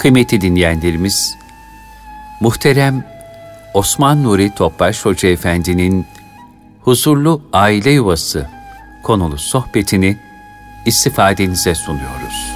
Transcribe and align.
Kıymetli 0.00 0.40
dinleyenlerimiz, 0.40 1.38
muhterem 2.40 3.04
Osman 3.74 4.24
Nuri 4.24 4.54
Topbaş 4.54 5.04
Hoca 5.04 5.28
Efendi'nin 5.28 6.06
Huzurlu 6.80 7.42
Aile 7.52 7.90
Yuvası 7.90 8.46
konulu 9.02 9.38
sohbetini 9.38 10.16
istifadenize 10.86 11.74
sunuyoruz. 11.74 12.52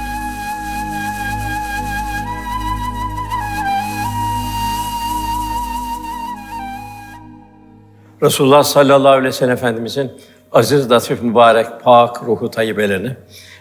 Resulullah 8.22 8.62
sallallahu 8.62 9.08
aleyhi 9.12 9.26
ve 9.26 9.32
sellem 9.32 9.52
Efendimizin 9.52 10.12
aziz, 10.52 10.90
latif, 10.90 11.22
mübarek, 11.22 11.66
pak, 11.82 12.22
ruhu 12.22 12.50
tayyibelerini, 12.50 13.16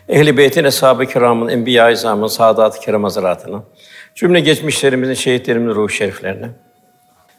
Ehl-i 0.10 0.38
Beyt'in, 0.38 0.64
Eshab-ı 0.64 1.06
Kiram'ın, 1.06 1.48
Enbiya-i 1.48 1.94
İzam'ın, 1.94 2.28
Sadat-ı 2.28 2.80
Kiram 2.80 3.04
Hazretleri'ne, 3.04 3.58
cümle 4.16 4.40
geçmişlerimizin, 4.40 5.14
şehitlerimizin 5.14 5.76
ruh 5.76 5.90
şeriflerine, 5.90 6.50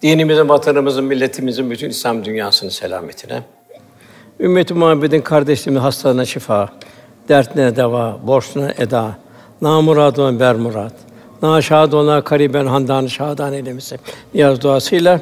dinimizin, 0.02 0.48
vatanımızın, 0.48 1.04
milletimizin, 1.04 1.70
bütün 1.70 1.90
İslam 1.90 2.24
dünyasının 2.24 2.70
selametine, 2.70 3.42
Ümmet-i 4.40 4.74
Muhammed'in 4.74 5.20
kardeşliğimin 5.20 5.80
hastalığına 5.80 6.24
şifa, 6.24 6.68
dertlerine 7.28 7.76
deva, 7.76 8.18
borçlarına 8.26 8.72
eda, 8.78 9.18
namurad 9.62 10.16
olan 10.16 10.40
bermurad, 10.40 10.92
naşad 11.42 11.92
olan 11.92 12.24
kariben 12.24 12.66
handan 12.66 13.06
şadan 13.06 13.52
eylemesin. 13.52 13.98
Niyaz 14.34 14.60
duasıyla 14.60 15.20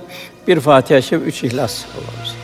bir 0.49 0.61
Fatiha 0.61 1.01
şerif, 1.01 1.27
üç 1.27 1.45
İhlas. 1.45 1.85
Allah'ımız. 1.85 2.42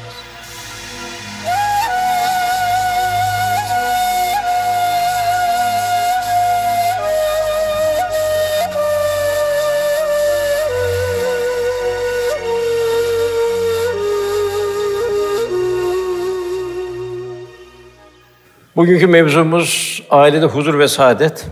Bugünkü 18.78 19.06
mevzumuz 19.06 20.02
ailede 20.10 20.46
huzur 20.46 20.78
ve 20.78 20.88
saadet. 20.88 21.46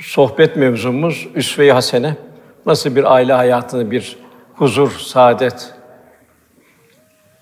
Sohbet 0.00 0.56
mevzumuz 0.56 1.28
üsve-i 1.34 1.72
hasene. 1.72 2.16
Nasıl 2.66 2.96
bir 2.96 3.14
aile 3.14 3.32
hayatını 3.32 3.90
bir 3.90 4.16
huzur, 4.54 4.90
saadet, 4.90 5.74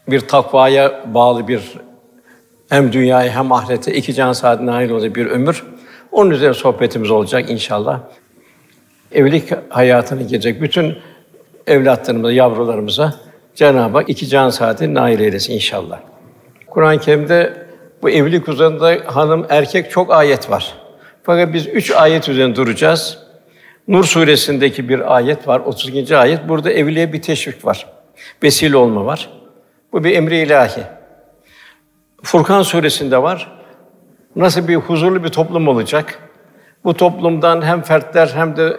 bir 0.08 0.20
takvaya 0.20 1.14
bağlı 1.14 1.48
bir 1.48 1.62
hem 2.69 2.92
dünyaya 2.92 3.33
hem 3.33 3.53
ahirete 3.53 3.95
iki 3.95 4.14
can 4.14 4.33
saadine 4.33 4.70
nail 4.70 4.91
olacak 4.91 5.17
bir 5.17 5.27
ömür. 5.27 5.64
Onun 6.12 6.30
üzerine 6.30 6.55
sohbetimiz 6.55 7.11
olacak 7.11 7.50
inşallah. 7.50 8.00
Evlilik 9.12 9.52
hayatını 9.69 10.23
girecek 10.23 10.62
bütün 10.62 10.98
evlatlarımıza, 11.67 12.33
yavrularımıza 12.33 13.14
Cenab-ı 13.55 13.98
Hak 13.98 14.08
iki 14.08 14.28
can 14.28 14.50
saati 14.50 14.95
nail 14.95 15.20
eylesin 15.20 15.52
inşallah. 15.52 16.00
Kur'an-ı 16.67 17.00
Kerim'de 17.00 17.67
bu 18.02 18.10
evlilik 18.10 18.48
üzerinde 18.48 19.02
hanım 19.06 19.46
erkek 19.48 19.91
çok 19.91 20.12
ayet 20.12 20.50
var. 20.50 20.74
Fakat 21.22 21.52
biz 21.52 21.66
üç 21.66 21.91
ayet 21.91 22.28
üzerinde 22.28 22.56
duracağız. 22.56 23.18
Nur 23.88 24.05
suresindeki 24.05 24.88
bir 24.88 25.16
ayet 25.16 25.48
var, 25.48 25.60
32. 25.60 26.16
ayet. 26.16 26.48
Burada 26.48 26.72
evliliğe 26.72 27.12
bir 27.12 27.22
teşvik 27.22 27.64
var. 27.64 27.86
Vesile 28.42 28.77
olma 28.77 29.05
var. 29.05 29.30
Bu 29.92 30.05
bir 30.05 30.16
emri 30.16 30.36
ilahi. 30.36 30.82
Furkan 32.22 32.62
suresinde 32.62 33.22
var. 33.22 33.58
Nasıl 34.36 34.68
bir 34.68 34.77
huzurlu 34.77 35.24
bir 35.24 35.28
toplum 35.28 35.68
olacak? 35.68 36.18
Bu 36.84 36.94
toplumdan 36.94 37.62
hem 37.62 37.83
fertler 37.83 38.30
hem 38.34 38.56
de 38.56 38.77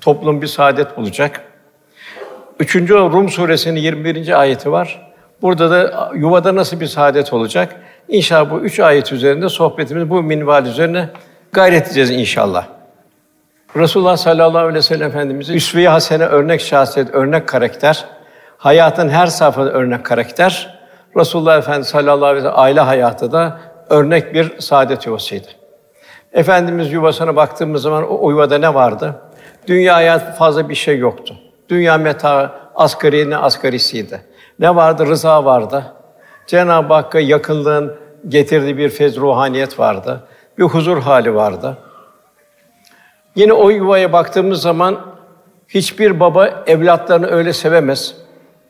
toplum 0.00 0.42
bir 0.42 0.46
saadet 0.46 0.96
bulacak. 0.96 1.44
Üçüncü 2.60 2.94
Rum 2.94 3.28
suresinin 3.28 3.80
21. 3.80 4.40
ayeti 4.40 4.72
var. 4.72 5.12
Burada 5.42 5.70
da 5.70 6.10
yuvada 6.14 6.54
nasıl 6.54 6.80
bir 6.80 6.86
saadet 6.86 7.32
olacak? 7.32 7.81
İnşallah 8.12 8.50
bu 8.50 8.60
üç 8.60 8.80
ayet 8.80 9.12
üzerinde 9.12 9.48
sohbetimiz 9.48 10.10
bu 10.10 10.22
minval 10.22 10.66
üzerine 10.66 11.08
gayret 11.52 11.86
edeceğiz 11.86 12.10
inşallah. 12.10 12.66
Resulullah 13.76 14.16
sallallahu 14.16 14.58
aleyhi 14.58 14.74
ve 14.74 14.82
sellem 14.82 15.08
Efendimiz'in 15.08 15.54
üsve-i 15.54 15.88
hasene 15.88 16.24
örnek 16.24 16.60
şahsiyet, 16.60 17.14
örnek 17.14 17.48
karakter, 17.48 18.04
hayatın 18.58 19.08
her 19.08 19.26
safhada 19.26 19.70
örnek 19.70 20.04
karakter. 20.04 20.78
Resulullah 21.16 21.58
Efendimiz 21.58 21.88
sallallahu 21.88 22.26
aleyhi 22.26 22.44
ve 22.44 22.48
sellem 22.48 22.58
aile 22.58 22.80
hayatı 22.80 23.32
da 23.32 23.60
örnek 23.90 24.34
bir 24.34 24.60
saadet 24.60 25.06
yuvasıydı. 25.06 25.48
Efendimiz 26.32 26.92
yuvasına 26.92 27.36
baktığımız 27.36 27.82
zaman 27.82 28.08
o 28.08 28.30
yuvada 28.30 28.58
ne 28.58 28.74
vardı? 28.74 29.14
Dünyaya 29.66 30.18
fazla 30.18 30.68
bir 30.68 30.74
şey 30.74 30.98
yoktu. 30.98 31.34
Dünya 31.68 31.98
meta 31.98 32.60
asgari 32.74 33.30
ne 33.30 33.36
asgarisiydi. 33.36 34.20
Ne 34.58 34.76
vardı? 34.76 35.06
Rıza 35.06 35.44
vardı. 35.44 35.84
Cenab-ı 36.46 36.94
Hakk'a 36.94 37.20
yakınlığın 37.20 38.01
getirdiği 38.28 38.76
bir 38.76 38.88
fez 38.88 39.16
ruhaniyet 39.16 39.78
vardı. 39.78 40.24
Bir 40.58 40.64
huzur 40.64 40.98
hali 40.98 41.34
vardı. 41.34 41.78
Yine 43.34 43.52
o 43.52 43.70
yuvaya 43.70 44.12
baktığımız 44.12 44.62
zaman 44.62 45.00
hiçbir 45.68 46.20
baba 46.20 46.64
evlatlarını 46.66 47.26
öyle 47.26 47.52
sevemez. 47.52 48.14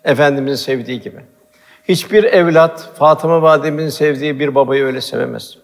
Efendimizin 0.04 0.64
sevdiği 0.64 1.00
gibi. 1.00 1.20
Hiçbir 1.88 2.24
evlat 2.24 2.90
Fatıma 2.98 3.42
validemizin 3.42 3.88
sevdiği 3.88 4.40
bir 4.40 4.54
babayı 4.54 4.84
öyle 4.84 5.00
sevemez. 5.00 5.58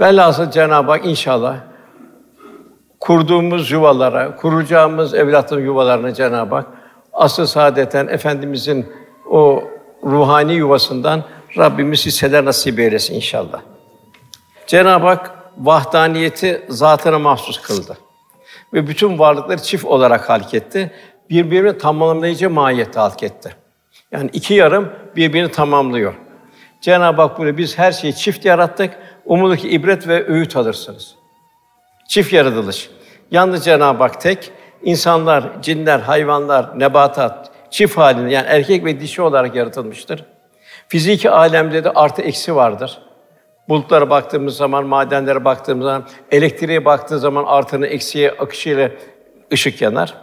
Velhasıl 0.00 0.50
Cenab-ı 0.50 0.90
Hak 0.90 1.06
inşallah 1.06 1.56
kurduğumuz 3.00 3.70
yuvalara, 3.70 4.36
kuracağımız 4.36 5.14
evlatın 5.14 5.60
yuvalarına 5.60 6.14
Cenab-ı 6.14 6.54
Hak 6.54 6.66
asıl 7.12 7.46
saadeten 7.46 8.06
Efendimizin 8.06 8.86
o 9.30 9.64
ruhani 10.04 10.54
yuvasından 10.54 11.24
Rabbimiz 11.58 12.06
hisseler 12.06 12.44
nasip 12.44 12.78
eylesin 12.78 13.14
inşallah. 13.14 13.60
Cenab-ı 14.66 15.06
Hak 15.06 15.30
vahdaniyeti 15.58 16.62
zatına 16.68 17.18
mahsus 17.18 17.62
kıldı. 17.62 17.98
Ve 18.72 18.86
bütün 18.86 19.18
varlıkları 19.18 19.62
çift 19.62 19.84
olarak 19.84 20.30
halk 20.30 20.54
etti. 20.54 20.92
Birbirini 21.30 21.78
tamamlayıcı 21.78 22.50
mahiyette 22.50 23.00
halk 23.00 23.22
etti. 23.22 23.56
Yani 24.12 24.30
iki 24.32 24.54
yarım 24.54 24.92
birbirini 25.16 25.50
tamamlıyor. 25.50 26.14
Cenab-ı 26.80 27.22
Hak 27.22 27.38
böyle 27.38 27.58
biz 27.58 27.78
her 27.78 27.92
şeyi 27.92 28.14
çift 28.14 28.44
yarattık. 28.44 28.98
Umudu 29.24 29.56
ki 29.56 29.68
ibret 29.68 30.08
ve 30.08 30.28
öğüt 30.28 30.56
alırsınız. 30.56 31.14
Çift 32.08 32.32
yaratılış. 32.32 32.90
Yalnız 33.30 33.64
Cenab-ı 33.64 34.02
Hak 34.02 34.20
tek, 34.20 34.50
insanlar, 34.82 35.62
cinler, 35.62 36.00
hayvanlar, 36.00 36.78
nebatat 36.78 37.50
çift 37.70 37.96
halinde 37.98 38.32
yani 38.32 38.46
erkek 38.48 38.84
ve 38.84 39.00
dişi 39.00 39.22
olarak 39.22 39.54
yaratılmıştır. 39.54 40.33
Fiziki 40.94 41.30
alemde 41.30 41.84
de 41.84 41.90
artı 41.90 42.22
eksi 42.22 42.56
vardır. 42.56 42.98
Bulutlara 43.68 44.10
baktığımız 44.10 44.56
zaman, 44.56 44.86
madenlere 44.86 45.44
baktığımız 45.44 45.84
zaman, 45.84 46.04
elektriğe 46.30 46.84
baktığı 46.84 47.18
zaman 47.18 47.44
artının 47.44 47.86
eksiye 47.86 48.30
akışıyla 48.30 48.90
ışık 49.52 49.82
yanar. 49.82 50.14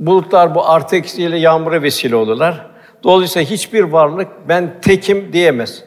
Bulutlar 0.00 0.54
bu 0.54 0.68
artı 0.68 0.96
eksiyle 0.96 1.38
yağmura 1.38 1.82
vesile 1.82 2.16
olurlar. 2.16 2.66
Dolayısıyla 3.04 3.50
hiçbir 3.50 3.82
varlık 3.82 4.28
ben 4.48 4.80
tekim 4.80 5.32
diyemez. 5.32 5.84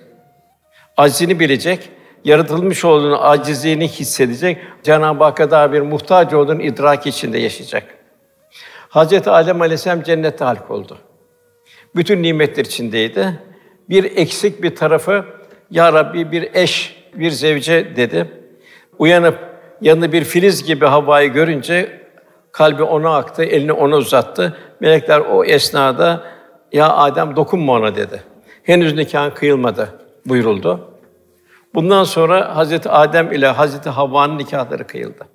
Acizini 0.97 1.40
bilecek, 1.40 1.90
yaratılmış 2.24 2.85
olduğunu, 2.85 3.24
acizliğini 3.24 3.88
hissedecek, 3.88 4.57
Cenab-ı 4.84 5.24
Hakk'a 5.24 5.51
daha 5.51 5.74
bir 5.74 5.81
muhtaç 5.81 6.34
olduğunu 6.34 6.62
idrak 6.62 7.07
içinde 7.07 7.38
yaşayacak. 7.38 7.84
Hazreti 8.90 9.30
Adem 9.30 9.62
Aleyhisselam 9.62 10.03
cennette 10.03 10.45
halk 10.45 10.72
oldu. 10.72 10.97
Bütün 11.95 12.24
nimetler 12.24 12.66
içindeydi. 12.66 13.53
Bir 13.90 14.18
eksik 14.18 14.64
bir 14.64 14.76
tarafı 14.76 15.26
ya 15.72 15.94
Rabbi 15.94 16.31
bir 16.31 16.50
eş, 16.54 17.04
bir 17.16 17.31
zevce 17.31 17.96
dedi. 17.96 18.31
Uyanıp 19.00 19.40
yanında 19.81 20.12
bir 20.12 20.24
filiz 20.24 20.63
gibi 20.63 20.86
havayı 20.86 21.34
görünce 21.34 22.02
kalbi 22.52 22.84
ona 22.84 23.16
aktı, 23.16 23.44
elini 23.44 23.72
ona 23.72 23.96
uzattı. 23.96 24.57
Melekler 24.80 25.19
o 25.19 25.46
esnada 25.46 26.24
ya 26.72 26.94
Adem 26.94 27.36
dokunma 27.36 27.74
ona 27.74 27.96
dedi. 27.96 28.24
Henüz 28.63 28.94
nikahın 28.94 29.31
kıyılmadı 29.31 30.00
buyuruldu. 30.25 30.90
Bundan 31.74 32.04
sonra 32.04 32.56
Hazreti 32.56 32.90
Adem 32.90 33.31
ile 33.31 33.48
Hazreti 33.48 33.90
Havva'nın 33.90 34.38
nikahları 34.38 34.88
kıyıldı. 34.88 35.28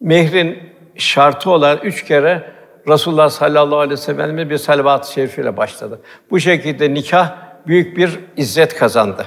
Mehrin 0.00 0.58
şartı 0.96 1.50
olan 1.50 1.78
üç 1.82 2.04
kere 2.04 2.56
Resulullah 2.88 3.28
sallallahu 3.28 3.78
aleyhi 3.78 3.92
ve 3.92 3.96
sellem'e 3.96 4.50
bir 4.50 4.58
salavat-ı 4.58 5.12
şerifiyle 5.12 5.56
başladı. 5.56 6.00
Bu 6.30 6.40
şekilde 6.40 6.94
nikah 6.94 7.45
büyük 7.66 7.96
bir 7.96 8.20
izzet 8.36 8.74
kazandı. 8.74 9.26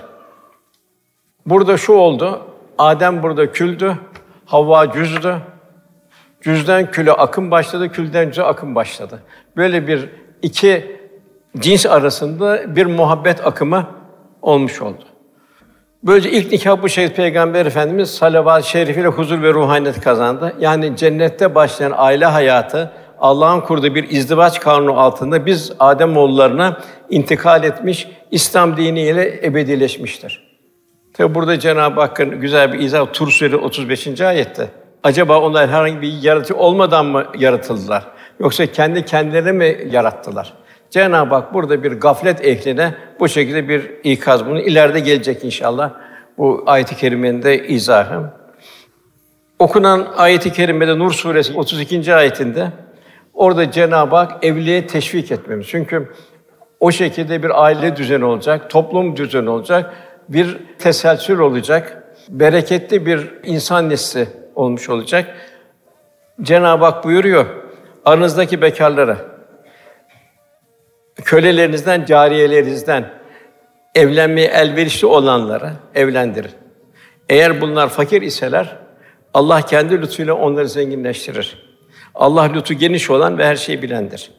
Burada 1.46 1.78
şu 1.78 1.94
oldu. 1.94 2.42
Adem 2.78 3.24
burada 3.24 3.52
küldü, 3.52 3.98
Havva 4.46 4.92
cüzdü. 4.92 5.36
Cüzden 6.42 6.92
küle 6.92 7.12
akım 7.12 7.52
başladı, 7.52 7.92
külden 7.92 8.26
cüze 8.26 8.44
akım 8.44 8.76
başladı. 8.76 9.24
Böyle 9.58 9.88
bir 9.88 10.10
iki 10.42 11.00
cins 11.58 11.86
arasında 11.86 12.76
bir 12.76 12.86
muhabbet 12.86 13.48
akımı 13.48 13.88
olmuş 14.42 14.82
oldu. 14.82 15.04
Böylece 16.04 16.32
ilk 16.32 16.52
nikah 16.52 16.82
bu 16.82 16.90
şekilde 16.90 17.16
Peygamber 17.16 17.66
Efendimiz 17.66 18.10
salavat-ı 18.12 18.68
şerifiyle 18.68 19.08
huzur 19.08 19.42
ve 19.42 19.54
ruhaniyet 19.54 20.02
kazandı. 20.02 20.54
Yani 20.60 20.96
cennette 20.96 21.56
başlayan 21.56 21.94
aile 21.96 22.26
hayatı 22.26 22.92
Allah'ın 23.22 23.62
kurduğu 23.62 23.96
bir 23.96 24.10
izdivaç 24.10 24.60
kanunu 24.60 25.00
altında 25.00 25.46
biz 25.46 25.72
Adem 25.80 26.18
oğullarına 26.18 26.82
intikal 27.10 27.64
etmiş, 27.64 28.08
İslam 28.32 28.78
diniyle 28.78 29.48
ebedileşmiştir. 29.48 30.50
Tabi 31.14 31.36
burada 31.36 31.60
Cenab-ı 31.60 32.00
Hakk'ın 32.00 32.42
güzel 32.42 32.74
bir 32.74 32.80
izah 32.80 33.14
Tur 33.14 33.32
Suresi 33.32 33.56
35. 33.56 34.22
ayette. 34.22 34.68
Acaba 35.04 35.40
onlar 35.42 35.70
herhangi 35.70 36.02
bir 36.02 36.14
yaratıcı 36.22 36.56
olmadan 36.56 37.06
mı 37.06 37.26
yaratıldılar? 37.38 38.04
Yoksa 38.40 38.66
kendi 38.66 39.06
kendilerini 39.06 39.52
mi 39.52 39.78
yarattılar? 39.92 40.54
Cenab-ı 40.90 41.36
Hak 41.36 41.54
burada 41.54 41.84
bir 41.84 41.92
gaflet 41.92 42.46
ehline 42.46 42.96
bu 43.20 43.30
şekilde 43.30 43.70
bir 43.70 43.92
ikaz 44.04 44.46
bunu 44.46 44.60
ileride 44.60 45.00
gelecek 45.00 45.44
inşallah. 45.44 45.92
Bu 46.38 46.64
ayet-i 46.66 46.96
kerimenin 46.96 47.44
de 47.44 47.68
izahı. 47.68 48.30
Okunan 49.60 50.08
ayet-i 50.18 50.54
kerimede 50.54 51.00
Nur 51.00 51.12
suresi 51.12 51.58
32. 51.58 52.16
ayetinde 52.16 52.72
orada 53.40 53.72
Cenab-ı 53.72 54.16
Hak 54.16 54.44
evliliğe 54.44 54.88
teşvik 54.88 55.32
etmemiz. 55.32 55.68
Çünkü 55.68 56.10
o 56.80 56.92
şekilde 56.92 57.44
bir 57.44 57.64
aile 57.64 57.96
düzeni 57.96 58.26
olacak, 58.26 58.70
toplum 58.70 59.16
düzeni 59.16 59.50
olacak, 59.50 59.94
bir 60.30 60.58
teselsül 60.80 61.40
olacak, 61.40 62.04
bereketli 62.30 63.06
bir 63.06 63.32
insan 63.44 63.90
nesli 63.90 64.28
olmuş 64.56 64.90
olacak. 64.90 65.36
Cenab-ı 66.42 66.86
Hak 66.86 67.04
buyuruyor, 67.04 67.46
aranızdaki 68.06 68.62
bekarlara, 68.62 69.18
kölelerinizden, 71.16 72.06
cariyelerinizden 72.06 73.10
evlenmeye 73.96 74.48
elverişli 74.48 75.08
olanları 75.08 75.72
evlendirin. 75.96 76.52
Eğer 77.30 77.62
bunlar 77.62 77.90
fakir 77.90 78.22
iseler 78.22 78.78
Allah 79.34 79.62
kendi 79.62 80.02
lütfuyla 80.02 80.34
onları 80.34 80.70
zenginleştirir. 80.70 81.69
Allah 82.16 82.44
lütfu 82.44 82.74
geniş 82.74 83.10
olan 83.10 83.38
ve 83.38 83.46
her 83.46 83.56
şeyi 83.56 83.82
bilendir. 83.82 84.32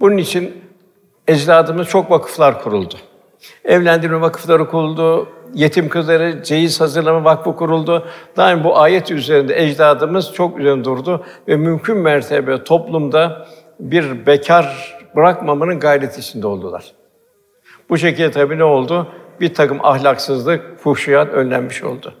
Bunun 0.00 0.16
için 0.16 0.64
ecdadımız 1.28 1.88
çok 1.88 2.10
vakıflar 2.10 2.62
kuruldu. 2.62 2.94
Evlendirme 3.64 4.20
vakıfları 4.20 4.68
kuruldu, 4.68 5.28
yetim 5.54 5.88
kızları 5.88 6.42
ceyiz 6.42 6.80
hazırlama 6.80 7.24
vakfı 7.24 7.56
kuruldu. 7.56 8.06
Daim 8.36 8.64
bu 8.64 8.78
ayet 8.78 9.10
üzerinde 9.10 9.62
ecdadımız 9.64 10.32
çok 10.32 10.58
üzerinde 10.58 10.84
durdu 10.84 11.24
ve 11.48 11.56
mümkün 11.56 11.96
mertebe 11.96 12.64
toplumda 12.64 13.46
bir 13.80 14.26
bekar 14.26 14.96
bırakmamanın 15.16 15.80
gayreti 15.80 16.20
içinde 16.20 16.46
oldular. 16.46 16.92
Bu 17.90 17.98
şekilde 17.98 18.30
tabii 18.30 18.58
ne 18.58 18.64
oldu? 18.64 19.06
Bir 19.40 19.54
takım 19.54 19.84
ahlaksızlık, 19.84 20.78
fuhşiyat 20.78 21.28
önlenmiş 21.28 21.82
oldu. 21.82 22.14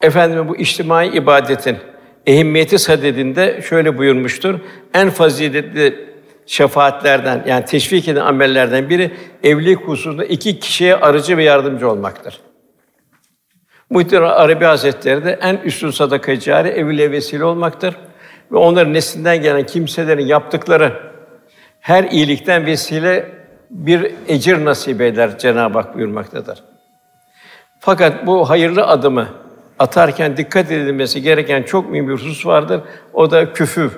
Efendimiz 0.00 0.48
bu 0.48 0.56
içtimai 0.56 1.08
ibadetin 1.08 1.76
ehemmiyeti 2.26 2.78
sadedinde 2.78 3.62
şöyle 3.62 3.98
buyurmuştur. 3.98 4.60
En 4.94 5.10
faziletli 5.10 6.06
şefaatlerden 6.46 7.44
yani 7.46 7.64
teşvik 7.64 8.08
eden 8.08 8.20
amellerden 8.20 8.90
biri 8.90 9.10
evlilik 9.42 9.80
hususunda 9.80 10.24
iki 10.24 10.60
kişiye 10.60 10.96
aracı 10.96 11.36
ve 11.36 11.44
yardımcı 11.44 11.90
olmaktır. 11.90 12.40
Muhtemelen 13.90 14.30
Arabi 14.30 14.64
Hazretleri 14.64 15.24
de 15.24 15.38
en 15.42 15.56
üstün 15.56 15.90
sadaka 15.90 16.40
cari 16.40 16.68
evliliğe 16.68 17.10
vesile 17.10 17.44
olmaktır 17.44 17.96
ve 18.52 18.56
onların 18.56 18.94
neslinden 18.94 19.42
gelen 19.42 19.66
kimselerin 19.66 20.26
yaptıkları 20.26 20.92
her 21.80 22.04
iyilikten 22.04 22.66
vesile 22.66 23.30
bir 23.70 24.12
ecir 24.28 24.64
nasip 24.64 25.00
eder 25.00 25.38
Cenab-ı 25.38 25.78
Hak 25.78 25.94
buyurmaktadır. 25.94 26.64
Fakat 27.80 28.26
bu 28.26 28.50
hayırlı 28.50 28.86
adımı 28.86 29.28
atarken 29.78 30.36
dikkat 30.36 30.70
edilmesi 30.70 31.22
gereken 31.22 31.62
çok 31.62 31.90
mühim 31.90 32.08
bir 32.08 32.12
husus 32.12 32.46
vardır. 32.46 32.80
O 33.12 33.30
da 33.30 33.52
küfür, 33.52 33.92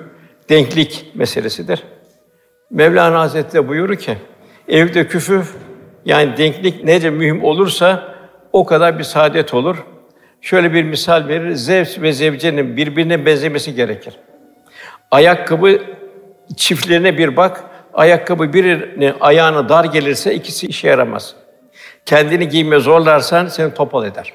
denklik 0.49 1.05
meselesidir. 1.15 1.83
Mevlana 2.71 3.19
Hazretleri 3.19 3.67
buyurur 3.67 3.95
ki, 3.95 4.17
evde 4.67 5.07
küfüf 5.07 5.55
yani 6.05 6.37
denklik 6.37 6.83
nece 6.83 7.09
mühim 7.09 7.43
olursa 7.43 8.15
o 8.53 8.65
kadar 8.65 8.99
bir 8.99 9.03
saadet 9.03 9.53
olur. 9.53 9.77
Şöyle 10.41 10.73
bir 10.73 10.83
misal 10.83 11.27
verir, 11.27 11.55
zevç 11.55 11.99
ve 12.01 12.13
zevcenin 12.13 12.77
birbirine 12.77 13.25
benzemesi 13.25 13.75
gerekir. 13.75 14.19
Ayakkabı 15.11 15.81
çiftlerine 16.57 17.17
bir 17.17 17.37
bak, 17.37 17.63
ayakkabı 17.93 18.53
birinin 18.53 19.13
ayağına 19.19 19.69
dar 19.69 19.85
gelirse 19.85 20.35
ikisi 20.35 20.67
işe 20.67 20.87
yaramaz. 20.87 21.35
Kendini 22.05 22.49
giyme 22.49 22.79
zorlarsan 22.79 23.47
seni 23.47 23.73
topal 23.73 24.05
eder. 24.05 24.33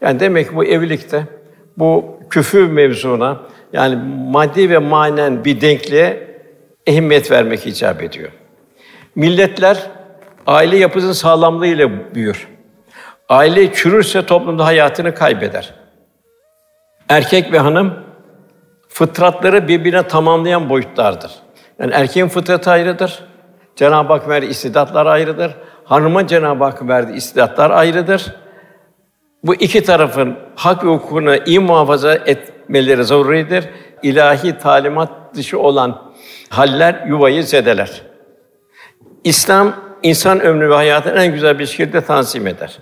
Yani 0.00 0.20
demek 0.20 0.48
ki 0.48 0.56
bu 0.56 0.64
evlilikte 0.64 1.24
bu 1.76 2.20
küfür 2.30 2.70
mevzuna 2.70 3.40
yani 3.72 3.98
maddi 4.30 4.70
ve 4.70 4.78
manen 4.78 5.44
bir 5.44 5.60
denkliğe 5.60 6.28
ehemmiyet 6.86 7.30
vermek 7.30 7.66
icap 7.66 8.02
ediyor. 8.02 8.30
Milletler 9.14 9.90
aile 10.46 10.76
yapısının 10.76 11.12
sağlamlığıyla 11.12 12.14
büyür. 12.14 12.48
Aile 13.28 13.72
çürürse 13.72 14.26
toplumda 14.26 14.64
hayatını 14.64 15.14
kaybeder. 15.14 15.74
Erkek 17.08 17.52
ve 17.52 17.58
hanım 17.58 17.94
fıtratları 18.88 19.68
birbirine 19.68 20.02
tamamlayan 20.02 20.68
boyutlardır. 20.68 21.30
Yani 21.78 21.92
erkeğin 21.94 22.28
fıtratı 22.28 22.70
ayrıdır. 22.70 23.24
Cenab-ı 23.76 24.12
Hak 24.12 24.28
verdiği 24.28 24.50
istidatlar 24.50 25.06
ayrıdır. 25.06 25.54
Hanıma 25.84 26.26
Cenab-ı 26.26 26.64
Hak 26.64 26.88
verdiği 26.88 27.16
istidatlar 27.16 27.70
ayrıdır. 27.70 28.34
Bu 29.42 29.54
iki 29.54 29.82
tarafın 29.82 30.36
hak 30.54 30.84
ve 30.84 30.88
hukukunu 30.88 31.36
iyi 31.46 31.58
muhafaza 31.58 32.14
etmeleri 32.14 33.04
zaruridir. 33.04 33.68
İlahi 34.02 34.58
talimat 34.58 35.34
dışı 35.34 35.58
olan 35.58 36.12
haller 36.48 37.06
yuvayı 37.06 37.44
zedeler. 37.44 38.02
İslam 39.24 39.76
insan 40.02 40.40
ömrü 40.40 40.70
ve 40.70 40.74
hayatını 40.74 41.22
en 41.22 41.32
güzel 41.32 41.58
bir 41.58 41.66
şekilde 41.66 42.00
tanzim 42.00 42.46
eder. 42.46 42.78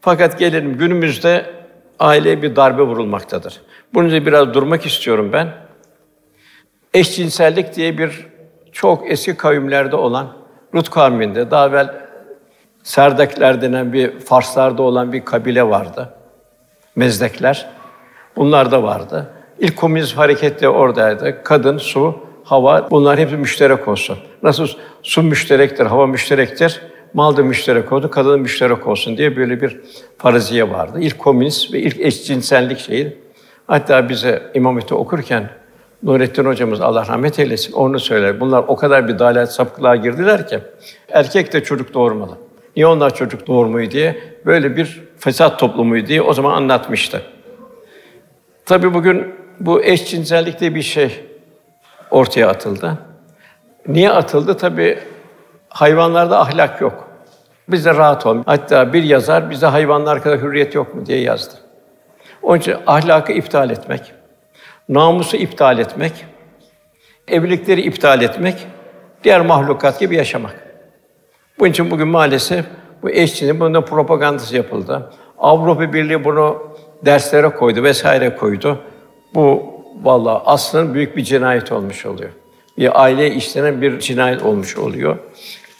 Fakat 0.00 0.38
gelelim 0.38 0.78
günümüzde 0.78 1.46
aileye 1.98 2.42
bir 2.42 2.56
darbe 2.56 2.82
vurulmaktadır. 2.82 3.60
Bunun 3.94 4.06
üzerine 4.06 4.26
biraz 4.26 4.54
durmak 4.54 4.86
istiyorum 4.86 5.30
ben. 5.32 5.48
Eşcinsellik 6.94 7.76
diye 7.76 7.98
bir 7.98 8.26
çok 8.72 9.10
eski 9.10 9.36
kavimlerde 9.36 9.96
olan 9.96 10.36
Lut 10.74 10.90
kavminde 10.90 11.50
daha 11.50 11.68
evvel 11.68 12.03
Serdekler 12.84 13.62
denen 13.62 13.92
bir 13.92 14.20
Farslarda 14.20 14.82
olan 14.82 15.12
bir 15.12 15.24
kabile 15.24 15.68
vardı. 15.68 16.14
Mezdekler. 16.96 17.66
Bunlar 18.36 18.70
da 18.70 18.82
vardı. 18.82 19.30
İlk 19.58 19.76
komünist 19.76 20.16
hareket 20.16 20.60
de 20.60 20.68
oradaydı. 20.68 21.42
Kadın, 21.44 21.78
su, 21.78 22.18
hava 22.44 22.90
bunlar 22.90 23.18
hepsi 23.18 23.36
müşterek 23.36 23.88
olsun. 23.88 24.18
Nasıl 24.42 24.68
su 25.02 25.22
müşterektir, 25.22 25.86
hava 25.86 26.06
müşterektir, 26.06 26.80
mal 27.14 27.36
da 27.36 27.42
müşterek 27.42 27.92
oldu, 27.92 28.10
kadın 28.10 28.40
müşterek 28.40 28.86
olsun 28.86 29.16
diye 29.16 29.36
böyle 29.36 29.60
bir 29.60 29.80
faraziye 30.18 30.70
vardı. 30.70 30.98
İlk 31.00 31.18
komünist 31.18 31.72
ve 31.72 31.78
ilk 31.78 32.00
eşcinsellik 32.00 32.78
şeyi. 32.78 33.18
Hatta 33.66 34.08
bize 34.08 34.42
İmam 34.54 34.74
Hatip 34.74 34.92
okurken 34.92 35.50
Nurettin 36.02 36.44
hocamız 36.44 36.80
Allah 36.80 37.06
rahmet 37.06 37.38
eylesin 37.38 37.72
onu 37.72 38.00
söyler. 38.00 38.40
Bunlar 38.40 38.64
o 38.68 38.76
kadar 38.76 39.08
bir 39.08 39.18
dalet 39.18 39.52
sapıklığa 39.52 39.96
girdiler 39.96 40.48
ki 40.48 40.58
erkek 41.08 41.52
de 41.52 41.64
çocuk 41.64 41.94
doğurmalı. 41.94 42.38
Niye 42.76 42.86
onlar 42.86 43.14
çocuk 43.14 43.46
doğurmuyor 43.46 43.90
diye 43.90 44.16
böyle 44.46 44.76
bir 44.76 45.02
fesat 45.18 45.58
toplumu 45.58 46.06
diye 46.06 46.22
o 46.22 46.32
zaman 46.32 46.52
anlatmıştı. 46.52 47.22
Tabii 48.66 48.94
bugün 48.94 49.34
bu 49.60 49.84
eşcinsellik 49.84 50.60
diye 50.60 50.74
bir 50.74 50.82
şey 50.82 51.24
ortaya 52.10 52.48
atıldı. 52.48 52.98
Niye 53.88 54.10
atıldı? 54.10 54.56
Tabii 54.56 54.98
hayvanlarda 55.68 56.40
ahlak 56.40 56.80
yok. 56.80 57.08
Bize 57.68 57.94
rahat 57.94 58.26
ol. 58.26 58.42
Hatta 58.46 58.92
bir 58.92 59.02
yazar 59.02 59.50
bize 59.50 59.66
hayvanlar 59.66 60.22
kadar 60.22 60.40
hürriyet 60.40 60.74
yok 60.74 60.94
mu 60.94 61.06
diye 61.06 61.20
yazdı. 61.20 61.54
Onun 62.42 62.58
için 62.58 62.76
ahlakı 62.86 63.32
iptal 63.32 63.70
etmek, 63.70 64.12
namusu 64.88 65.36
iptal 65.36 65.78
etmek, 65.78 66.12
evlilikleri 67.28 67.80
iptal 67.80 68.22
etmek, 68.22 68.66
diğer 69.24 69.40
mahlukat 69.40 70.00
gibi 70.00 70.16
yaşamak. 70.16 70.63
Bunun 71.58 71.70
için 71.70 71.90
bugün 71.90 72.08
maalesef 72.08 72.64
bu 73.02 73.10
eşçinin 73.10 73.60
bunun 73.60 73.74
da 73.74 73.84
propagandası 73.84 74.56
yapıldı. 74.56 75.10
Avrupa 75.38 75.92
Birliği 75.92 76.24
bunu 76.24 76.62
derslere 77.04 77.48
koydu 77.48 77.82
vesaire 77.82 78.36
koydu. 78.36 78.78
Bu 79.34 79.62
vallahi 80.02 80.42
aslında 80.46 80.94
büyük 80.94 81.16
bir 81.16 81.22
cinayet 81.22 81.72
olmuş 81.72 82.06
oluyor. 82.06 82.30
Bir 82.78 83.02
aile 83.02 83.30
işlenen 83.30 83.82
bir 83.82 83.98
cinayet 83.98 84.42
olmuş 84.42 84.76
oluyor. 84.76 85.16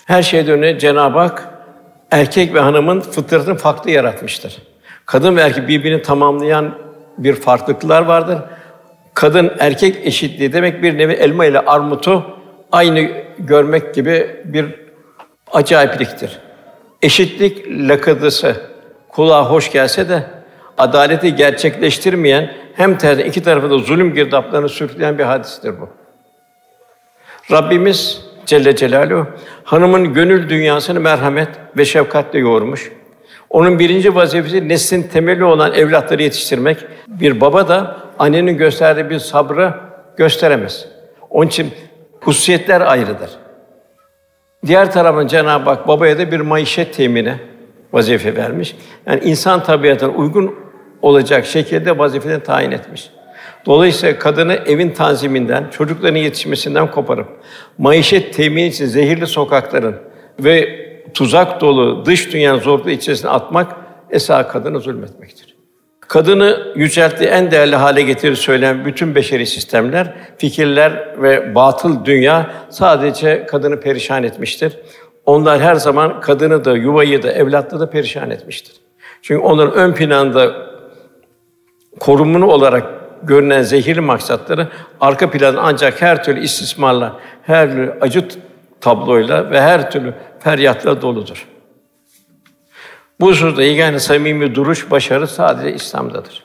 Her 0.04 0.22
şeyden 0.22 0.62
önce 0.62 0.78
Cenab-ı 0.78 1.18
Hak 1.18 1.48
erkek 2.10 2.54
ve 2.54 2.60
hanımın 2.60 3.00
fıtratını 3.00 3.54
farklı 3.54 3.90
yaratmıştır. 3.90 4.62
Kadın 5.06 5.36
ve 5.36 5.40
erkek 5.40 5.68
birbirini 5.68 6.02
tamamlayan 6.02 6.74
bir 7.18 7.34
farklılıklar 7.34 8.02
vardır. 8.02 8.38
Kadın 9.14 9.52
erkek 9.58 10.06
eşitliği 10.06 10.52
demek 10.52 10.82
bir 10.82 10.98
nevi 10.98 11.12
elma 11.12 11.44
ile 11.44 11.60
armutu 11.60 12.24
aynı 12.72 13.10
görmek 13.38 13.94
gibi 13.94 14.42
bir 14.44 14.83
acayipliktir. 15.54 16.38
Eşitlik 17.02 17.66
lakıdısı 17.68 18.56
kulağa 19.08 19.50
hoş 19.50 19.72
gelse 19.72 20.08
de 20.08 20.22
adaleti 20.78 21.34
gerçekleştirmeyen 21.34 22.52
hem 22.74 22.98
tersi 22.98 23.22
iki 23.22 23.42
tarafı 23.42 23.70
da 23.70 23.78
zulüm 23.78 24.14
girdaplarını 24.14 24.68
sürükleyen 24.68 25.18
bir 25.18 25.24
hadistir 25.24 25.74
bu. 25.80 25.88
Rabbimiz 27.50 28.20
Celle 28.46 28.76
Celaluhu 28.76 29.26
hanımın 29.64 30.14
gönül 30.14 30.48
dünyasını 30.48 31.00
merhamet 31.00 31.48
ve 31.76 31.84
şefkatle 31.84 32.38
yoğurmuş. 32.38 32.92
Onun 33.50 33.78
birinci 33.78 34.14
vazifesi 34.14 34.68
neslin 34.68 35.02
temeli 35.02 35.44
olan 35.44 35.74
evlatları 35.74 36.22
yetiştirmek. 36.22 36.78
Bir 37.08 37.40
baba 37.40 37.68
da 37.68 37.96
annenin 38.18 38.56
gösterdiği 38.56 39.10
bir 39.10 39.18
sabrı 39.18 39.74
gösteremez. 40.16 40.86
Onun 41.30 41.46
için 41.46 41.70
hususiyetler 42.20 42.80
ayrıdır. 42.80 43.30
Diğer 44.66 44.92
tarafın 44.92 45.26
Cenab-ı 45.26 45.70
Hak 45.70 45.88
babaya 45.88 46.18
da 46.18 46.32
bir 46.32 46.40
maişet 46.40 46.94
temini 46.94 47.34
vazife 47.92 48.36
vermiş. 48.36 48.76
Yani 49.06 49.20
insan 49.24 49.62
tabiatına 49.62 50.10
uygun 50.10 50.54
olacak 51.02 51.46
şekilde 51.46 51.98
vazifeden 51.98 52.40
tayin 52.40 52.70
etmiş. 52.70 53.10
Dolayısıyla 53.66 54.18
kadını 54.18 54.54
evin 54.54 54.90
tanziminden, 54.90 55.70
çocukların 55.70 56.16
yetişmesinden 56.16 56.90
koparıp 56.90 57.28
maişet 57.78 58.34
temin 58.34 58.64
için 58.64 58.86
zehirli 58.86 59.26
sokakların 59.26 59.96
ve 60.40 60.84
tuzak 61.14 61.60
dolu 61.60 62.06
dış 62.06 62.32
dünyanın 62.32 62.60
zorluğu 62.60 62.90
içerisine 62.90 63.30
atmak 63.30 63.76
esas 64.10 64.52
kadını 64.52 64.80
zulmetmektir. 64.80 65.53
Kadını 66.14 66.72
yücelttiği 66.74 67.28
en 67.28 67.50
değerli 67.50 67.76
hale 67.76 68.02
getirir 68.02 68.36
söyleyen 68.36 68.84
bütün 68.84 69.14
beşeri 69.14 69.46
sistemler, 69.46 70.14
fikirler 70.38 71.22
ve 71.22 71.54
batıl 71.54 72.04
dünya 72.04 72.50
sadece 72.70 73.46
kadını 73.46 73.80
perişan 73.80 74.22
etmiştir. 74.22 74.78
Onlar 75.26 75.60
her 75.60 75.74
zaman 75.74 76.20
kadını 76.20 76.64
da, 76.64 76.76
yuvayı 76.76 77.22
da, 77.22 77.32
evlatları 77.32 77.80
da 77.80 77.90
perişan 77.90 78.30
etmiştir. 78.30 78.72
Çünkü 79.22 79.42
onların 79.42 79.74
ön 79.74 79.92
planda 79.92 80.52
korumunu 82.00 82.46
olarak 82.46 82.86
görünen 83.22 83.62
zehirli 83.62 84.00
maksatları 84.00 84.68
arka 85.00 85.30
planda 85.30 85.60
ancak 85.62 86.02
her 86.02 86.24
türlü 86.24 86.40
istismarla, 86.40 87.20
her 87.42 87.70
türlü 87.70 87.94
acı 88.00 88.28
tabloyla 88.80 89.50
ve 89.50 89.60
her 89.60 89.90
türlü 89.90 90.14
feryatla 90.40 91.02
doludur. 91.02 91.53
Bu 93.20 93.28
hususta 93.28 93.62
yegane 93.62 93.98
samimi 93.98 94.54
duruş, 94.54 94.90
başarı 94.90 95.28
sadece 95.28 95.74
İslam'dadır. 95.74 96.44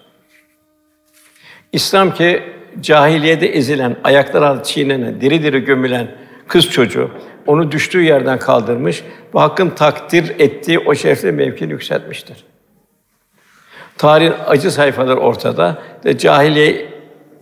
İslam 1.72 2.14
ki 2.14 2.44
cahiliyede 2.82 3.48
ezilen, 3.48 3.96
ayaklar 4.04 4.42
altı 4.42 4.64
çiğnenen, 4.64 5.22
diri 5.22 5.44
diri 5.44 5.60
gömülen 5.60 6.08
kız 6.48 6.70
çocuğu 6.70 7.12
onu 7.48 7.72
düştüğü 7.72 8.02
yerden 8.02 8.40
kaldırmış 8.40 9.04
ve 9.36 9.40
hakkın 9.40 9.70
takdir 9.70 10.40
ettiği 10.40 10.80
o 10.80 10.96
şerefli 10.96 11.32
mevkini 11.32 11.72
yükseltmiştir. 11.72 12.46
Tarihin 13.98 14.34
acı 14.48 14.72
sayfaları 14.72 15.20
ortada 15.20 15.82
ve 16.06 16.18
cahiliye 16.18 16.86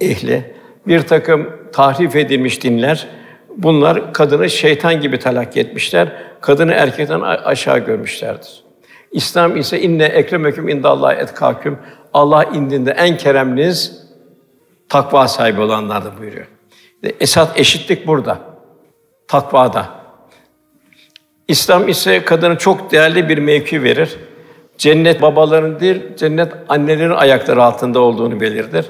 ehli 0.02 0.56
bir 0.88 1.02
takım 1.02 1.50
tahrif 1.74 2.16
edilmiş 2.16 2.64
dinler 2.64 3.08
bunlar 3.58 4.14
kadını 4.14 4.50
şeytan 4.50 5.02
gibi 5.02 5.20
talak 5.20 5.58
etmişler. 5.58 6.12
Kadını 6.42 6.74
erkekten 6.74 7.22
aşağı 7.22 7.80
görmüşlerdir. 7.80 8.67
İslam 9.12 9.58
ise 9.58 9.82
inne 9.82 10.06
ekremeküm 10.06 10.70
indallah 10.70 11.14
etkâküm. 11.14 11.80
Allah 12.14 12.44
indinde 12.44 12.92
en 12.92 13.18
keremliniz 13.18 14.08
takva 14.90 15.28
sahibi 15.28 15.62
olanlardır 15.62 16.20
buyuruyor. 16.20 16.48
Esat 17.20 17.60
eşitlik 17.60 18.08
burada. 18.08 18.40
Takvada. 19.28 19.90
İslam 21.48 21.88
ise 21.88 22.26
kadına 22.26 22.58
çok 22.58 22.92
değerli 22.92 23.30
bir 23.30 23.38
mevki 23.38 23.84
verir. 23.84 24.18
Cennet 24.78 25.22
babaların 25.22 25.80
değil, 25.80 26.16
cennet 26.18 26.54
annelerin 26.70 27.12
ayakları 27.12 27.64
altında 27.64 28.00
olduğunu 28.00 28.40
belirtir. 28.40 28.86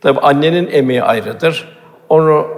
Tabi 0.00 0.20
annenin 0.20 0.68
emeği 0.72 1.02
ayrıdır. 1.02 1.78
Onu 2.08 2.48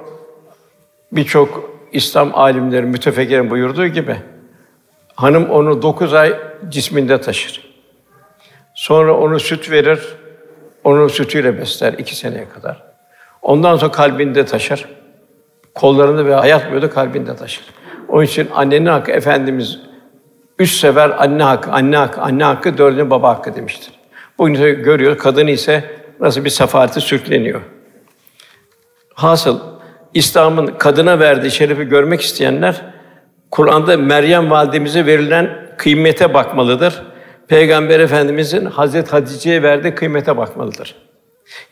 birçok 1.13 1.71
İslam 1.93 2.35
alimleri 2.35 2.87
mütefekkirin 2.87 3.51
buyurduğu 3.51 3.87
gibi 3.87 4.17
hanım 5.19 5.51
onu 5.51 5.83
dokuz 5.83 6.15
ay 6.15 6.37
cisminde 6.69 7.21
taşır. 7.21 7.75
Sonra 8.75 9.17
onu 9.17 9.41
süt 9.41 9.71
verir, 9.71 10.01
onu 10.85 11.09
sütüyle 11.09 11.59
besler 11.59 11.93
iki 11.93 12.17
seneye 12.17 12.49
kadar. 12.49 12.83
Ondan 13.43 13.77
sonra 13.77 13.93
kalbinde 13.93 14.45
taşır. 14.45 14.85
Kollarında 15.75 16.27
ve 16.27 16.35
hayat 16.35 16.71
boyu 16.71 16.83
da 16.83 16.91
kalbinde 16.91 17.37
taşır. 17.37 17.65
Onun 18.09 18.23
için 18.23 18.49
annenin 18.55 18.87
hakkı 18.87 19.13
Efendimiz 19.13 19.79
üç 20.59 20.73
sefer 20.73 21.11
anne 21.11 21.43
hakkı, 21.43 21.71
anne 21.71 21.97
hakkı, 21.97 22.21
anne 22.21 22.45
hakkı, 22.45 22.79
dördüncü 22.79 23.11
baba 23.11 23.29
hakkı 23.29 23.57
demiştir. 23.57 23.91
Bugün 24.39 24.55
görüyor, 24.83 25.19
kadın 25.19 25.47
ise 25.47 25.85
nasıl 26.21 26.45
bir 26.45 26.51
sefalete 26.51 27.01
sürükleniyor. 27.01 27.61
Hasıl 29.15 29.61
İslam'ın 30.15 30.67
kadına 30.67 31.21
verdiği 31.21 31.51
şerefi 31.51 31.85
görmek 31.85 32.21
isteyenler 32.21 32.98
Kur'an'da 33.51 33.97
Meryem 33.97 34.51
validemize 34.51 35.07
verilen 35.07 35.51
kıymete 35.79 36.35
bakmalıdır. 36.35 37.03
Peygamber 37.49 38.01
Efendimizin 38.01 38.65
Hazret 38.65 39.13
Hatice'ye 39.13 39.63
verdiği 39.63 39.95
kıymete 39.95 40.37
bakmalıdır. 40.37 40.95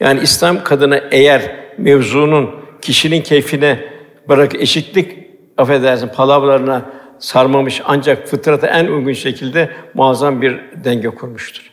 Yani 0.01 0.21
İslam 0.21 0.65
kadına 0.65 0.97
eğer 1.11 1.57
mevzunun 1.79 2.51
kişinin 2.83 3.23
keyfine 3.23 3.85
bırak 4.29 4.55
eşitlik 4.55 5.19
affedersin 5.59 6.09
palavralarına 6.09 6.83
sarmamış 7.19 7.83
ancak 7.85 8.29
fıtrata 8.29 8.67
en 8.67 8.87
uygun 8.87 9.13
şekilde 9.13 9.71
muazzam 9.95 10.43
bir 10.43 10.61
denge 10.85 11.09
kurmuştur. 11.09 11.73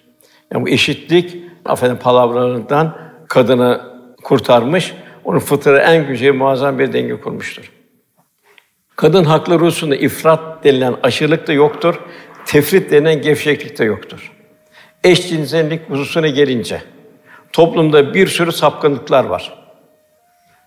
Yani 0.54 0.66
bu 0.66 0.70
eşitlik 0.70 1.38
affedin 1.66 1.96
palavralarından 1.96 2.98
kadını 3.28 3.82
kurtarmış, 4.24 4.94
onun 5.24 5.40
fıtrata 5.40 5.94
en 5.94 6.08
güzel 6.08 6.34
muazzam 6.34 6.80
bir 6.80 6.94
denge 6.94 7.20
kurmuştur. 7.20 7.73
Kadın 8.96 9.24
hakları 9.24 9.60
hususunda 9.60 9.96
ifrat 9.96 10.64
denilen 10.64 10.96
aşırılık 11.04 11.48
da 11.48 11.54
yoktur, 11.54 12.00
tefrit 12.46 12.92
denilen 12.92 13.22
gevşeklik 13.22 13.80
de 13.80 13.84
yoktur. 13.84 14.32
Eşcinsellik 15.04 15.90
hususuna 15.90 16.28
gelince 16.28 16.82
toplumda 17.52 18.14
bir 18.14 18.28
sürü 18.28 18.52
sapkınlıklar 18.52 19.26
var. 19.26 19.54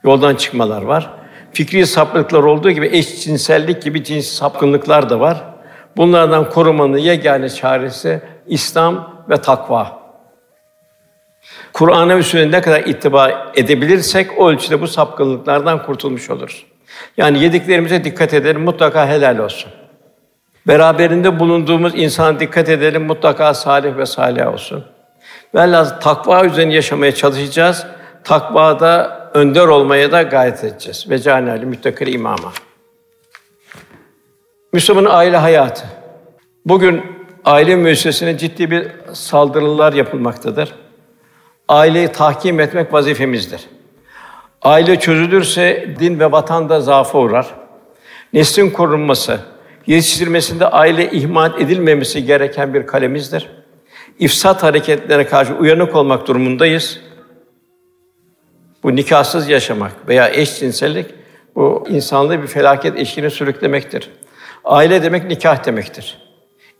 Yoldan 0.05 0.35
çıkmalar 0.35 0.83
var. 0.83 1.11
Fikri 1.53 1.87
sapkınlıklar 1.87 2.43
olduğu 2.43 2.71
gibi 2.71 2.87
eşcinsellik 2.93 3.83
gibi 3.83 4.05
cins 4.05 4.27
sapkınlıklar 4.27 5.11
da 5.11 5.21
var. 5.21 5.45
Bunlardan 5.97 6.51
korumanın 6.51 6.99
yegane 6.99 7.49
çaresi 7.49 8.21
İslam 8.47 9.25
ve 9.31 9.37
takva. 9.37 10.07
Kur'an'a 11.73 12.17
ve 12.17 12.23
sünnete 12.23 12.57
ne 12.57 12.61
kadar 12.61 12.81
ittiba 12.81 13.53
edebilirsek 13.57 14.31
o 14.39 14.51
ölçüde 14.51 14.81
bu 14.81 14.89
sapkınlıklardan 14.89 15.87
kurtulmuş 15.87 16.31
oluruz. 16.31 16.65
Yani 17.17 17.43
yediklerimize 17.43 18.05
dikkat 18.05 18.35
edelim, 18.35 18.63
mutlaka 18.63 19.09
helal 19.09 19.39
olsun. 19.39 19.71
Beraberinde 20.67 21.41
bulunduğumuz 21.41 21.93
insana 21.95 22.41
dikkat 22.41 22.69
edelim, 22.69 23.05
mutlaka 23.05 23.55
salih 23.55 23.97
ve 23.97 24.07
salih 24.07 24.55
olsun. 24.55 24.85
Velhâsıl 25.55 26.01
takva 26.01 26.45
üzerine 26.45 26.75
yaşamaya 26.75 27.15
çalışacağız. 27.15 27.87
Takvada 28.25 29.31
önder 29.35 29.67
olmaya 29.67 30.13
da 30.13 30.23
gayret 30.23 30.65
edeceğiz. 30.65 31.11
Ve 31.11 31.19
canali 31.19 31.67
müttakil 31.67 32.15
imama. 32.15 32.53
Müslümanın 34.73 35.11
aile 35.11 35.37
hayatı. 35.37 35.85
Bugün 36.65 37.03
aile 37.45 37.77
müessesesine 37.77 38.39
ciddi 38.39 38.71
bir 38.71 38.89
saldırılar 39.13 39.93
yapılmaktadır. 39.93 40.75
Aileyi 41.69 42.09
tahkim 42.09 42.61
etmek 42.61 42.93
vazifemizdir. 42.93 43.61
Aile 44.67 45.01
çözülürse 45.01 45.87
din 45.99 46.21
ve 46.21 46.33
vatan 46.33 46.69
da 46.69 46.81
zaafa 46.81 47.19
uğrar. 47.19 47.47
Neslin 48.33 48.71
korunması, 48.71 49.41
yetiştirilmesinde 49.87 50.67
aile 50.67 51.11
ihmal 51.11 51.61
edilmemesi 51.61 52.25
gereken 52.25 52.75
bir 52.75 52.87
kalemizdir. 52.87 53.51
İfsat 54.19 54.63
hareketlerine 54.63 55.27
karşı 55.27 55.55
uyanık 55.55 55.97
olmak 55.97 56.27
durumundayız. 56.27 57.01
Bu 58.83 58.97
nikahsız 58.97 59.49
yaşamak 59.49 60.09
veya 60.09 60.29
eşcinsellik 60.29 61.07
bu 61.55 61.87
insanlığı 61.89 62.43
bir 62.43 62.47
felaket 62.47 62.99
eşiğine 62.99 63.31
sürüklemektir. 63.31 64.11
Aile 64.65 65.03
demek 65.03 65.25
nikah 65.25 65.67
demektir. 65.67 66.19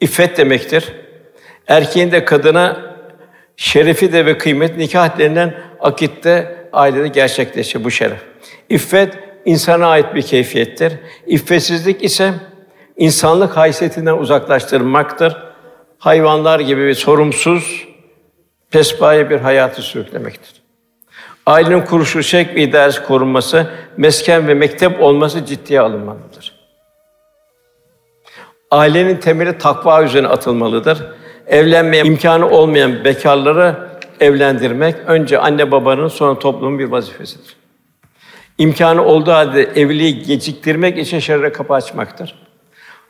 İffet 0.01 0.39
demektir. 0.39 0.93
Erkeğin 1.69 2.13
de 2.13 2.25
kadına 2.25 2.97
şerefi 3.57 4.13
de 4.13 4.27
ve 4.27 4.39
kıymet 4.39 4.77
nikah 4.77 5.19
denilen 5.19 5.55
akitte 5.81 6.57
ailede 6.77 7.09
gerçekleşir 7.09 7.85
bu 7.85 7.91
şeref. 7.91 8.21
İffet 8.69 9.19
insana 9.45 9.87
ait 9.87 10.15
bir 10.15 10.23
keyfiyettir. 10.23 10.93
İffetsizlik 11.27 12.05
ise 12.05 12.35
insanlık 12.97 13.57
haysiyetinden 13.57 14.17
uzaklaştırmaktır. 14.19 15.37
Hayvanlar 15.99 16.61
gibi 16.61 16.87
bir 16.87 16.95
sorumsuz, 16.95 17.89
pespaye 18.71 19.31
bir 19.31 19.39
hayatı 19.39 19.83
sürüklemektir. 19.83 20.63
Ailenin 21.47 21.81
kuruşu, 21.81 22.23
şek 22.23 22.55
ve 22.55 22.63
idaresi 22.63 23.03
korunması, 23.03 23.71
mesken 23.97 24.49
ve 24.49 24.55
mektep 24.55 25.03
olması 25.03 25.45
ciddiye 25.47 25.81
alınmalıdır. 25.81 26.57
Ailenin 28.71 29.17
temeli 29.17 29.59
takva 29.59 30.03
üzerine 30.03 30.29
atılmalıdır. 30.29 30.99
Evlenmeye 31.47 32.05
imkanı 32.05 32.49
olmayan 32.51 33.05
bekarları 33.05 33.86
evlendirmek 34.21 34.97
önce 35.07 35.39
anne 35.39 35.71
babanın 35.71 36.09
sonra 36.09 36.39
toplumun 36.39 36.79
bir 36.79 36.85
vazifesidir. 36.85 37.57
İmkanı 38.59 39.05
olduğu 39.05 39.33
halde 39.33 39.63
evliliği 39.63 40.23
geciktirmek 40.23 40.99
için 40.99 41.19
şerre 41.19 41.53
kapı 41.53 41.75
açmaktır. 41.75 42.35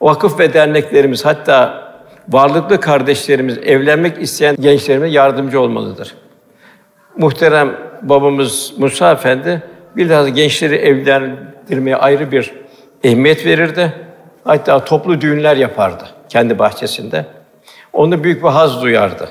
Vakıf 0.01 0.39
ve 0.39 0.55
derneklerimiz 0.55 1.25
hatta 1.25 1.87
varlıklı 2.29 2.81
kardeşlerimiz 2.81 3.59
evlenmek 3.59 4.23
isteyen 4.23 4.57
gençlerime 4.61 5.09
yardımcı 5.09 5.61
olmalıdır. 5.61 6.15
Muhterem 7.17 7.77
babamız 8.03 8.75
Musa 8.79 9.13
Efendi 9.13 9.63
biraz 9.97 10.33
gençleri 10.33 10.75
evlendirmeye 10.75 11.97
ayrı 11.97 12.33
bir 12.33 12.53
ehemmiyet 13.05 13.47
verirdi. 13.47 13.93
Hatta 14.45 14.85
toplu 14.85 15.21
düğünler 15.21 15.57
yapardı 15.57 16.05
kendi 16.29 16.59
bahçesinde. 16.59 17.27
Onu 17.93 18.25
büyük 18.25 18.43
bir 18.43 18.49
haz 18.49 18.83
duyardı. 18.83 19.29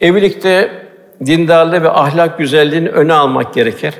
Evlilikte 0.00 0.86
dindarlığı 1.26 1.82
ve 1.82 1.90
ahlak 1.90 2.38
güzelliğini 2.38 2.88
öne 2.88 3.12
almak 3.12 3.54
gerekir. 3.54 3.94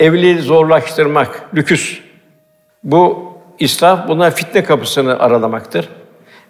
Evliliği 0.00 0.38
zorlaştırmak, 0.38 1.54
lüküs. 1.54 2.00
Bu 2.84 3.32
israf, 3.58 4.08
buna 4.08 4.30
fitne 4.30 4.64
kapısını 4.64 5.18
aralamaktır. 5.18 5.88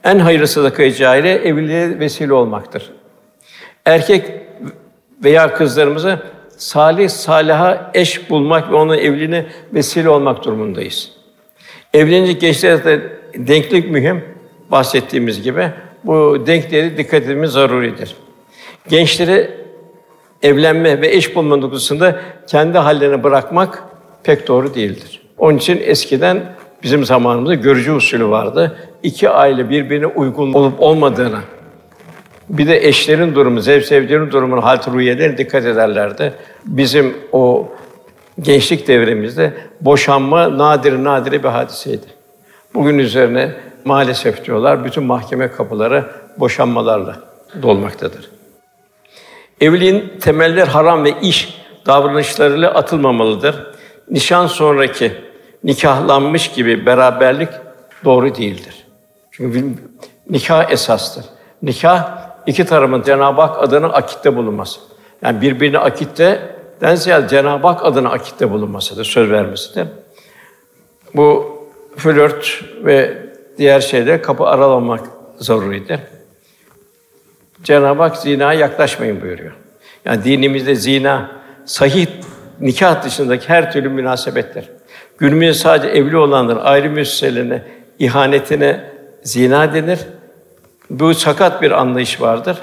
En 0.05 0.19
hayırlı 0.19 0.47
sadaka 0.47 0.93
cariye 0.93 1.35
evliliğe 1.35 1.99
vesile 1.99 2.33
olmaktır. 2.33 2.93
Erkek 3.85 4.33
veya 5.25 5.55
kızlarımızı 5.55 6.19
salih 6.57 7.09
salaha 7.09 7.91
eş 7.95 8.31
bulmak 8.31 8.71
ve 8.71 8.75
onun 8.75 8.99
evliliğine 8.99 9.47
vesile 9.75 10.09
olmak 10.09 10.45
durumundayız. 10.45 11.13
Evlenecek 11.95 12.41
gençlerde 12.41 13.13
denklik 13.35 13.91
mühim 13.91 14.25
bahsettiğimiz 14.71 15.43
gibi 15.43 15.71
bu 16.05 16.47
denkleri 16.47 16.97
dikkat 16.97 17.23
etmemiz 17.23 17.51
zaruridir. 17.51 18.17
Gençleri 18.89 19.51
evlenme 20.43 21.01
ve 21.01 21.09
eş 21.09 21.35
bulma 21.35 21.57
noktasında 21.57 22.21
kendi 22.47 22.79
hallerine 22.79 23.23
bırakmak 23.23 23.83
pek 24.23 24.49
doğru 24.49 24.75
değildir. 24.75 25.23
Onun 25.39 25.59
için 25.59 25.81
eskiden 25.85 26.43
bizim 26.83 27.05
zamanımızda 27.05 27.55
görücü 27.55 27.93
usulü 27.93 28.29
vardı. 28.29 28.77
İki 29.03 29.31
aile 29.31 29.71
birbirine 29.71 30.07
uygun 30.07 30.53
olup 30.53 30.81
olmadığını, 30.81 31.39
bir 32.49 32.67
de 32.67 32.87
eşlerin 32.89 33.35
durumu, 33.35 33.61
zevk 33.61 33.85
sevdiğinin 33.85 34.31
durumuna, 34.31 34.65
halt 34.65 34.89
ruhiyelerine 34.89 35.39
dikkat 35.39 35.65
ederlerdi. 35.65 36.35
Bizim 36.65 37.17
o 37.33 37.69
gençlik 38.41 38.89
devrimizde 38.89 39.53
boşanma 39.81 40.59
nadir 40.59 41.05
nadir 41.05 41.33
bir 41.33 41.49
hadiseydi. 41.49 42.07
Bugün 42.75 42.99
üzerine 42.99 43.53
maalesef 43.85 44.45
diyorlar 44.45 44.85
bütün 44.85 45.05
mahkeme 45.05 45.51
kapıları 45.51 46.05
boşanmalarla 46.39 47.17
dolmaktadır. 47.63 48.38
Evliliğin 49.61 50.13
temeller 50.21 50.67
haram 50.67 51.05
ve 51.05 51.15
iş 51.23 51.59
davranışlarıyla 51.87 52.75
atılmamalıdır. 52.75 53.67
Nişan 54.11 54.47
sonraki 54.47 55.13
nikahlanmış 55.65 56.51
gibi 56.53 56.87
beraberlik 56.87 57.49
doğru 58.05 58.35
değildir. 58.35 58.87
Çünkü 59.31 59.75
nikah 60.31 60.71
esastır. 60.71 61.25
Nikah 61.63 62.19
iki 62.47 62.65
tarafın 62.65 63.03
Cenab-ı 63.03 63.41
Hak 63.41 63.63
adına 63.63 63.87
akitte 63.87 64.37
bulunması. 64.37 64.81
Yani 65.23 65.41
birbirine 65.41 65.79
akitte 65.79 66.57
den 66.81 66.95
ziyade 66.95 67.29
Cenab-ı 67.29 67.67
Hak 67.67 67.85
adına 67.85 68.11
akitte 68.11 68.51
bulunmasıdır, 68.51 69.05
söz 69.05 69.31
vermesidir. 69.31 69.87
Bu 71.15 71.59
flört 71.97 72.65
ve 72.85 73.23
diğer 73.59 73.81
şeyler 73.81 74.23
kapı 74.23 74.45
aralamak 74.45 75.01
zaruridir. 75.39 76.01
Cenab-ı 77.63 78.03
Hak 78.03 78.17
zinaya 78.17 78.61
yaklaşmayın 78.61 79.23
buyuruyor. 79.23 79.53
Yani 80.05 80.25
dinimizde 80.25 80.75
zina 80.75 81.31
sahih 81.65 82.07
nikah 82.61 83.05
dışındaki 83.05 83.49
her 83.49 83.73
türlü 83.73 83.89
münasebettir. 83.89 84.71
Günümüzde 85.19 85.55
sadece 85.55 85.89
evli 85.89 86.17
olanların 86.17 86.61
ayrı 86.61 86.91
müesseselerine 86.91 87.63
ihanetine 87.99 88.85
zina 89.23 89.75
denir. 89.75 89.99
Bu 90.91 91.15
sakat 91.15 91.63
bir 91.63 91.71
anlayış 91.71 92.21
vardır. 92.21 92.59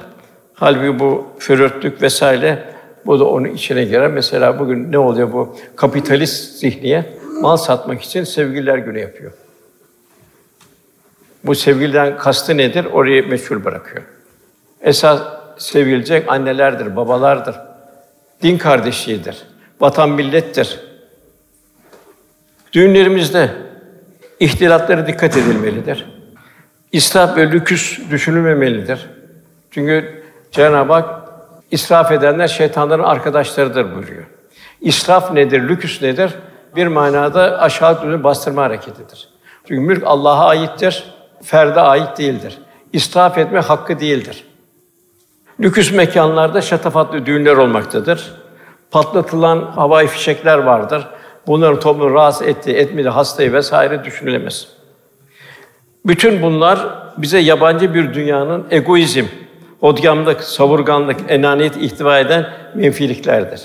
Halbuki 0.53 0.99
bu 0.99 1.27
flörtlük 1.39 2.01
vesaire 2.01 2.63
bu 3.05 3.19
da 3.19 3.25
onun 3.25 3.45
içine 3.45 3.83
girer. 3.83 4.11
Mesela 4.11 4.59
bugün 4.59 4.91
ne 4.91 4.97
oluyor 4.97 5.33
bu 5.33 5.57
kapitalist 5.75 6.59
zihniye 6.59 7.05
mal 7.41 7.57
satmak 7.57 8.01
için 8.01 8.23
sevgililer 8.23 8.77
günü 8.77 8.99
yapıyor. 8.99 9.31
Bu 11.43 11.55
sevgiliden 11.55 12.17
kastı 12.17 12.57
nedir? 12.57 12.85
Orayı 12.85 13.29
meşhur 13.29 13.65
bırakıyor. 13.65 14.03
Esas 14.85 15.21
sevilecek 15.57 16.31
annelerdir, 16.31 16.95
babalardır. 16.95 17.55
Din 18.41 18.57
kardeşliğidir. 18.57 19.37
Vatan 19.81 20.09
millettir. 20.09 20.79
Düğünlerimizde 22.73 23.49
ihtilatlara 24.39 25.07
dikkat 25.07 25.37
edilmelidir. 25.37 26.05
İsraf 26.91 27.37
ve 27.37 27.51
lüküs 27.51 27.99
düşünülmemelidir. 28.11 29.09
Çünkü 29.71 30.23
Cenab-ı 30.51 30.93
Hak 30.93 31.29
israf 31.71 32.11
edenler 32.11 32.47
şeytanların 32.47 33.03
arkadaşlarıdır 33.03 33.95
buyuruyor. 33.95 34.25
İsraf 34.81 35.31
nedir, 35.31 35.69
lüküs 35.69 36.01
nedir? 36.01 36.31
Bir 36.75 36.87
manada 36.87 37.61
aşağı 37.61 38.03
yönlü 38.03 38.23
bastırma 38.23 38.63
hareketidir. 38.63 39.29
Çünkü 39.67 39.81
mülk 39.81 40.03
Allah'a 40.05 40.47
aittir, 40.47 41.03
ferde 41.43 41.81
ait 41.81 42.17
değildir. 42.17 42.57
İsraf 42.93 43.37
etme 43.37 43.59
hakkı 43.59 43.99
değildir. 43.99 44.45
Lüküs 45.59 45.91
mekanlarda 45.91 46.61
şatafatlı 46.61 47.25
düğünler 47.25 47.57
olmaktadır. 47.57 48.33
Patlatılan 48.91 49.71
havai 49.75 50.07
fişekler 50.07 50.57
vardır. 50.57 51.07
Bunların 51.47 51.79
toplumu 51.79 52.13
rahatsız 52.13 52.47
etti, 52.47 52.71
etmedi, 52.71 53.09
hastayı 53.09 53.53
vesaire 53.53 54.03
düşünülemez. 54.03 54.67
Bütün 56.05 56.41
bunlar 56.41 56.79
bize 57.17 57.39
yabancı 57.39 57.93
bir 57.93 58.13
dünyanın 58.13 58.65
egoizm, 58.71 59.25
odgamlık, 59.81 60.43
savurganlık, 60.43 61.17
enaniyet 61.27 61.77
ihtiva 61.77 62.19
eden 62.19 62.49
menfiliklerdir. 62.75 63.61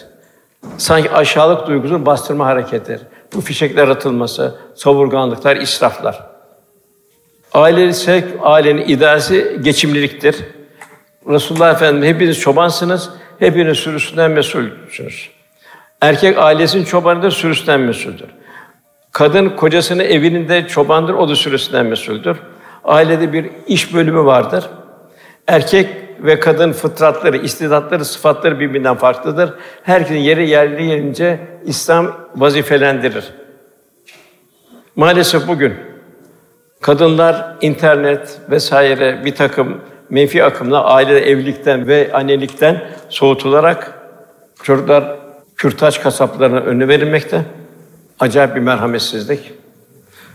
Sanki 0.78 1.10
aşağılık 1.10 1.66
duygusunu 1.66 2.06
bastırma 2.06 2.46
hareketleri. 2.46 3.00
Bu 3.34 3.40
fişekler 3.40 3.88
atılması, 3.88 4.54
savurganlıklar, 4.74 5.56
israflar. 5.56 6.26
Ailenin 7.52 7.90
sevk, 7.90 8.24
ailenin 8.42 8.88
idaresi 8.88 9.60
geçimliliktir. 9.62 10.36
Resulullah 11.28 11.72
Efendimiz 11.72 12.08
hepiniz 12.08 12.40
çobansınız, 12.40 13.10
hepiniz 13.38 13.78
sürüsünden 13.78 14.30
mesulsünüz. 14.30 15.30
Erkek 16.00 16.38
ailesinin 16.38 16.84
çobanıdır, 16.84 17.30
sürüsünden 17.30 17.80
mesuldür. 17.80 18.28
Kadın 19.12 19.48
kocasının 19.48 20.04
evinin 20.04 20.48
de 20.48 20.68
çobandır, 20.68 21.14
o 21.14 21.28
da 21.28 21.36
sürüsünden 21.36 21.86
mesuldür. 21.86 22.36
Ailede 22.84 23.32
bir 23.32 23.50
iş 23.66 23.94
bölümü 23.94 24.24
vardır. 24.24 24.64
Erkek 25.46 25.88
ve 26.20 26.40
kadın 26.40 26.72
fıtratları, 26.72 27.36
istidatları, 27.36 28.04
sıfatları 28.04 28.60
birbirinden 28.60 28.94
farklıdır. 28.94 29.54
Herkesin 29.82 30.20
yeri 30.20 30.48
yerli 30.48 30.84
yerince 30.84 31.40
İslam 31.64 32.16
vazifelendirir. 32.36 33.24
Maalesef 34.96 35.48
bugün 35.48 35.74
kadınlar 36.80 37.56
internet 37.60 38.38
vesaire 38.50 39.24
bir 39.24 39.34
takım 39.34 39.80
menfi 40.10 40.44
akımla 40.44 40.84
aile 40.84 41.20
evlilikten 41.20 41.86
ve 41.86 42.10
annelikten 42.12 42.82
soğutularak 43.08 44.00
çocuklar 44.62 45.16
kürtaj 45.56 45.98
kasaplarına 45.98 46.58
önüne 46.58 46.88
verilmekte. 46.88 47.42
Acayip 48.20 48.54
bir 48.54 48.60
merhametsizlik. 48.60 49.52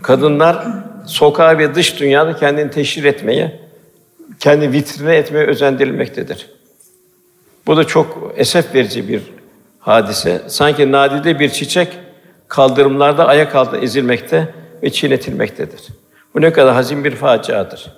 Kadınlar 0.02 0.66
sokağa 1.06 1.58
ve 1.58 1.74
dış 1.74 2.00
dünyada 2.00 2.36
kendini 2.36 2.70
teşhir 2.70 3.04
etmeye, 3.04 3.60
kendi 4.40 4.72
vitrine 4.72 5.16
etmeye 5.16 5.46
özendirilmektedir. 5.46 6.50
Bu 7.66 7.76
da 7.76 7.84
çok 7.84 8.32
esef 8.36 8.74
verici 8.74 9.08
bir 9.08 9.22
hadise. 9.80 10.42
Sanki 10.46 10.92
nadide 10.92 11.40
bir 11.40 11.48
çiçek 11.48 11.88
kaldırımlarda 12.48 13.26
ayak 13.26 13.54
altında 13.54 13.80
ezilmekte 13.80 14.54
ve 14.82 14.90
çiğnetilmektedir. 14.90 15.82
Bu 16.34 16.40
ne 16.40 16.52
kadar 16.52 16.74
hazin 16.74 17.04
bir 17.04 17.10
faciadır. 17.10 17.92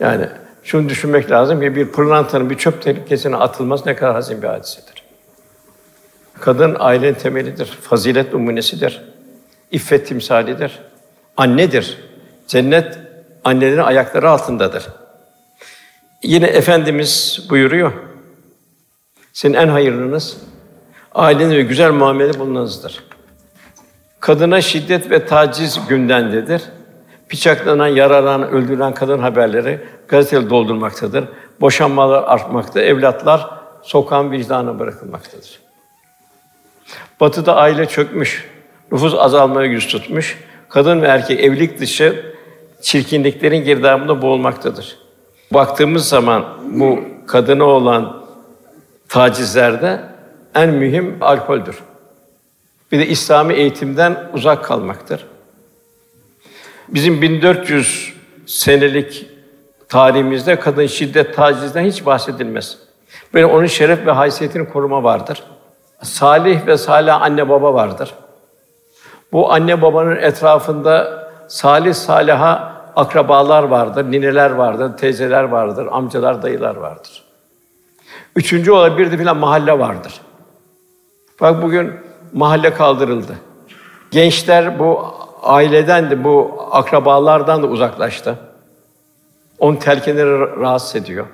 Yani 0.00 0.26
şunu 0.62 0.88
düşünmek 0.88 1.30
lazım 1.30 1.60
ki 1.60 1.76
bir 1.76 1.88
pırlantanın 1.88 2.50
bir 2.50 2.58
çöp 2.58 2.82
tehlikesine 2.82 3.36
atılması 3.36 3.86
ne 3.86 3.96
kadar 3.96 4.14
hazin 4.14 4.42
bir 4.42 4.46
hadisedir. 4.46 5.02
Kadın 6.40 6.76
ailenin 6.78 7.14
temelidir, 7.14 7.66
fazilet 7.66 8.32
numunesidir, 8.32 9.02
iffet 9.70 10.06
timsalidir, 10.06 10.78
annedir. 11.36 11.98
Cennet 12.46 12.98
annelerin 13.44 13.78
ayakları 13.78 14.30
altındadır. 14.30 14.86
Yine 16.22 16.46
Efendimiz 16.46 17.46
buyuruyor, 17.50 17.92
senin 19.32 19.54
en 19.54 19.68
hayırlınız 19.68 20.36
ailenin 21.14 21.56
ve 21.56 21.62
güzel 21.62 21.90
muamele 21.90 22.38
bulunanızdır. 22.38 23.04
Kadına 24.20 24.60
şiddet 24.60 25.10
ve 25.10 25.26
taciz 25.26 25.78
gündendedir. 25.88 26.62
Bıçaklanan, 27.32 27.86
yaralanan, 27.86 28.50
öldürülen 28.50 28.94
kadın 28.94 29.18
haberleri 29.18 29.80
gazeteleri 30.08 30.50
doldurmaktadır. 30.50 31.24
Boşanmalar 31.60 32.24
artmakta, 32.26 32.80
evlatlar 32.80 33.50
sokağın 33.82 34.30
vicdanına 34.30 34.78
bırakılmaktadır. 34.78 35.60
Batı'da 37.20 37.56
aile 37.56 37.86
çökmüş, 37.86 38.50
nüfus 38.92 39.14
azalmaya 39.14 39.70
yüz 39.70 39.86
tutmuş, 39.86 40.38
kadın 40.68 41.02
ve 41.02 41.06
erkek 41.06 41.40
evlilik 41.40 41.80
dışı 41.80 42.34
çirkinliklerin 42.80 43.64
girdabında 43.64 44.22
boğulmaktadır. 44.22 44.98
Baktığımız 45.50 46.08
zaman 46.08 46.44
bu 46.70 47.00
kadına 47.26 47.64
olan 47.64 48.24
tacizlerde 49.08 50.00
en 50.54 50.70
mühim 50.70 51.18
alkoldür. 51.20 51.78
Bir 52.92 52.98
de 52.98 53.06
İslami 53.06 53.54
eğitimden 53.54 54.30
uzak 54.32 54.64
kalmaktır. 54.64 55.26
Bizim 56.88 57.22
1400 57.22 58.14
senelik 58.46 59.26
tarihimizde 59.88 60.60
kadın 60.60 60.86
şiddet, 60.86 61.36
tacizden 61.36 61.84
hiç 61.84 62.06
bahsedilmez. 62.06 62.78
Böyle 63.34 63.46
onun 63.46 63.66
şeref 63.66 64.06
ve 64.06 64.10
haysiyetini 64.10 64.68
koruma 64.68 65.02
vardır. 65.02 65.42
Salih 66.02 66.66
ve 66.66 66.78
salih 66.78 67.22
anne 67.22 67.48
baba 67.48 67.74
vardır. 67.74 68.14
Bu 69.32 69.52
anne 69.52 69.82
babanın 69.82 70.16
etrafında 70.16 71.28
salih 71.48 71.94
salaha 71.94 72.82
akrabalar 72.96 73.62
vardır, 73.62 74.10
nineler 74.10 74.50
vardır, 74.50 74.96
teyzeler 74.96 75.44
vardır, 75.44 75.88
amcalar, 75.90 76.42
dayılar 76.42 76.76
vardır. 76.76 77.22
Üçüncü 78.36 78.72
olarak 78.72 78.98
bir 78.98 79.12
de 79.12 79.16
filan 79.16 79.36
mahalle 79.36 79.78
vardır. 79.78 80.20
Bak 81.40 81.62
bugün 81.62 81.92
mahalle 82.32 82.74
kaldırıldı. 82.74 83.34
Gençler 84.10 84.78
bu 84.78 85.14
aileden 85.42 86.10
de 86.10 86.24
bu 86.24 86.66
akrabalardan 86.70 87.62
da 87.62 87.66
uzaklaştı. 87.66 88.38
Onun 89.58 89.76
telkinleri 89.76 90.60
rahatsız 90.60 90.96
ediyor. 90.96 91.26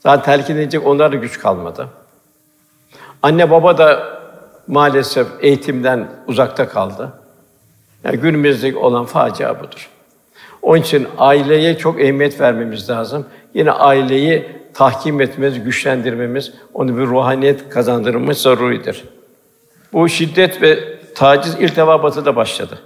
Zaten 0.00 0.24
telkin 0.24 0.56
edecek 0.56 0.86
onlar 0.86 1.12
da 1.12 1.16
güç 1.16 1.38
kalmadı. 1.38 1.88
Anne 3.22 3.50
baba 3.50 3.78
da 3.78 4.18
maalesef 4.66 5.26
eğitimden 5.40 6.08
uzakta 6.26 6.68
kaldı. 6.68 7.12
Yani 8.04 8.16
günümüzdeki 8.16 8.78
olan 8.78 9.04
facia 9.04 9.60
budur. 9.60 9.90
Onun 10.62 10.80
için 10.80 11.08
aileye 11.18 11.78
çok 11.78 12.00
ehemmiyet 12.00 12.40
vermemiz 12.40 12.90
lazım. 12.90 13.26
Yine 13.54 13.70
aileyi 13.70 14.46
tahkim 14.74 15.20
etmemiz, 15.20 15.64
güçlendirmemiz, 15.64 16.52
onu 16.74 16.96
bir 16.96 17.02
ruhaniyet 17.02 17.68
kazandırmamız 17.68 18.38
zaruridir. 18.38 19.04
Bu 19.92 20.08
şiddet 20.08 20.62
ve 20.62 20.98
taciz 21.14 21.54
ilk 21.54 21.76
defa 21.76 22.02
Batı'da 22.02 22.36
başladı. 22.36 22.78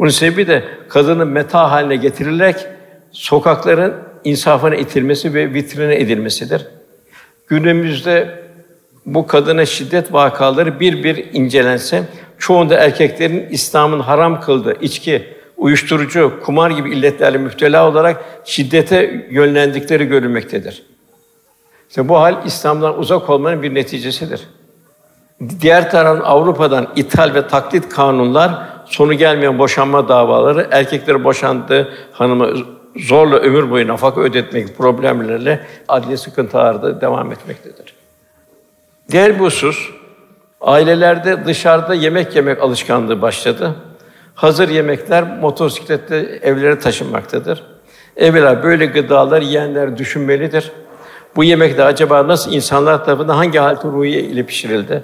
Bunun 0.00 0.10
sebebi 0.10 0.46
de 0.46 0.64
kadının 0.88 1.28
meta 1.28 1.70
haline 1.70 1.96
getirilerek 1.96 2.56
sokakların 3.12 3.94
insafına 4.24 4.74
itilmesi 4.74 5.34
ve 5.34 5.54
vitrine 5.54 5.96
edilmesidir. 5.96 6.66
Günümüzde 7.46 8.40
bu 9.06 9.26
kadına 9.26 9.66
şiddet 9.66 10.12
vakaları 10.12 10.80
bir 10.80 11.04
bir 11.04 11.32
incelense, 11.32 12.02
çoğunda 12.38 12.74
erkeklerin 12.74 13.48
İslam'ın 13.50 14.00
haram 14.00 14.40
kıldığı 14.40 14.76
içki, 14.80 15.36
uyuşturucu, 15.56 16.40
kumar 16.44 16.70
gibi 16.70 16.90
illetlerle 16.90 17.38
müptela 17.38 17.88
olarak 17.88 18.24
şiddete 18.44 19.26
yönlendikleri 19.30 20.04
görülmektedir. 20.04 20.82
İşte 21.88 22.08
bu 22.08 22.20
hal 22.20 22.46
İslam'dan 22.46 22.98
uzak 22.98 23.30
olmanın 23.30 23.62
bir 23.62 23.74
neticesidir. 23.74 24.40
Diğer 25.60 25.90
taraftan 25.90 26.24
Avrupa'dan 26.24 26.88
ithal 26.96 27.34
ve 27.34 27.48
taklit 27.48 27.88
kanunlar 27.88 28.79
sonu 28.90 29.14
gelmeyen 29.14 29.58
boşanma 29.58 30.08
davaları, 30.08 30.68
erkekleri 30.70 31.24
boşandığı 31.24 31.88
hanımı 32.12 32.52
zorla 32.96 33.36
ömür 33.36 33.70
boyu 33.70 33.88
nafaka 33.88 34.20
ödetmek 34.20 34.78
problemlerle 34.78 35.66
adli 35.88 36.18
sıkıntılarda 36.18 37.00
devam 37.00 37.32
etmektedir. 37.32 37.94
Diğer 39.10 39.34
bir 39.34 39.40
husus, 39.40 39.90
ailelerde 40.60 41.44
dışarıda 41.44 41.94
yemek 41.94 42.36
yemek 42.36 42.62
alışkanlığı 42.62 43.22
başladı. 43.22 43.74
Hazır 44.34 44.68
yemekler 44.68 45.38
motosikletle 45.40 46.18
evlere 46.42 46.78
taşınmaktadır. 46.78 47.62
Evvela 48.16 48.62
böyle 48.62 48.86
gıdalar 48.86 49.42
yiyenler 49.42 49.98
düşünmelidir. 49.98 50.72
Bu 51.36 51.44
yemek 51.44 51.78
de 51.78 51.84
acaba 51.84 52.28
nasıl 52.28 52.52
insanlar 52.52 53.04
tarafından 53.04 53.34
hangi 53.34 53.58
halte 53.58 53.88
ruhiye 53.88 54.20
ile 54.20 54.42
pişirildi? 54.46 55.02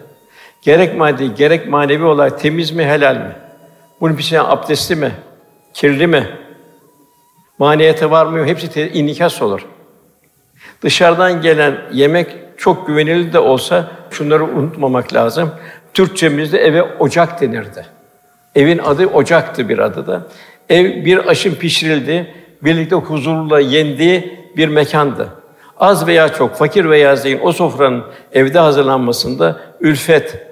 Gerek 0.63 0.97
maddi, 0.97 1.35
gerek 1.35 1.69
manevi 1.69 2.05
olarak 2.05 2.41
temiz 2.41 2.71
mi, 2.71 2.85
helal 2.85 3.17
mi? 3.17 3.46
Bunun 4.01 4.17
pişiren 4.17 4.45
abdestli 4.45 4.97
mi, 4.97 5.13
kirli 5.75 6.07
mi? 6.07 6.27
Maniyete 7.59 8.11
var 8.11 8.27
mı? 8.27 8.47
Hepsi 8.47 8.91
inikas 8.95 9.43
olur. 9.43 9.67
Dışarıdan 10.83 11.43
gelen 11.43 11.77
yemek 11.93 12.37
çok 12.57 12.87
güvenilir 12.87 13.33
de 13.33 13.39
olsa 13.39 13.89
şunları 14.11 14.45
unutmamak 14.45 15.15
lazım. 15.15 15.51
Türkçemizde 15.95 16.59
eve 16.59 16.83
ocak 16.83 17.41
denirdi. 17.41 17.87
Evin 18.55 18.79
adı 18.79 19.07
ocaktı 19.07 19.69
bir 19.69 19.79
adı 19.79 20.07
da. 20.07 20.27
Ev 20.69 21.05
bir 21.05 21.27
aşın 21.27 21.55
pişirildi, 21.55 22.35
birlikte 22.63 22.97
huzurla 22.97 23.61
yendiği 23.61 24.39
bir 24.57 24.69
mekandı. 24.69 25.29
Az 25.79 26.07
veya 26.07 26.29
çok, 26.29 26.57
fakir 26.57 26.91
veya 26.91 27.17
zengin 27.17 27.41
o 27.43 27.53
sofranın 27.53 28.05
evde 28.33 28.59
hazırlanmasında 28.59 29.61
ülfet, 29.81 30.47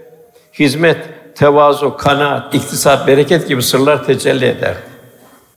hizmet, 0.58 0.98
tevazu, 1.34 1.96
kanaat, 1.96 2.54
iktisat, 2.54 3.06
bereket 3.06 3.48
gibi 3.48 3.62
sırlar 3.62 4.04
tecelli 4.04 4.44
eder. 4.44 4.74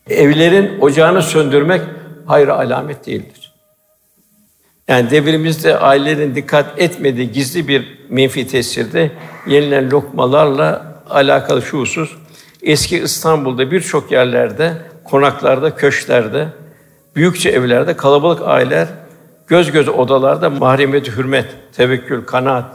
Evlerin 0.09 0.81
ocağını 0.81 1.21
söndürmek 1.21 1.81
hayır 2.25 2.47
alamet 2.47 3.05
değildir. 3.05 3.53
Yani 4.87 5.09
devrimizde 5.09 5.79
ailelerin 5.79 6.35
dikkat 6.35 6.81
etmediği 6.81 7.31
gizli 7.31 7.67
bir 7.67 7.99
menfi 8.09 8.47
tesirde 8.47 9.11
yenilen 9.47 9.91
lokmalarla 9.91 11.01
alakalı 11.09 11.61
şu 11.61 11.79
husus 11.79 12.11
eski 12.63 12.99
İstanbul'da 12.99 13.71
birçok 13.71 14.11
yerlerde, 14.11 14.73
konaklarda, 15.03 15.75
köşklerde, 15.75 16.47
büyükçe 17.15 17.49
evlerde 17.49 17.97
kalabalık 17.97 18.41
aileler 18.41 18.87
göz 19.47 19.71
göze 19.71 19.91
odalarda 19.91 20.49
mahremiyet, 20.49 21.17
hürmet, 21.17 21.45
tevekkül, 21.73 22.25
kanaat, 22.25 22.65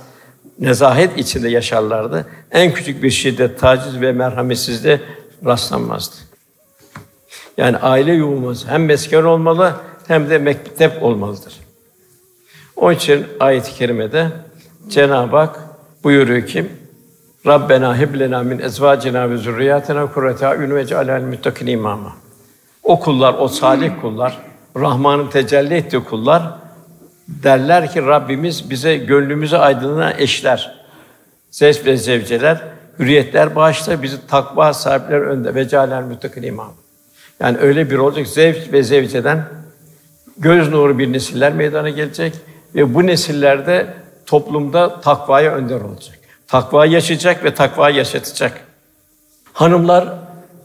nezahet 0.62 1.18
içinde 1.18 1.48
yaşarlardı. 1.48 2.26
En 2.50 2.74
küçük 2.74 3.02
bir 3.02 3.10
şiddet, 3.10 3.60
taciz 3.60 4.00
ve 4.00 4.12
merhametsizliğe 4.12 5.00
rastlanmazdı. 5.44 6.16
Yani 7.56 7.76
aile 7.76 8.12
yuvamız 8.12 8.68
hem 8.68 8.84
mesken 8.84 9.22
olmalı 9.22 9.74
hem 10.08 10.30
de 10.30 10.38
mektep 10.38 11.02
olmalıdır. 11.02 11.54
Onun 12.76 12.94
için 12.94 13.26
ayet-i 13.40 13.74
kerimede 13.74 14.26
Cenab-ı 14.88 15.36
Hak 15.36 15.60
buyuruyor 16.04 16.46
ki 16.46 16.66
Rabbena 17.46 17.96
heb 17.96 18.20
lena 18.20 18.42
min 18.42 18.58
ezvacina 18.58 19.30
ve 19.30 19.36
zurriyatina 19.36 20.12
kurrete 20.12 20.46
a'yun 20.46 20.70
ve 20.70 20.86
cealel 20.86 21.22
imama. 21.66 22.12
O 22.82 23.00
kullar, 23.00 23.34
o 23.38 23.48
salih 23.48 23.90
kullar, 24.00 24.38
Rahman'ın 24.76 25.30
tecelli 25.30 25.74
ettiği 25.74 26.04
kullar 26.04 26.42
derler 27.28 27.92
ki 27.92 28.02
Rabbimiz 28.02 28.70
bize 28.70 28.96
gönlümüzü 28.96 29.56
aydınlanan 29.56 30.14
eşler, 30.18 30.84
zevç 31.50 31.86
ve 31.86 31.96
zevceler, 31.96 32.62
hürriyetler 32.98 33.56
bağışla 33.56 34.02
bizi 34.02 34.26
takva 34.26 34.74
sahipler 34.74 35.20
önde 35.20 35.54
ve 35.54 35.68
cealel 35.68 36.02
muttakin 36.02 36.42
imam. 36.42 36.74
Yani 37.40 37.58
öyle 37.58 37.90
bir 37.90 37.98
olacak 37.98 38.26
zevç 38.26 38.72
ve 38.72 38.82
zevceden 38.82 39.44
göz 40.38 40.68
nuru 40.68 40.98
bir 40.98 41.12
nesiller 41.12 41.52
meydana 41.52 41.90
gelecek 41.90 42.34
ve 42.74 42.94
bu 42.94 43.06
nesillerde 43.06 43.86
toplumda 44.26 45.00
takvaya 45.00 45.54
önder 45.54 45.80
olacak. 45.80 46.18
Takva 46.46 46.86
yaşayacak 46.86 47.44
ve 47.44 47.54
takva 47.54 47.90
yaşatacak. 47.90 48.60
Hanımlar 49.52 50.08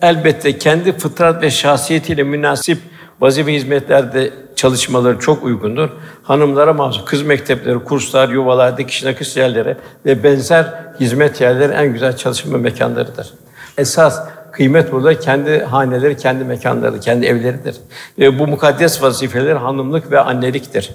elbette 0.01 0.57
kendi 0.57 0.97
fıtrat 0.97 1.41
ve 1.41 1.51
şahsiyetiyle 1.51 2.23
münasip 2.23 2.77
vazife 3.19 3.53
hizmetlerde 3.53 4.33
çalışmaları 4.57 5.19
çok 5.19 5.43
uygundur. 5.43 5.89
Hanımlara 6.23 6.73
mahsus 6.73 7.05
kız 7.05 7.21
mektepleri, 7.21 7.79
kurslar, 7.79 8.29
yuvalar, 8.29 8.77
dikiş 8.77 9.03
nakış 9.03 9.37
yerleri 9.37 9.77
ve 10.05 10.23
benzer 10.23 10.73
hizmet 10.99 11.41
yerleri 11.41 11.73
en 11.73 11.93
güzel 11.93 12.17
çalışma 12.17 12.57
mekanlarıdır. 12.57 13.33
Esas 13.77 14.27
kıymet 14.51 14.91
burada 14.91 15.19
kendi 15.19 15.63
haneleri, 15.63 16.17
kendi 16.17 16.43
mekanları, 16.43 16.99
kendi 16.99 17.25
evleridir. 17.25 17.75
Ve 18.19 18.39
bu 18.39 18.47
mukaddes 18.47 19.01
vazifeler 19.01 19.55
hanımlık 19.55 20.11
ve 20.11 20.19
anneliktir. 20.19 20.91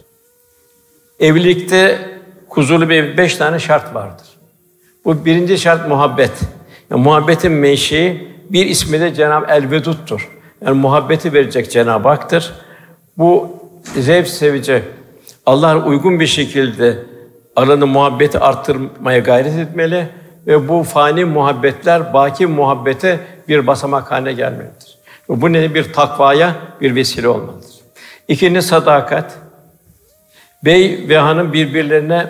Evlilikte 1.21 1.99
huzurlu 2.49 2.89
bir 2.89 3.17
beş 3.17 3.37
tane 3.37 3.59
şart 3.59 3.95
vardır. 3.95 4.27
Bu 5.05 5.25
birinci 5.25 5.59
şart 5.59 5.89
muhabbet. 5.89 6.33
Yani 6.91 7.03
muhabbetin 7.03 7.53
menşei 7.53 8.29
bir 8.51 8.67
ismi 8.67 9.01
de 9.01 9.15
Cenab-ı 9.15 9.47
El-Vedud'dur. 9.49 10.31
Yani 10.65 10.79
muhabbeti 10.79 11.33
verecek 11.33 11.71
Cenab-ı 11.71 12.09
Hak'tır. 12.09 12.53
Bu 13.19 13.57
zevk 13.99 14.29
sevici, 14.29 14.83
Allah 15.47 15.85
uygun 15.85 16.21
bir 16.21 16.27
şekilde 16.27 16.99
aranı 17.57 17.87
muhabbeti 17.87 18.39
arttırmaya 18.39 19.19
gayret 19.19 19.59
etmeli 19.59 20.09
ve 20.47 20.69
bu 20.69 20.83
fani 20.83 21.25
muhabbetler 21.25 22.15
baki 22.15 22.47
muhabbete 22.47 23.21
bir 23.49 23.67
basamak 23.67 24.11
haline 24.11 24.33
gelmelidir. 24.33 24.99
Bu 25.29 25.53
ne 25.53 25.75
bir 25.75 25.93
takvaya 25.93 26.55
bir 26.81 26.95
vesile 26.95 27.29
olmalıdır. 27.29 27.71
İkinci 28.29 28.63
sadakat. 28.63 29.39
Bey 30.65 31.09
ve 31.09 31.19
hanım 31.19 31.53
birbirlerine 31.53 32.27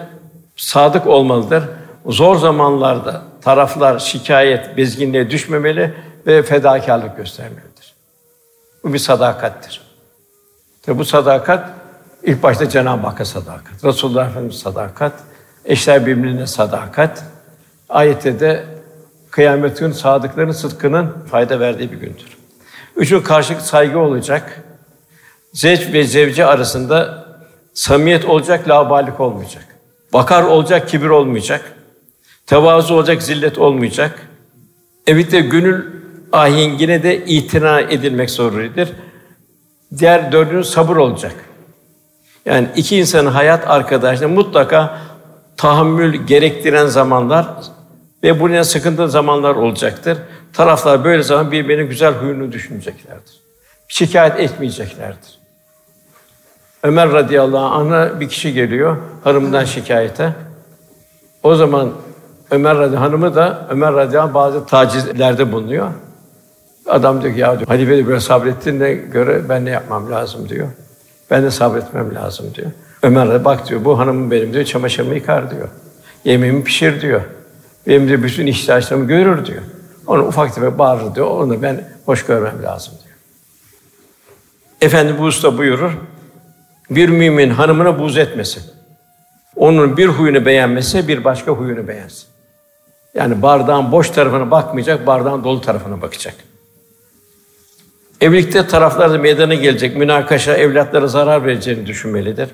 sadık 0.56 1.06
olmalıdır. 1.06 1.64
Zor 2.06 2.36
zamanlarda 2.36 3.22
taraflar 3.40 3.98
şikayet, 3.98 4.76
bezginliğe 4.76 5.30
düşmemeli 5.30 5.94
ve 6.26 6.42
fedakarlık 6.42 7.16
göstermelidir. 7.16 7.94
Bu 8.84 8.92
bir 8.92 8.98
sadakattir. 8.98 9.81
Tabi 10.82 10.98
bu 10.98 11.04
sadakat 11.04 11.70
ilk 12.22 12.42
başta 12.42 12.68
Cenab-ı 12.68 13.06
Hakk'a 13.06 13.24
sadakat, 13.24 13.84
Resulullah 13.84 14.30
Efendimiz 14.30 14.58
sadakat, 14.58 15.12
eşler 15.64 16.06
birbirine 16.06 16.46
sadakat. 16.46 17.24
Ayette 17.88 18.40
de 18.40 18.64
kıyamet 19.30 19.78
günü 19.78 19.94
sadıkların 19.94 20.52
sıdkının 20.52 21.14
fayda 21.30 21.60
verdiği 21.60 21.92
bir 21.92 21.96
gündür. 21.96 22.36
Üçüncü 22.96 23.24
karşılık 23.24 23.60
saygı 23.60 23.98
olacak. 23.98 24.60
Zevç 25.52 25.92
ve 25.92 26.04
zevci 26.04 26.44
arasında 26.44 27.26
samimiyet 27.74 28.24
olacak, 28.24 28.68
labalik 28.68 29.20
olmayacak. 29.20 29.64
Bakar 30.12 30.42
olacak, 30.42 30.88
kibir 30.88 31.08
olmayacak. 31.08 31.72
Tevazu 32.46 32.94
olacak, 32.94 33.22
zillet 33.22 33.58
olmayacak. 33.58 34.28
Evet 35.06 35.32
de 35.32 35.40
gönül 35.40 35.84
ahengine 36.32 37.02
de 37.02 37.24
itina 37.24 37.80
edilmek 37.80 38.30
zorundadır. 38.30 38.92
Diğer 39.98 40.32
dördüncü 40.32 40.68
sabır 40.68 40.96
olacak. 40.96 41.34
Yani 42.46 42.68
iki 42.76 42.96
insanın 42.96 43.30
hayat 43.30 43.70
arkadaşlığı 43.70 44.28
mutlaka 44.28 44.98
tahammül 45.56 46.26
gerektiren 46.26 46.86
zamanlar 46.86 47.46
ve 48.22 48.40
bunun 48.40 48.62
sıkıntılı 48.62 49.10
zamanlar 49.10 49.54
olacaktır. 49.54 50.18
Taraflar 50.52 51.04
böyle 51.04 51.22
zaman 51.22 51.52
birbirinin 51.52 51.88
güzel 51.88 52.14
huyunu 52.14 52.52
düşüneceklerdir. 52.52 53.40
Şikayet 53.88 54.40
etmeyeceklerdir. 54.40 55.38
Ömer 56.82 57.12
radıyallahu 57.12 57.64
anh'a 57.64 58.20
bir 58.20 58.28
kişi 58.28 58.52
geliyor 58.52 58.96
hanımından 59.24 59.64
şikayete. 59.64 60.32
O 61.42 61.54
zaman 61.54 61.92
Ömer 62.50 62.78
radıyallahu 62.78 63.04
hanımı 63.04 63.34
da 63.34 63.66
Ömer 63.70 63.94
radıyallahu 63.94 64.28
anh 64.28 64.34
bazı 64.34 64.66
tacizlerde 64.66 65.52
bulunuyor. 65.52 65.90
Adam 66.86 67.22
diyor 67.22 67.34
ki 67.34 67.40
ya 67.40 67.58
diyor, 67.58 67.68
halife 67.68 67.96
de 67.96 68.06
böyle 68.06 68.20
sabrettiğine 68.20 68.92
göre 68.92 69.48
ben 69.48 69.64
ne 69.64 69.70
yapmam 69.70 70.10
lazım 70.10 70.48
diyor. 70.48 70.68
Ben 71.30 71.42
de 71.42 71.50
sabretmem 71.50 72.14
lazım 72.14 72.46
diyor. 72.54 72.70
Ömer 73.02 73.30
de 73.30 73.44
bak 73.44 73.68
diyor 73.68 73.84
bu 73.84 73.98
hanımım 73.98 74.30
benim 74.30 74.52
diyor 74.52 74.64
çamaşırımı 74.64 75.14
yıkar 75.14 75.50
diyor. 75.50 75.68
Yemeğimi 76.24 76.64
pişir 76.64 77.00
diyor. 77.00 77.20
Benim 77.86 78.08
de 78.08 78.22
bütün 78.22 78.46
ihtiyaçlarımı 78.46 79.06
görür 79.06 79.46
diyor. 79.46 79.62
Onu 80.06 80.26
ufak 80.26 80.54
tefek 80.54 80.78
bağırır 80.78 81.14
diyor. 81.14 81.26
Onu 81.26 81.62
ben 81.62 81.88
hoş 82.06 82.26
görmem 82.26 82.62
lazım 82.62 82.94
diyor. 83.04 83.16
Efendi 84.80 85.18
bu 85.18 85.22
usta 85.22 85.58
buyurur. 85.58 85.92
Bir 86.90 87.08
mümin 87.08 87.50
hanımına 87.50 87.98
buz 87.98 88.18
etmesin. 88.18 88.62
Onun 89.56 89.96
bir 89.96 90.06
huyunu 90.06 90.46
beğenmese 90.46 91.08
bir 91.08 91.24
başka 91.24 91.52
huyunu 91.52 91.88
beğensin. 91.88 92.26
Yani 93.14 93.42
bardağın 93.42 93.92
boş 93.92 94.10
tarafına 94.10 94.50
bakmayacak, 94.50 95.06
bardağın 95.06 95.44
dolu 95.44 95.60
tarafına 95.60 96.02
bakacak. 96.02 96.34
Evlilikte 98.22 98.66
taraflar 98.66 99.12
da 99.12 99.18
meydana 99.18 99.54
gelecek 99.54 99.96
münakaşa 99.96 100.56
evlatlara 100.56 101.06
zarar 101.06 101.44
vereceğini 101.44 101.86
düşünmelidir. 101.86 102.48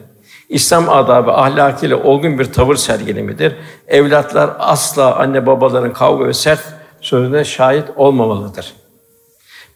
İslam 0.48 0.88
adabı 0.88 1.32
ahlakıyla 1.32 1.96
olgun 1.96 2.38
bir 2.38 2.44
tavır 2.44 2.76
sergilemedir. 2.76 3.52
Evlatlar 3.88 4.50
asla 4.58 5.16
anne 5.16 5.46
babaların 5.46 5.92
kavga 5.92 6.26
ve 6.26 6.34
sert 6.34 6.60
sözüne 7.00 7.44
şahit 7.44 7.84
olmamalıdır. 7.96 8.72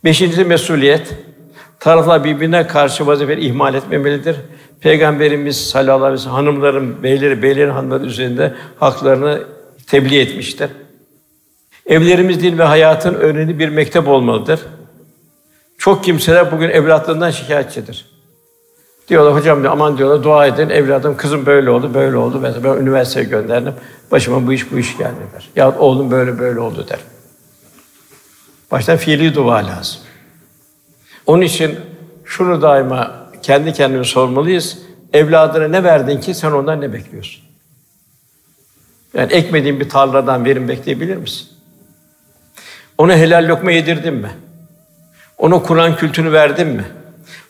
Beşinci 0.05 0.45
mesuliyet, 0.45 1.15
taraflar 1.81 2.25
birbirine 2.25 2.67
karşı 2.67 3.07
vazifeleri 3.07 3.45
ihmal 3.45 3.75
etmemelidir. 3.75 4.37
Peygamberimiz 4.81 5.69
sallallahu 5.69 6.05
aleyhi 6.05 6.13
ve 6.13 6.19
sellem 6.19 6.35
hanımların, 6.35 7.03
beyleri, 7.03 7.43
beylerin 7.43 7.71
hanımları 7.71 8.05
üzerinde 8.05 8.55
haklarını 8.81 9.43
tebliğ 9.87 10.21
etmiştir. 10.21 10.71
Evlerimiz 11.87 12.43
din 12.43 12.59
ve 12.59 12.65
hayatın 12.65 13.15
öğreni 13.15 13.59
bir 13.59 13.69
mektep 13.69 14.09
olmalıdır. 14.09 14.61
Çok 15.83 16.05
kimseler 16.05 16.53
bugün 16.53 16.69
evlatlarından 16.69 17.31
şikayetçidir. 17.31 18.07
Diyorlar 19.09 19.35
hocam 19.35 19.63
diyor, 19.63 19.73
aman 19.73 19.99
diyorlar 19.99 20.23
dua 20.25 20.47
edin 20.47 20.69
evladım 20.69 21.17
kızım 21.17 21.47
böyle 21.47 21.71
oldu 21.71 21.95
böyle 21.95 22.17
oldu 22.17 22.41
mesela 22.41 22.65
ben 22.65 22.83
üniversiteye 22.83 23.27
gönderdim 23.27 23.75
başıma 24.11 24.47
bu 24.47 24.53
iş 24.53 24.73
bu 24.73 24.79
iş 24.79 24.99
geldi 24.99 25.21
der. 25.35 25.51
Ya 25.57 25.79
oğlum 25.79 26.11
böyle 26.11 26.39
böyle 26.39 26.61
oldu 26.61 26.87
der. 26.89 26.99
Baştan 28.71 28.97
fiili 28.97 29.35
dua 29.35 29.57
lazım. 29.57 30.01
Onun 31.27 31.43
için 31.43 31.79
şunu 32.25 32.63
daima 32.63 33.29
kendi 33.43 33.73
kendimize 33.73 34.11
sormalıyız. 34.11 34.79
Evladına 35.13 35.69
ne 35.69 35.85
verdin 35.85 36.21
ki 36.21 36.35
sen 36.35 36.53
ondan 36.53 36.81
ne 36.81 36.93
bekliyorsun? 36.93 37.43
Yani 39.15 39.33
ekmediğin 39.33 39.81
bir 39.81 39.89
tarladan 39.89 40.45
verim 40.45 40.69
bekleyebilir 40.69 41.17
misin? 41.17 41.49
Ona 42.99 43.17
helal 43.17 43.49
lokma 43.49 43.71
yedirdin 43.71 44.15
mi? 44.15 44.31
Ona 45.43 45.63
Kur'an 45.63 45.97
kültürünü 45.97 46.33
verdin 46.33 46.67
mi? 46.67 46.85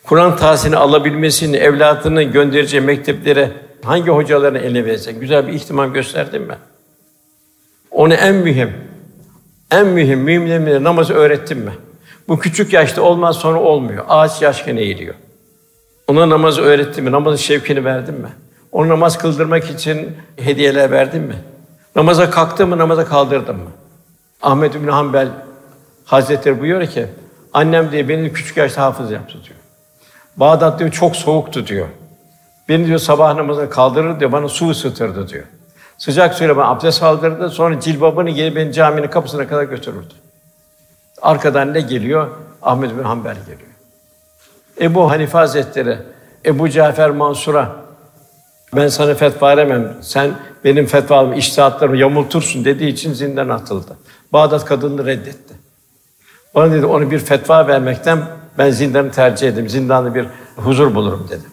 Kur'an 0.02 0.36
tahsilini 0.36 0.76
alabilmesini, 0.76 1.56
evladını 1.56 2.22
göndereceği 2.22 2.80
mekteplere 2.80 3.50
hangi 3.84 4.10
hocalarını 4.10 4.58
eline 4.58 4.84
verirsen, 4.84 5.20
güzel 5.20 5.46
bir 5.46 5.52
ihtimam 5.52 5.92
gösterdin 5.92 6.42
mi? 6.42 6.54
Onu 7.90 8.14
en 8.14 8.34
mühim, 8.34 8.72
en 9.70 9.86
mühim 9.86 10.18
müminlere 10.18 10.84
namazı 10.84 11.14
öğrettin 11.14 11.58
mi? 11.58 11.72
Bu 12.28 12.38
küçük 12.38 12.72
yaşta 12.72 13.02
olmaz 13.02 13.36
sonra 13.36 13.60
olmuyor. 13.60 14.04
Ağaç 14.08 14.42
yaşken 14.42 14.76
eğiliyor. 14.76 15.14
Ona 16.06 16.28
namazı 16.28 16.62
öğrettin 16.62 17.04
mi? 17.04 17.12
Namazın 17.12 17.36
şevkini 17.36 17.84
verdin 17.84 18.14
mi? 18.14 18.28
Onu 18.72 18.88
namaz 18.88 19.18
kıldırmak 19.18 19.70
için 19.70 20.16
hediyeler 20.36 20.90
verdin 20.90 21.22
mi? 21.22 21.36
Namaza 21.96 22.30
kalktın 22.30 22.68
mı, 22.68 22.78
namaza 22.78 23.04
kaldırdın 23.04 23.56
mı? 23.56 23.70
Ahmed 24.42 24.74
bin 24.74 24.88
Hanbel 24.88 25.28
Hazretleri 26.04 26.60
buyuruyor 26.60 26.90
ki, 26.90 27.06
annem 27.52 27.92
diye 27.92 28.08
beni 28.08 28.32
küçük 28.32 28.56
yaşta 28.56 28.82
hafız 28.82 29.10
yaptı 29.10 29.32
diyor. 29.44 29.58
Bağdat 30.36 30.78
diyor 30.78 30.90
çok 30.90 31.16
soğuktu 31.16 31.66
diyor. 31.66 31.86
Beni 32.68 32.86
diyor 32.86 32.98
sabah 32.98 33.34
namazına 33.34 33.70
kaldırır 33.70 34.20
diyor, 34.20 34.32
bana 34.32 34.48
su 34.48 34.70
ısıtırdı 34.70 35.28
diyor. 35.28 35.44
Sıcak 35.98 36.34
suyla 36.34 36.56
bana 36.56 36.68
abdest 36.68 37.02
aldırdı, 37.02 37.50
sonra 37.50 37.80
cilbabını 37.80 38.30
gelip 38.30 38.56
beni 38.56 38.72
caminin 38.72 39.08
kapısına 39.08 39.48
kadar 39.48 39.64
götürürdü. 39.64 40.14
Arkadan 41.22 41.74
ne 41.74 41.80
geliyor? 41.80 42.30
Ahmed 42.62 42.90
bin 42.90 43.02
Hanbel 43.02 43.36
geliyor. 43.36 43.70
Ebu 44.80 45.10
Hanife 45.10 45.38
Hazretleri, 45.38 45.98
Ebu 46.46 46.68
Cafer 46.68 47.10
Mansur'a 47.10 47.76
ben 48.76 48.88
sana 48.88 49.14
fetva 49.14 49.48
veremem, 49.48 49.96
sen 50.00 50.30
benim 50.64 50.86
fetvalarımı, 50.86 51.36
iştihatlarımı 51.36 51.96
yamultursun 51.96 52.64
dediği 52.64 52.88
için 52.88 53.12
zindan 53.12 53.48
atıldı. 53.48 53.96
Bağdat 54.32 54.64
kadını 54.64 55.06
reddetti. 55.06 55.54
Bana 56.54 56.72
dedi, 56.72 56.86
onu 56.86 57.10
bir 57.10 57.18
fetva 57.18 57.66
vermekten 57.66 58.18
ben 58.58 58.70
zindanı 58.70 59.10
tercih 59.10 59.48
ederim, 59.48 59.68
zindanda 59.68 60.14
bir 60.14 60.26
huzur 60.56 60.94
bulurum 60.94 61.26
dedi. 61.30 61.44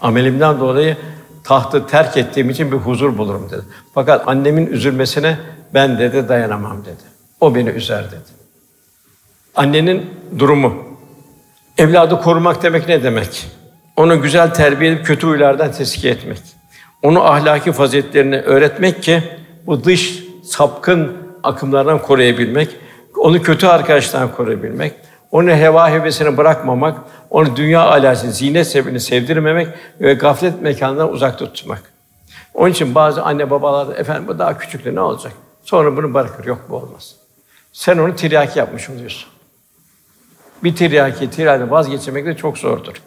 Amelimden 0.00 0.60
dolayı 0.60 0.96
tahtı 1.44 1.86
terk 1.86 2.16
ettiğim 2.16 2.50
için 2.50 2.72
bir 2.72 2.76
huzur 2.76 3.18
bulurum 3.18 3.50
dedi. 3.50 3.62
Fakat 3.94 4.28
annemin 4.28 4.66
üzülmesine 4.66 5.38
ben 5.74 5.98
dedi 5.98 6.28
dayanamam 6.28 6.84
dedi. 6.84 7.02
O 7.40 7.54
beni 7.54 7.68
üzer 7.68 8.04
dedi. 8.04 8.38
Annenin 9.56 10.10
durumu. 10.38 10.74
Evladı 11.78 12.20
korumak 12.20 12.62
demek 12.62 12.88
ne 12.88 13.02
demek? 13.02 13.46
Onu 13.96 14.22
güzel 14.22 14.54
terbiye 14.54 14.92
edip 14.92 15.06
kötü 15.06 15.26
huylardan 15.26 15.72
teskiye 15.72 16.12
etmek. 16.12 16.38
Onu 17.02 17.24
ahlaki 17.24 17.72
faziletlerini 17.72 18.40
öğretmek 18.40 19.02
ki 19.02 19.22
bu 19.66 19.84
dış 19.84 20.24
sapkın 20.44 21.16
akımlardan 21.42 22.02
koruyabilmek, 22.02 22.76
onu 23.18 23.42
kötü 23.42 23.66
arkadaşlardan 23.66 24.32
koruyabilmek, 24.32 24.94
onu 25.30 25.50
heva 25.50 25.90
hevesine 25.90 26.36
bırakmamak, 26.36 26.98
onu 27.30 27.56
dünya 27.56 27.80
alasını, 27.80 28.32
zinet 28.32 28.66
sebebini 28.66 29.00
sevdirmemek 29.00 29.68
ve 30.00 30.14
gaflet 30.14 30.62
mekanından 30.62 31.12
uzak 31.12 31.38
tutmak. 31.38 31.82
Onun 32.54 32.70
için 32.70 32.94
bazı 32.94 33.22
anne 33.22 33.50
babalar 33.50 33.96
efendim 33.96 34.28
bu 34.28 34.38
daha 34.38 34.58
küçüktü 34.58 34.94
ne 34.94 35.00
olacak? 35.00 35.32
Sonra 35.64 35.96
bunu 35.96 36.14
bırakır. 36.14 36.44
Yok 36.44 36.66
bu 36.68 36.76
olmaz. 36.76 37.14
Sen 37.72 37.98
onu 37.98 38.16
tiryaki 38.16 38.58
yapmış 38.58 38.90
oluyorsun. 38.90 39.28
Bir 40.64 40.76
tiryaki, 40.76 41.30
tiryaki 41.30 41.70
vazgeçmek 41.70 42.26
de 42.26 42.36
çok 42.36 42.58
zordur. 42.58 43.02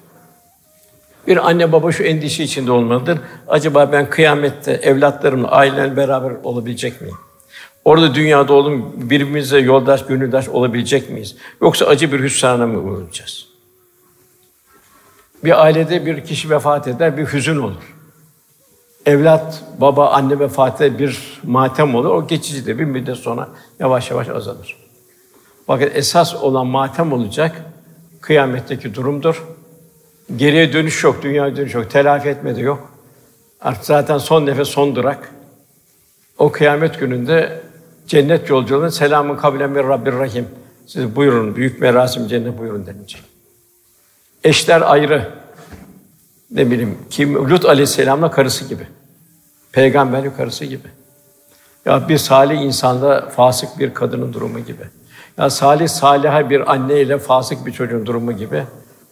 Bir 1.27 1.49
anne 1.49 1.71
baba 1.71 1.91
şu 1.91 2.03
endişe 2.03 2.43
içinde 2.43 2.71
olmalıdır. 2.71 3.19
Acaba 3.47 3.91
ben 3.91 4.09
kıyamette 4.09 4.71
evlatlarımla, 4.71 5.47
ailemle 5.47 5.97
beraber 5.97 6.31
olabilecek 6.43 7.01
miyim? 7.01 7.17
Orada 7.85 8.15
dünyada 8.15 8.53
oğlum 8.53 8.93
birbirimize 8.95 9.59
yoldaş, 9.59 10.05
gönüldaş 10.05 10.49
olabilecek 10.49 11.09
miyiz? 11.09 11.35
Yoksa 11.61 11.85
acı 11.85 12.11
bir 12.11 12.19
hüsrana 12.19 12.67
mı 12.67 12.79
uğrayacağız? 12.79 13.47
Bir 15.43 15.63
ailede 15.63 16.05
bir 16.05 16.25
kişi 16.25 16.49
vefat 16.49 16.87
eder, 16.87 17.17
bir 17.17 17.25
hüzün 17.25 17.57
olur. 17.57 17.95
Evlat, 19.05 19.63
baba, 19.77 20.09
anne 20.09 20.39
vefat 20.39 20.81
eder, 20.81 20.99
bir 20.99 21.39
matem 21.43 21.95
olur. 21.95 22.09
O 22.09 22.27
geçicidir. 22.27 22.79
Bir 22.79 22.83
müddet 22.83 23.17
sonra 23.17 23.49
yavaş 23.79 24.11
yavaş 24.11 24.29
azalır. 24.29 24.77
Fakat 25.67 25.95
esas 25.95 26.35
olan 26.35 26.67
matem 26.67 27.13
olacak 27.13 27.65
kıyametteki 28.21 28.95
durumdur. 28.95 29.43
Geriye 30.35 30.73
dönüş 30.73 31.03
yok, 31.03 31.23
dünya 31.23 31.55
dönüş 31.55 31.73
yok, 31.73 31.89
telafi 31.89 32.29
etme 32.29 32.55
de 32.55 32.61
yok. 32.61 32.91
Artık 33.61 33.85
zaten 33.85 34.17
son 34.17 34.45
nefes, 34.45 34.67
son 34.67 34.95
durak. 34.95 35.31
O 36.37 36.51
kıyamet 36.51 36.99
gününde 36.99 37.61
cennet 38.07 38.49
yolculuğunda 38.49 38.91
selamun 38.91 39.35
kavlen 39.35 39.75
bir 39.75 39.83
Rabbir 39.83 40.13
Rahim. 40.13 40.47
Siz 40.87 41.15
buyurun, 41.15 41.55
büyük 41.55 41.81
merasim 41.81 42.27
cennet 42.27 42.59
buyurun 42.59 42.85
denilecek. 42.85 43.23
Eşler 44.43 44.81
ayrı. 44.81 45.29
Ne 46.51 46.71
bileyim, 46.71 46.97
kim 47.09 47.49
Lut 47.49 47.65
Aleyhisselam'la 47.65 48.31
karısı 48.31 48.65
gibi. 48.65 48.87
Peygamberlik 49.71 50.37
karısı 50.37 50.65
gibi. 50.65 50.87
Ya 51.85 52.09
bir 52.09 52.17
salih 52.17 52.61
insanda 52.61 53.29
fasık 53.29 53.79
bir 53.79 53.93
kadının 53.93 54.33
durumu 54.33 54.59
gibi. 54.59 54.83
Ya 55.37 55.49
salih 55.49 55.87
saliha 55.87 56.49
bir 56.49 56.71
anne 56.71 57.01
ile 57.01 57.17
fasık 57.17 57.65
bir 57.65 57.71
çocuğun 57.71 58.05
durumu 58.05 58.31
gibi. 58.31 58.63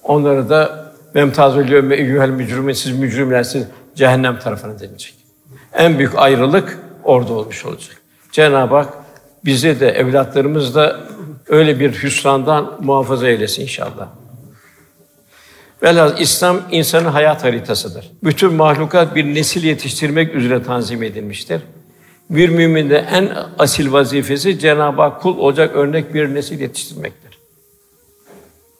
Onları 0.03 0.49
da 0.49 0.93
memtazül 1.13 1.71
yevme 1.71 1.95
eyyuhel 1.95 2.29
mücrimin 2.29 2.73
siz 2.73 2.99
mücrimler 2.99 3.43
siz 3.43 3.67
cehennem 3.95 4.39
tarafına 4.39 4.79
denilecek. 4.79 5.15
En 5.73 5.97
büyük 5.97 6.15
ayrılık 6.15 6.79
orada 7.03 7.33
olmuş 7.33 7.65
olacak. 7.65 7.98
Cenab-ı 8.31 8.75
Hak 8.75 8.93
bizi 9.45 9.79
de 9.79 9.89
evlatlarımız 9.89 10.75
da 10.75 10.99
öyle 11.47 11.79
bir 11.79 12.03
hüsrandan 12.03 12.77
muhafaza 12.79 13.27
eylesin 13.27 13.61
inşallah. 13.61 14.07
Velhâsıl 15.83 16.17
İslam 16.17 16.61
insanın 16.71 17.09
hayat 17.09 17.43
haritasıdır. 17.43 18.11
Bütün 18.23 18.53
mahlukat 18.53 19.15
bir 19.15 19.25
nesil 19.25 19.63
yetiştirmek 19.63 20.35
üzere 20.35 20.63
tanzim 20.63 21.03
edilmiştir. 21.03 21.61
Bir 22.29 22.49
müminde 22.49 22.97
en 23.11 23.31
asil 23.59 23.91
vazifesi 23.91 24.59
Cenab-ı 24.59 25.01
Hak 25.01 25.21
kul 25.21 25.37
olacak 25.37 25.75
örnek 25.75 26.13
bir 26.13 26.35
nesil 26.35 26.59
yetiştirmektir. 26.59 27.39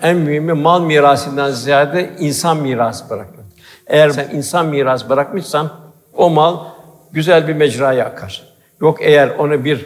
En 0.01 0.17
mühimi 0.17 0.53
mal 0.53 0.81
mirasından 0.81 1.51
ziyade 1.51 2.09
insan 2.19 2.57
mirası 2.57 3.09
bırakmak. 3.09 3.45
Eğer 3.87 4.09
sen 4.09 4.29
insan 4.33 4.65
mirası 4.65 5.09
bırakmışsan 5.09 5.71
o 6.13 6.29
mal 6.29 6.65
güzel 7.11 7.47
bir 7.47 7.53
mecraya 7.53 8.05
akar. 8.05 8.48
Yok 8.81 8.97
eğer 9.01 9.29
ona 9.29 9.63
bir 9.63 9.85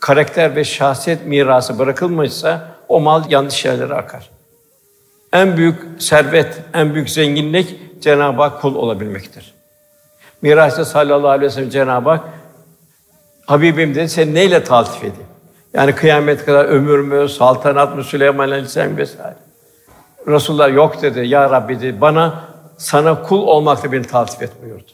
karakter 0.00 0.56
ve 0.56 0.64
şahsiyet 0.64 1.26
mirası 1.26 1.78
bırakılmışsa 1.78 2.68
o 2.88 3.00
mal 3.00 3.30
yanlış 3.30 3.64
yerlere 3.64 3.94
akar. 3.94 4.30
En 5.32 5.56
büyük 5.56 6.02
servet, 6.02 6.60
en 6.74 6.94
büyük 6.94 7.10
zenginlik 7.10 8.00
Cenab-ı 8.02 8.42
Hak 8.42 8.62
kul 8.62 8.74
olabilmektir. 8.74 9.54
Miras'ta 10.42 10.84
sallallahu 10.84 11.28
aleyhi 11.28 11.46
ve 11.46 11.50
sellem 11.50 11.70
Cenab-ı 11.70 12.10
Hak 12.10 12.24
Habibim 13.46 13.94
dedi, 13.94 14.08
seni 14.08 14.34
neyle 14.34 14.64
taltif 14.64 14.98
edeyim? 14.98 15.26
Yani 15.74 15.94
kıyamet 15.94 16.44
kadar 16.44 16.64
ömür 16.64 16.98
mü, 16.98 17.28
saltanat 17.28 17.96
mı, 17.96 18.04
Süleyman 18.04 18.48
Aleyhisselam 18.48 18.96
vesaire. 18.96 19.36
Resulullah 20.28 20.74
yok 20.74 21.02
dedi, 21.02 21.26
Ya 21.26 21.50
Rabbi 21.50 21.80
dedi, 21.80 22.00
bana 22.00 22.44
sana 22.76 23.22
kul 23.22 23.42
olmakla 23.42 23.92
beni 23.92 24.02
taltif 24.02 24.42
et 24.42 24.52
buyurdu. 24.62 24.90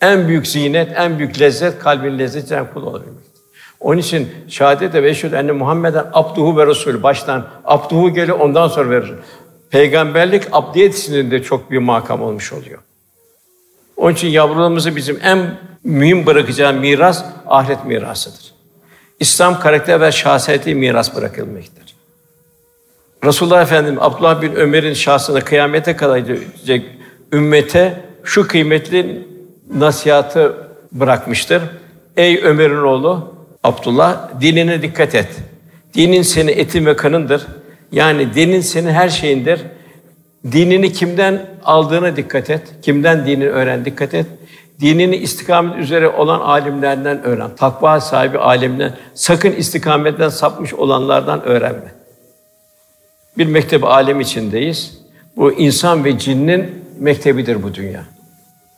En 0.00 0.28
büyük 0.28 0.46
zinet, 0.46 0.88
en 0.96 1.18
büyük 1.18 1.40
lezzet, 1.40 1.78
kalbin 1.78 2.18
lezzeti 2.18 2.46
Cenab-ı 2.46 2.74
kul 2.74 2.82
olabilmektir. 2.82 3.34
Onun 3.80 3.98
için 3.98 4.28
şehadet 4.48 4.94
ve 4.94 5.10
eşhedü 5.10 5.34
enne 5.34 5.52
Muhammeden 5.52 6.06
abduhu 6.12 6.56
ve 6.56 6.66
resulü 6.66 7.02
baştan 7.02 7.46
abduhu 7.64 8.14
geliyor 8.14 8.40
ondan 8.40 8.68
sonra 8.68 8.90
verir. 8.90 9.12
Peygamberlik 9.70 10.42
abdiyet 10.52 10.98
içinde 10.98 11.42
çok 11.42 11.70
bir 11.70 11.78
makam 11.78 12.22
olmuş 12.22 12.52
oluyor. 12.52 12.78
Onun 13.96 14.14
için 14.14 14.28
yavrularımızı 14.28 14.96
bizim 14.96 15.18
en 15.22 15.58
mühim 15.84 16.26
bırakacağı 16.26 16.72
miras 16.72 17.24
ahiret 17.46 17.84
mirasıdır. 17.84 18.54
İslam 19.20 19.60
karakter 19.60 20.00
ve 20.00 20.12
şahsiyeti 20.12 20.74
miras 20.74 21.16
bırakılmaktır. 21.16 21.94
Resulullah 23.24 23.62
Efendimiz 23.62 23.98
Abdullah 24.02 24.42
bin 24.42 24.54
Ömer'in 24.54 24.94
şahsına 24.94 25.40
kıyamete 25.40 25.96
kadar 25.96 26.18
gidecek 26.18 26.86
ümmete 27.32 28.04
şu 28.24 28.48
kıymetli 28.48 29.28
nasihatı 29.70 30.56
bırakmıştır. 30.92 31.62
Ey 32.16 32.40
Ömer'in 32.44 32.82
oğlu 32.82 33.34
Abdullah 33.64 34.40
dinine 34.40 34.82
dikkat 34.82 35.14
et. 35.14 35.28
Dinin 35.94 36.22
senin 36.22 36.52
etin 36.52 36.86
ve 36.86 36.96
kanındır. 36.96 37.46
Yani 37.92 38.34
dinin 38.34 38.60
senin 38.60 38.90
her 38.90 39.08
şeyindir. 39.08 39.60
Dinini 40.52 40.92
kimden 40.92 41.46
aldığına 41.64 42.16
dikkat 42.16 42.50
et. 42.50 42.62
Kimden 42.82 43.26
dinini 43.26 43.48
öğren 43.48 43.84
dikkat 43.84 44.14
et. 44.14 44.26
Dinini 44.80 45.16
istikamet 45.16 45.78
üzere 45.78 46.08
olan 46.08 46.40
alimlerden 46.40 47.22
öğren. 47.22 47.50
Takva 47.56 48.00
sahibi 48.00 48.38
alimden, 48.38 48.94
sakın 49.14 49.52
istikametten 49.52 50.28
sapmış 50.28 50.74
olanlardan 50.74 51.42
öğrenme. 51.42 51.94
Bir 53.38 53.46
mektep 53.46 53.84
alem 53.84 54.20
içindeyiz. 54.20 54.98
Bu 55.36 55.52
insan 55.52 56.04
ve 56.04 56.18
cinnin 56.18 56.84
mektebidir 56.98 57.62
bu 57.62 57.74
dünya. 57.74 58.04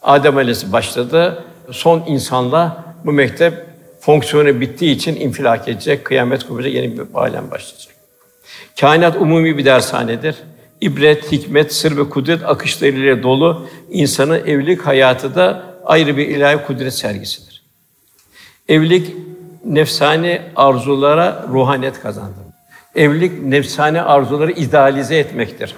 Adem 0.07 0.37
Aleyhisselam 0.37 0.73
başladı. 0.73 1.45
Son 1.71 2.05
insanla 2.07 2.85
bu 3.05 3.12
mektep 3.12 3.66
fonksiyonu 4.01 4.61
bittiği 4.61 4.97
için 4.97 5.16
infilak 5.16 5.69
edecek, 5.69 6.05
kıyamet 6.05 6.47
kopacak, 6.47 6.73
yeni 6.73 6.99
bir 6.99 7.05
alem 7.14 7.51
başlayacak. 7.51 7.95
Kainat 8.81 9.16
umumi 9.16 9.59
bir 9.59 9.64
dershanedir. 9.64 10.37
İbret, 10.81 11.33
hikmet, 11.33 11.75
sır 11.75 11.97
ve 11.97 12.09
kudret 12.09 12.45
akışlarıyla 12.45 13.23
dolu 13.23 13.66
insanın 13.90 14.47
evlilik 14.47 14.87
hayatı 14.87 15.35
da 15.35 15.62
ayrı 15.85 16.16
bir 16.16 16.29
ilahi 16.29 16.66
kudret 16.66 16.95
sergisidir. 16.95 17.62
Evlilik 18.69 19.16
nefsani 19.64 20.42
arzulara 20.57 21.47
ruhaniyet 21.53 22.01
kazandırır. 22.01 22.47
Evlilik 22.95 23.42
nefsani 23.42 24.03
arzuları 24.03 24.53
idealize 24.53 25.16
etmektir. 25.16 25.75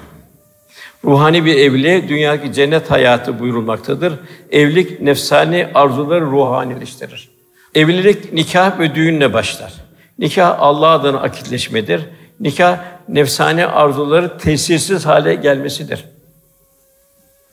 Ruhani 1.05 1.45
bir 1.45 1.57
evliliğe 1.57 2.09
dünyadaki 2.09 2.53
cennet 2.53 2.91
hayatı 2.91 3.41
buyurulmaktadır. 3.41 4.15
Evlilik 4.51 5.01
nefsani 5.01 5.69
arzuları 5.75 6.27
ruhanileştirir. 6.27 7.29
Evlilik 7.75 8.33
nikah 8.33 8.79
ve 8.79 8.95
düğünle 8.95 9.33
başlar. 9.33 9.73
Nikah 10.19 10.57
Allah 10.61 10.89
adına 10.89 11.21
akitleşmedir. 11.21 12.03
Nikah 12.41 12.79
nefsane 13.09 13.67
arzuları 13.67 14.39
tesirsiz 14.39 15.07
hale 15.07 15.35
gelmesidir. 15.35 16.05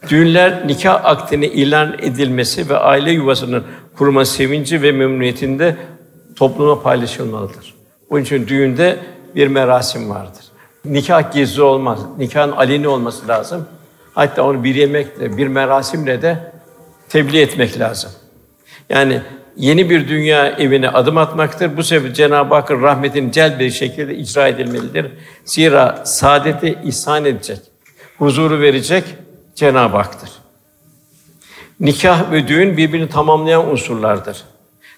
Düğünler 0.10 0.68
nikah 0.68 1.06
akdini 1.06 1.46
ilan 1.46 1.96
edilmesi 2.02 2.70
ve 2.70 2.78
aile 2.78 3.12
yuvasının 3.12 3.64
kurma 3.98 4.26
sevinci 4.26 4.82
ve 4.82 4.92
memnuniyetinde 4.92 5.76
topluma 6.36 6.82
paylaşılmalıdır. 6.82 7.74
Bunun 8.10 8.22
için 8.22 8.48
düğünde 8.48 9.00
bir 9.36 9.48
merasim 9.48 10.10
vardır. 10.10 10.45
Nikah 10.86 11.34
gizli 11.34 11.62
olmaz. 11.62 12.00
Nikahın 12.18 12.52
aleni 12.52 12.88
olması 12.88 13.28
lazım. 13.28 13.66
Hatta 14.14 14.44
onu 14.44 14.64
bir 14.64 14.76
yemekle, 14.76 15.38
bir 15.38 15.48
merasimle 15.48 16.22
de 16.22 16.52
tebliğ 17.10 17.42
etmek 17.42 17.80
lazım. 17.80 18.12
Yani 18.90 19.22
yeni 19.58 19.90
bir 19.90 20.08
dünya 20.08 20.48
evine 20.48 20.90
adım 20.90 21.18
atmaktır. 21.18 21.78
Bu 21.78 21.84
sebeple 21.84 22.14
Cenab-ı 22.14 22.56
Hakk'ın 22.56 22.82
rahmetini 22.82 23.32
cel 23.32 23.60
bir 23.60 23.72
şekilde 23.72 24.16
icra 24.16 24.48
edilmelidir. 24.48 25.12
Zira 25.46 26.02
saadeti 26.06 26.80
ihsan 26.84 27.26
edecek, 27.26 27.60
huzuru 28.18 28.62
verecek 28.62 29.04
Cenab-ı 29.56 29.98
Hak'tır. 29.98 30.30
Nikah 31.80 32.32
ve 32.32 32.48
düğün 32.48 32.78
birbirini 32.78 33.10
tamamlayan 33.10 33.70
unsurlardır. 33.70 34.44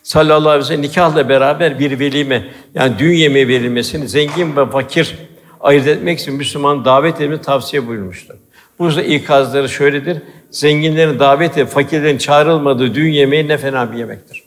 Sallallahu 0.03 0.49
aleyhi 0.49 0.63
ve 0.63 0.67
sellem 0.67 0.81
nikahla 0.81 1.29
beraber 1.29 1.79
bir 1.79 1.99
velime 1.99 2.47
yani 2.73 2.99
düğün 2.99 3.15
yemeği 3.15 3.47
verilmesini 3.47 4.07
zengin 4.07 4.55
ve 4.55 4.69
fakir 4.69 5.17
ayırt 5.61 5.87
etmek 5.87 6.19
için 6.19 6.33
Müslüman 6.33 6.85
davet 6.85 7.15
edilmesi 7.15 7.41
tavsiye 7.41 7.87
buyurmuştur. 7.87 8.35
Bu 8.79 8.85
yüzden 8.85 9.03
ikazları 9.03 9.69
şöyledir. 9.69 10.21
Zenginlerin 10.51 11.19
davet 11.19 11.57
edip 11.57 11.69
fakirlerin 11.69 12.17
çağrılmadığı 12.17 12.95
düğün 12.95 13.11
yemeği 13.11 13.47
ne 13.47 13.57
fena 13.57 13.91
bir 13.91 13.97
yemektir. 13.97 14.43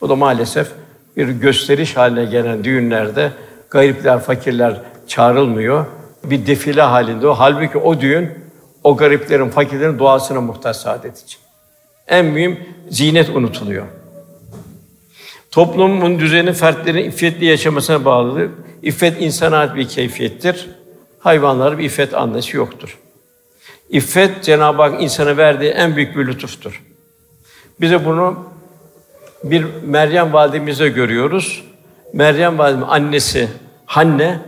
Bu 0.00 0.08
da 0.08 0.16
maalesef 0.16 0.68
bir 1.16 1.28
gösteriş 1.28 1.96
haline 1.96 2.24
gelen 2.24 2.64
düğünlerde 2.64 3.32
garipler, 3.70 4.20
fakirler 4.20 4.80
çağrılmıyor. 5.06 5.86
Bir 6.24 6.46
defile 6.46 6.82
halinde 6.82 7.26
o. 7.26 7.34
Halbuki 7.34 7.78
o 7.78 8.00
düğün 8.00 8.30
o 8.84 8.96
gariplerin, 8.96 9.48
fakirlerin 9.48 9.98
duasına 9.98 10.40
muhtaç 10.40 10.76
saadet 10.76 11.22
için. 11.22 11.40
En 12.08 12.24
mühim 12.24 12.58
zinet 12.90 13.28
unutuluyor. 13.28 13.86
Toplumun 15.52 16.18
düzeni 16.18 16.52
fertlerin 16.52 17.04
iffetli 17.04 17.44
yaşamasına 17.44 18.04
bağlıdır. 18.04 18.50
İffet 18.82 19.22
insana 19.22 19.58
ait 19.58 19.74
bir 19.74 19.88
keyfiyettir. 19.88 20.70
Hayvanların 21.18 21.78
bir 21.78 21.84
iffet 21.84 22.14
anlayışı 22.14 22.56
yoktur. 22.56 22.98
İffet 23.90 24.44
Cenab-ı 24.44 24.82
Hak 24.82 25.02
insana 25.02 25.36
verdiği 25.36 25.70
en 25.70 25.96
büyük 25.96 26.16
bir 26.16 26.26
lütuftur. 26.26 26.82
Bize 27.80 28.04
bunu 28.04 28.44
bir 29.44 29.66
Meryem 29.84 30.32
validemizde 30.32 30.88
görüyoruz. 30.88 31.64
Meryem 32.12 32.58
validemiz 32.58 32.88
annesi 32.90 33.48
Hanne 33.86 34.40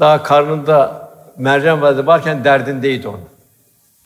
daha 0.00 0.22
karnında 0.22 1.08
Meryem 1.38 1.80
valide 1.80 2.06
varken 2.06 2.44
derdindeydi 2.44 3.08
onu. 3.08 3.20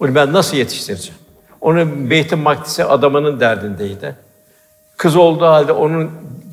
Bunu 0.01 0.15
ben 0.15 0.33
nasıl 0.33 0.57
yetiştireceğim? 0.57 1.21
Onu 1.61 2.11
Beyt-i 2.11 2.37
Makdis'e 2.37 2.85
adamının 2.85 3.41
derdindeydi. 3.41 4.17
Kız 4.97 5.17
olduğu 5.17 5.47
halde 5.47 5.73
onun 5.73 6.11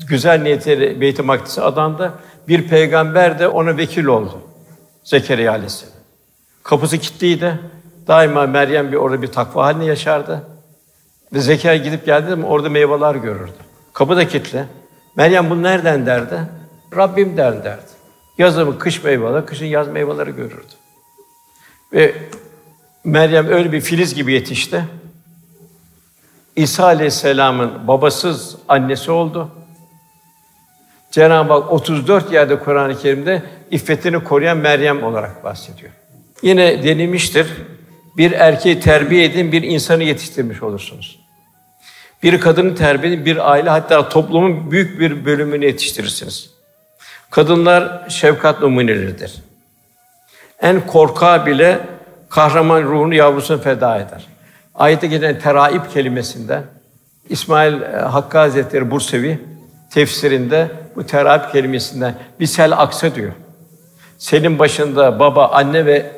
güzel 0.08 0.42
niyetleri 0.42 1.00
Beyt-i 1.00 1.22
Makdis'e 1.22 1.62
adandı. 1.62 2.12
Bir 2.48 2.68
peygamber 2.68 3.38
de 3.38 3.48
ona 3.48 3.76
vekil 3.76 4.04
oldu. 4.04 4.40
Zekeriya 5.04 5.52
Aleyhisselam. 5.52 5.94
Kapısı 6.62 6.98
kilitliydi. 6.98 7.60
Daima 8.06 8.46
Meryem 8.46 8.92
bir 8.92 8.96
orada 8.96 9.22
bir 9.22 9.26
takva 9.26 9.64
halinde 9.64 9.84
yaşardı. 9.84 10.42
Ve 11.32 11.40
Zekeriya 11.40 11.84
gidip 11.84 12.06
geldi 12.06 12.36
mi 12.36 12.46
orada 12.46 12.68
meyveler 12.68 13.14
görürdü. 13.14 13.52
Kapı 13.92 14.16
da 14.16 14.28
kilitli. 14.28 14.64
Meryem 15.16 15.50
bunu 15.50 15.62
nereden 15.62 16.06
derdi? 16.06 16.40
Rabbim 16.96 17.36
der 17.36 17.64
derdi. 17.64 17.82
Yazın 18.38 18.72
kış 18.72 19.04
meyveleri, 19.04 19.46
kışın 19.46 19.66
yaz 19.66 19.88
meyveleri 19.88 20.30
görürdü. 20.36 20.74
Ve 21.92 22.14
Meryem 23.04 23.48
öyle 23.48 23.72
bir 23.72 23.80
filiz 23.80 24.14
gibi 24.14 24.32
yetişti. 24.32 24.84
İsa 26.56 26.84
Aleyhisselam'ın 26.84 27.88
babasız 27.88 28.56
annesi 28.68 29.10
oldu. 29.10 29.50
Cenab-ı 31.14 31.52
Hak 31.52 31.72
34 31.72 32.32
yerde 32.32 32.58
Kur'an-ı 32.58 32.98
Kerim'de 32.98 33.42
iffetini 33.70 34.24
koruyan 34.24 34.56
Meryem 34.56 35.02
olarak 35.02 35.44
bahsediyor. 35.44 35.92
Yine 36.42 36.82
denilmiştir. 36.82 37.46
Bir 38.16 38.32
erkeği 38.32 38.80
terbiye 38.80 39.24
edin, 39.24 39.52
bir 39.52 39.62
insanı 39.62 40.02
yetiştirmiş 40.02 40.62
olursunuz. 40.62 41.20
Bir 42.22 42.40
kadını 42.40 42.74
terbiye 42.74 43.12
edin, 43.12 43.24
bir 43.24 43.50
aile 43.50 43.70
hatta 43.70 44.08
toplumun 44.08 44.70
büyük 44.70 45.00
bir 45.00 45.24
bölümünü 45.24 45.64
yetiştirirsiniz. 45.64 46.50
Kadınlar 47.30 48.08
şefkat 48.08 48.60
numuneleridir. 48.60 49.34
En 50.62 50.86
korka 50.86 51.46
bile 51.46 51.80
kahraman 52.28 52.82
ruhunu 52.82 53.14
yavrusuna 53.14 53.58
feda 53.58 53.96
eder. 53.96 54.26
Ayette 54.74 55.06
geçen 55.06 55.38
teraip 55.38 55.92
kelimesinden 55.92 56.62
İsmail 57.28 57.82
e, 57.82 57.86
Hakkı 57.86 58.38
Hazretleri 58.38 58.90
Bursevi 58.90 59.38
tefsirinde 59.90 60.83
bu 60.96 61.06
teraip 61.06 61.52
kelimesinden 61.52 62.14
bir 62.40 62.46
sel 62.46 62.72
aksa 62.72 63.14
diyor. 63.14 63.32
Senin 64.18 64.58
başında 64.58 65.18
baba, 65.18 65.48
anne 65.48 65.86
ve 65.86 66.12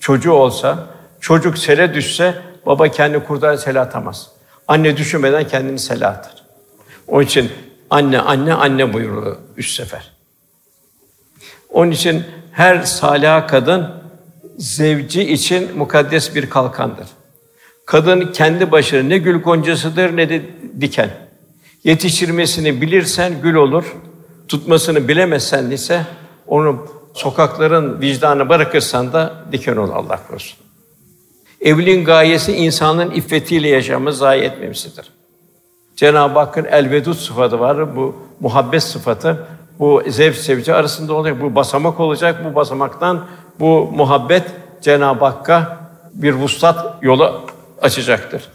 çocuğu 0.00 0.32
olsa, 0.32 0.86
çocuk 1.20 1.58
sele 1.58 1.94
düşse 1.94 2.34
baba 2.66 2.88
kendi 2.88 3.18
kurtar 3.18 3.56
sele 3.56 3.80
atamaz. 3.80 4.30
Anne 4.68 4.96
düşünmeden 4.96 5.48
kendini 5.48 5.78
sele 5.78 6.06
atar. 6.06 6.34
Onun 7.08 7.24
için 7.24 7.50
anne, 7.90 8.20
anne, 8.20 8.54
anne 8.54 8.92
buyuruyor 8.92 9.36
üç 9.56 9.72
sefer. 9.72 10.12
Onun 11.70 11.90
için 11.90 12.24
her 12.52 12.82
salih 12.82 13.48
kadın 13.48 13.90
zevci 14.58 15.32
için 15.32 15.78
mukaddes 15.78 16.34
bir 16.34 16.50
kalkandır. 16.50 17.06
Kadın 17.86 18.32
kendi 18.32 18.70
başına 18.70 19.02
ne 19.02 19.18
gül 19.18 19.42
goncasıdır 19.42 20.16
ne 20.16 20.28
de 20.28 20.42
diken. 20.80 21.10
Yetiştirmesini 21.84 22.80
bilirsen 22.80 23.32
gül 23.42 23.54
olur, 23.54 23.96
tutmasını 24.48 25.08
bilemezsen 25.08 25.70
ise 25.70 26.06
onu 26.46 26.86
sokakların 27.14 28.00
vicdanı 28.00 28.48
bırakırsan 28.48 29.12
da 29.12 29.34
diken 29.52 29.76
olur 29.76 29.94
Allah 29.94 30.20
korusun. 30.28 30.58
Evliliğin 31.60 32.04
gayesi 32.04 32.52
insanın 32.52 33.10
iffetiyle 33.10 33.68
yaşamı 33.68 34.12
zayi 34.12 34.42
etmemesidir. 34.42 35.10
Cenab-ı 35.96 36.38
Hakk'ın 36.38 36.64
elvedud 36.64 37.14
sıfatı 37.14 37.60
var. 37.60 37.96
Bu 37.96 38.16
muhabbet 38.40 38.82
sıfatı 38.82 39.46
bu 39.78 40.02
zevk 40.08 40.36
sevici 40.36 40.74
arasında 40.74 41.14
olacak. 41.14 41.42
Bu 41.42 41.54
basamak 41.54 42.00
olacak. 42.00 42.44
Bu 42.44 42.54
basamaktan 42.54 43.24
bu 43.60 43.90
muhabbet 43.96 44.44
Cenab-ı 44.80 45.24
Hakk'a 45.24 45.78
bir 46.14 46.32
vuslat 46.32 46.96
yolu 47.02 47.40
açacaktır. 47.82 48.48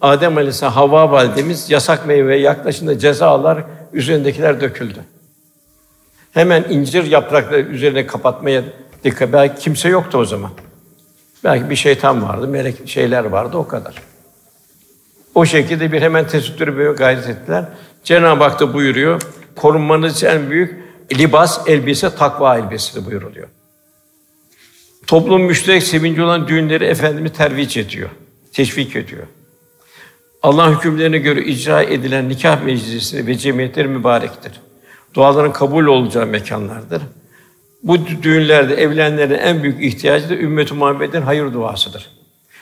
Adem 0.00 0.36
Aleyhisselam, 0.36 0.72
Havva 0.72 1.10
validemiz 1.10 1.70
yasak 1.70 2.06
meyveye 2.06 2.40
yaklaşınca 2.40 2.98
cezalar 2.98 3.64
üzerindekiler 3.94 4.60
döküldü. 4.60 4.98
Hemen 6.32 6.64
incir 6.70 7.04
yaprakları 7.04 7.60
üzerine 7.60 8.06
kapatmaya 8.06 8.62
dikkat. 9.04 9.32
Belki 9.32 9.62
kimse 9.62 9.88
yoktu 9.88 10.18
o 10.18 10.24
zaman. 10.24 10.50
Belki 11.44 11.70
bir 11.70 11.76
şeytan 11.76 12.28
vardı, 12.28 12.48
melek 12.48 12.88
şeyler 12.88 13.24
vardı 13.24 13.56
o 13.56 13.66
kadar. 13.66 13.94
O 15.34 15.44
şekilde 15.44 15.92
bir 15.92 16.02
hemen 16.02 16.26
tesettürü 16.26 16.76
böyle 16.76 16.92
gayret 16.92 17.28
ettiler. 17.28 17.64
Cenab-ı 18.04 18.44
Hak 18.44 18.60
da 18.60 18.74
buyuruyor, 18.74 19.22
korunmanız 19.56 20.24
en 20.24 20.50
büyük 20.50 20.84
libas, 21.12 21.68
elbise, 21.68 22.14
takva 22.14 22.58
elbisesi 22.58 23.06
buyuruluyor. 23.06 23.48
Toplum 25.06 25.42
müşterek 25.42 25.82
sevinci 25.82 26.22
olan 26.22 26.48
düğünleri 26.48 26.84
Efendimiz 26.84 27.32
terviç 27.32 27.76
ediyor, 27.76 28.10
teşvik 28.52 28.96
ediyor. 28.96 29.26
Allah 30.44 30.70
hükümlerine 30.70 31.18
göre 31.18 31.44
icra 31.44 31.82
edilen 31.82 32.28
nikah 32.28 32.62
meclisi 32.62 33.26
ve 33.26 33.38
cemiyetleri 33.38 33.88
mübarektir. 33.88 34.52
Duaların 35.14 35.52
kabul 35.52 35.86
olacağı 35.86 36.26
mekanlardır. 36.26 37.02
Bu 37.82 38.06
düğünlerde 38.22 38.74
evlenenlerin 38.74 39.34
en 39.34 39.62
büyük 39.62 39.84
ihtiyacı 39.84 40.30
da 40.30 40.34
ümmet-i 40.34 40.74
Muhammed'in 40.74 41.22
hayır 41.22 41.52
duasıdır. 41.52 42.10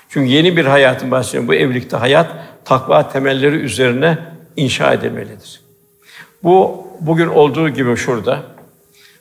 Çünkü 0.09 0.31
yeni 0.31 0.57
bir 0.57 0.65
hayatın 0.65 1.11
başlayan 1.11 1.49
bu 1.49 1.55
evlilikte 1.55 1.97
hayat 1.97 2.31
takva 2.65 3.09
temelleri 3.09 3.57
üzerine 3.57 4.19
inşa 4.57 4.93
edilmelidir. 4.93 5.61
Bu 6.43 6.87
bugün 7.01 7.29
olduğu 7.29 7.69
gibi 7.69 7.97
şurada 7.97 8.43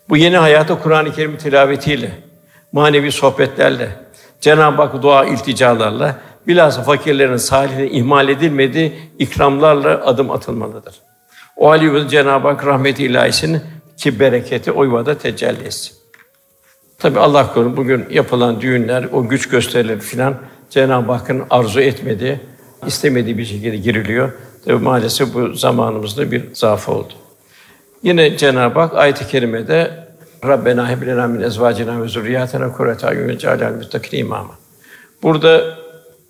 bu 0.10 0.18
yeni 0.18 0.38
hayata 0.38 0.80
Kur'an-ı 0.80 1.14
Kerim 1.14 1.38
tilavetiyle, 1.38 2.12
manevi 2.72 3.12
sohbetlerle, 3.12 3.90
Cenab-ı 4.42 4.82
Hak 4.82 5.04
dua 5.04 5.26
ilticalarla, 5.26 6.18
bilhassa 6.48 6.84
fakirlerin 6.84 7.38
salihine 7.38 7.90
ihmal 7.90 8.30
edilmediği 8.30 8.94
ikramlarla 9.20 10.06
adım 10.06 10.32
atılmalıdır. 10.32 10.96
O 11.58 11.76
yuvada 11.76 12.08
Cenab-ı 12.08 12.48
Hak 12.48 12.66
rahmeti 12.66 13.04
ilahisinin 13.04 13.62
ki 13.98 14.20
bereketi 14.20 14.72
o 14.72 14.84
yuvada 14.84 15.18
tecelli 15.18 15.64
etsin. 15.64 15.94
Tabi 17.00 17.20
Allah 17.20 17.54
korusun 17.54 17.78
bugün 17.78 18.06
yapılan 18.10 18.62
düğünler, 18.62 19.08
o 19.14 19.28
güç 19.28 19.50
gösterileri 19.50 20.00
filan 20.00 20.36
Cenab-ı 20.70 21.12
Hakk'ın 21.12 21.44
arzu 21.50 21.80
etmediği, 21.80 22.40
istemediği 22.88 23.38
bir 23.38 23.46
şekilde 23.46 23.78
giriliyor. 23.78 24.32
Tabi 24.66 24.84
maalesef 24.84 25.34
bu 25.34 25.54
zamanımızda 25.54 26.32
bir 26.32 26.44
zaaf 26.54 26.90
oldu. 26.90 27.14
Yine 28.04 28.38
Cenab-ı 28.38 28.80
Hak 28.80 28.96
ayet-i 28.96 29.28
kerimede 29.28 30.08
Rabbena 30.46 30.90
heb 30.90 31.08
lena 31.08 31.28
min 31.28 31.42
ezvacina 31.42 32.04
ve 32.04 32.08
zurriyatina 32.08 32.72
kurrete 32.72 33.08
ayun 33.08 33.30
ve 33.30 33.38
imama. 34.18 34.56
Burada 35.24 35.81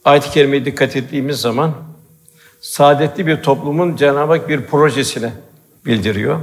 ayet-i 0.05 0.29
kerimeye 0.29 0.65
dikkat 0.65 0.95
ettiğimiz 0.95 1.41
zaman 1.41 1.73
saadetli 2.61 3.27
bir 3.27 3.43
toplumun 3.43 3.95
Cenab-ı 3.95 4.31
Hak 4.31 4.49
bir 4.49 4.65
projesine 4.65 5.33
bildiriyor. 5.85 6.39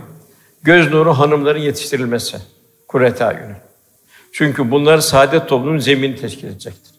Göz 0.63 0.91
nuru 0.91 1.13
hanımların 1.13 1.59
yetiştirilmesi. 1.59 2.37
Kurrete 2.89 3.25
ayunu. 3.25 3.53
Çünkü 4.33 4.71
bunlar 4.71 4.99
saadet 4.99 5.49
toplumunun 5.49 5.79
zemini 5.79 6.17
teşkil 6.17 6.49
edecektir. 6.49 6.95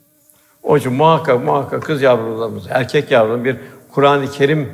Onun 0.63 0.79
için 0.79 0.93
muhakkak 0.93 1.43
muhakkak 1.43 1.83
kız 1.83 2.01
yavrularımız, 2.01 2.63
erkek 2.69 3.11
yavrularımız 3.11 3.45
bir 3.45 3.55
Kur'an-ı 3.91 4.31
Kerim 4.31 4.69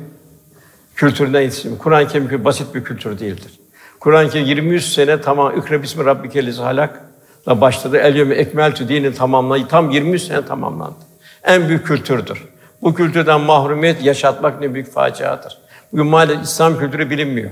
kültüründen 0.94 1.40
yetiştirilmiş. 1.40 1.82
Kur'an-ı 1.82 2.08
Kerim 2.08 2.44
basit 2.44 2.74
bir 2.74 2.84
kültür 2.84 3.18
değildir. 3.18 3.60
Kur'an-ı 4.00 4.30
Kerim 4.30 4.46
23 4.46 4.84
sene 4.84 5.20
tamam 5.20 5.58
ikra 5.58 5.82
bismi 5.82 6.04
rabbikellezi 6.04 6.62
halakla 6.62 7.60
başladı. 7.60 7.96
El 7.96 8.16
yevme 8.16 8.34
ekmeltü 8.34 8.88
dini 8.88 9.14
tamamlayı 9.14 9.66
tam 9.66 9.90
23 9.90 10.22
sene 10.22 10.46
tamamlandı. 10.46 11.05
En 11.46 11.68
büyük 11.68 11.86
kültürdür. 11.86 12.44
Bu 12.82 12.94
kültürden 12.94 13.40
mahrumiyet 13.40 14.04
yaşatmak 14.04 14.60
ne 14.60 14.74
büyük 14.74 14.92
faciadır. 14.92 15.58
Bugün 15.92 16.06
maalesef 16.06 16.44
İslam 16.44 16.78
kültürü 16.78 17.10
bilinmiyor. 17.10 17.50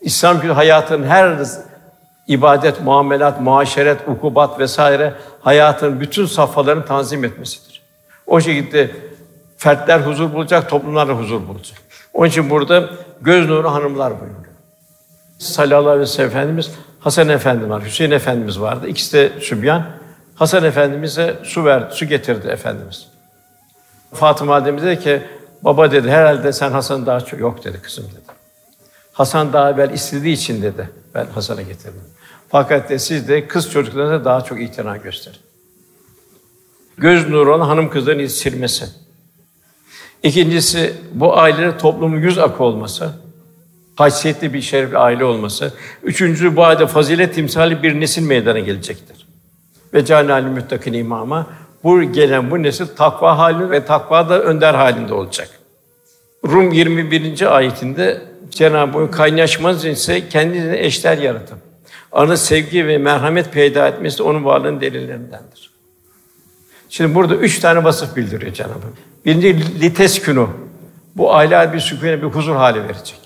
İslam 0.00 0.34
kültürü 0.34 0.52
hayatın 0.52 1.04
her 1.04 1.38
ibadet, 2.26 2.80
muamelat, 2.80 3.40
muaşeret, 3.40 4.08
ukubat 4.08 4.58
vesaire 4.58 5.14
hayatın 5.40 6.00
bütün 6.00 6.26
safhalarını 6.26 6.84
tanzim 6.84 7.24
etmesidir. 7.24 7.82
O 8.26 8.40
şekilde 8.40 8.90
fertler 9.56 10.00
huzur 10.00 10.32
bulacak, 10.32 10.70
toplumlar 10.70 11.08
da 11.08 11.12
huzur 11.12 11.48
bulacak. 11.48 11.78
Onun 12.14 12.28
için 12.28 12.50
burada 12.50 12.90
göz 13.20 13.48
nuru 13.48 13.72
hanımlar 13.72 14.20
buyuruyor. 14.20 14.42
Sallallahu 15.38 15.88
aleyhi 15.88 16.00
ve 16.00 16.06
sellem 16.06 16.30
Efendimiz 16.30 16.70
Hasan 17.00 17.28
Efendi 17.28 17.70
var, 17.70 17.84
Hüseyin 17.84 18.10
Efendimiz 18.10 18.60
vardı. 18.60 18.88
İkisi 18.88 19.12
de 19.12 19.40
sübyan. 19.40 20.01
Hasan 20.42 20.64
Efendimiz'e 20.64 21.36
su 21.42 21.64
verdi, 21.64 21.94
su 21.94 22.06
getirdi 22.06 22.48
Efendimiz. 22.48 23.06
Fatıma 24.14 24.52
Validemiz 24.52 24.82
dedi 24.82 25.00
ki, 25.00 25.22
baba 25.62 25.92
dedi, 25.92 26.10
herhalde 26.10 26.52
sen 26.52 26.70
Hasan 26.70 27.06
daha 27.06 27.20
çok, 27.20 27.40
yok 27.40 27.64
dedi 27.64 27.82
kızım 27.82 28.04
dedi. 28.04 28.36
Hasan 29.12 29.52
daha 29.52 29.70
evvel 29.70 29.90
istediği 29.90 30.34
için 30.34 30.62
dedi, 30.62 30.90
ben 31.14 31.26
Hasan'a 31.34 31.62
getirdim. 31.62 32.00
Fakat 32.48 32.90
de 32.90 32.98
siz 32.98 33.28
de 33.28 33.48
kız 33.48 33.70
çocuklarına 33.70 34.24
daha 34.24 34.40
çok 34.40 34.60
itina 34.60 34.96
gösterin. 34.96 35.38
Göz 36.98 37.28
nuru 37.28 37.54
olan 37.54 37.66
hanım 37.66 37.90
kızların 37.90 38.18
yetiştirilmesi. 38.18 38.84
İkincisi, 40.22 40.94
bu 41.12 41.38
ailenin 41.38 41.78
toplumun 41.78 42.18
yüz 42.18 42.38
akı 42.38 42.64
olması, 42.64 43.10
haysiyetli 43.96 44.54
bir 44.54 44.60
şerefli 44.60 44.98
aile 44.98 45.24
olması. 45.24 45.72
Üçüncü, 46.02 46.56
bu 46.56 46.64
ailede 46.64 46.86
fazilet 46.86 47.34
timsali 47.34 47.82
bir 47.82 48.00
nesil 48.00 48.22
meydana 48.22 48.58
gelecektir. 48.58 49.31
Ve 49.94 50.04
canali 50.04 50.46
müttakin 50.46 50.92
imama, 50.92 51.46
bu 51.84 52.02
gelen 52.02 52.50
bu 52.50 52.62
nesil 52.62 52.86
takva 52.86 53.38
halinde 53.38 53.70
ve 53.70 53.84
takva 53.84 54.28
da 54.28 54.42
önder 54.42 54.74
halinde 54.74 55.14
olacak. 55.14 55.48
Rum 56.44 56.72
21. 56.72 57.56
ayetinde 57.56 58.22
Cenab-ı 58.50 58.98
Hak 58.98 59.14
kaynaşmanız 59.14 59.84
ise 59.84 60.28
kendinize 60.28 60.78
eşler 60.78 61.18
yaratın. 61.18 61.58
Aranızda 62.12 62.36
sevgi 62.36 62.86
ve 62.86 62.98
merhamet 62.98 63.52
peyda 63.52 63.88
etmesi 63.88 64.22
onun 64.22 64.44
varlığının 64.44 64.80
delillerindendir. 64.80 65.70
Şimdi 66.88 67.14
burada 67.14 67.34
üç 67.34 67.58
tane 67.58 67.84
vasıf 67.84 68.16
bildiriyor 68.16 68.52
Cenab-ı 68.52 68.72
Hak. 68.72 68.92
Birinci 69.24 69.80
liteskünü. 69.80 70.46
Bu 71.16 71.34
aile 71.34 71.72
bir 71.72 71.80
sükûne, 71.80 72.22
bir 72.22 72.26
huzur 72.26 72.56
hali 72.56 72.82
verecek. 72.82 73.20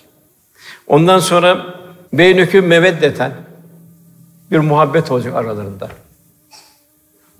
Ondan 0.86 1.18
sonra 1.18 1.66
beynükü 2.12 2.60
meveddeten 2.60 3.32
bir 4.50 4.58
muhabbet 4.58 5.10
olacak 5.10 5.34
aralarında. 5.34 5.88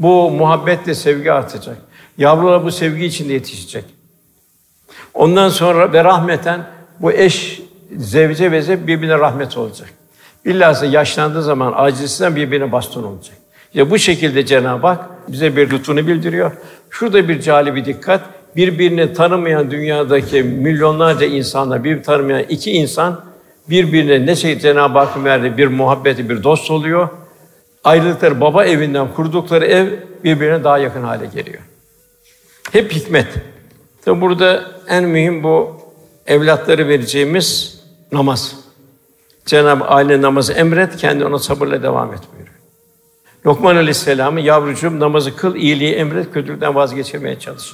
Bu 0.01 0.31
muhabbetle 0.31 0.95
sevgi 0.95 1.33
artacak. 1.33 1.77
Yavrular 2.19 2.65
bu 2.65 2.71
sevgi 2.71 3.05
içinde 3.05 3.33
yetişecek. 3.33 3.85
Ondan 5.15 5.49
sonra 5.49 5.93
ve 5.93 6.05
rahmeten 6.05 6.67
bu 7.01 7.13
eş 7.13 7.63
zevce 7.97 8.53
ve 8.53 8.63
zevc 8.63 8.87
birbirine 8.87 9.19
rahmet 9.19 9.57
olacak. 9.57 9.89
Bilhassa 10.45 10.87
yaşlandığı 10.87 11.43
zaman 11.43 11.73
acizsinden 11.77 12.37
birbirine 12.37 12.73
baston 12.73 13.03
olacak. 13.03 13.37
Ya 13.75 13.91
bu 13.91 13.99
şekilde 13.99 14.47
Cenab-ı 14.47 14.87
Hak 14.87 15.09
bize 15.29 15.57
bir 15.57 15.71
lütfunu 15.71 16.07
bildiriyor. 16.07 16.53
Şurada 16.91 17.29
bir 17.29 17.41
cali 17.41 17.75
bir 17.75 17.85
dikkat. 17.85 18.21
Birbirini 18.57 19.13
tanımayan 19.13 19.71
dünyadaki 19.71 20.43
milyonlarca 20.43 21.27
insanla 21.27 21.85
bir 21.85 22.03
tanımayan 22.03 22.43
iki 22.49 22.73
insan 22.73 23.25
birbirine 23.71 24.27
ne 24.27 24.37
şey 24.37 24.59
Cenab-ı 24.59 24.99
Hakk'ın 24.99 25.25
verdiği 25.25 25.57
bir 25.57 25.67
muhabbeti, 25.67 26.29
bir 26.29 26.43
dost 26.43 26.71
oluyor. 26.71 27.09
Ayrılıkları 27.87 28.41
baba 28.41 28.65
evinden 28.65 29.15
kurdukları 29.15 29.67
ev 29.67 29.89
birbirine 30.25 30.65
daha 30.65 30.79
yakın 30.79 31.03
hale 31.03 31.27
geliyor. 31.27 31.63
Hep 32.73 32.93
hikmet. 32.93 33.27
Tabi 34.05 34.21
burada 34.21 34.65
en 34.89 35.05
mühim 35.05 35.43
bu 35.43 35.81
evlatları 36.27 36.89
vereceğimiz 36.89 37.81
namaz. 38.13 38.57
Cenab-ı 39.45 39.85
aile 39.85 40.23
namazı 40.23 40.53
emret, 40.53 40.97
kendi 40.97 41.25
ona 41.25 41.39
sabırla 41.39 41.83
devam 41.83 42.15
et 42.15 42.21
buyuruyor. 42.33 42.57
Lokman 43.47 43.77
Aleyhisselam'ı 43.77 44.41
yavrucuğum 44.41 45.01
namazı 45.01 45.37
kıl, 45.37 45.55
iyiliği 45.55 45.95
emret, 45.95 46.33
kötülükten 46.33 46.75
vazgeçirmeye 46.75 47.39
çalış. 47.39 47.73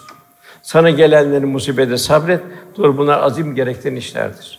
Sana 0.63 0.91
gelenlerin 0.91 1.49
musibete 1.49 1.99
sabret. 1.99 2.41
Doğru 2.77 2.99
bunlar 2.99 3.23
azim 3.23 3.55
gerektiren 3.55 3.97
işlerdir. 3.97 4.59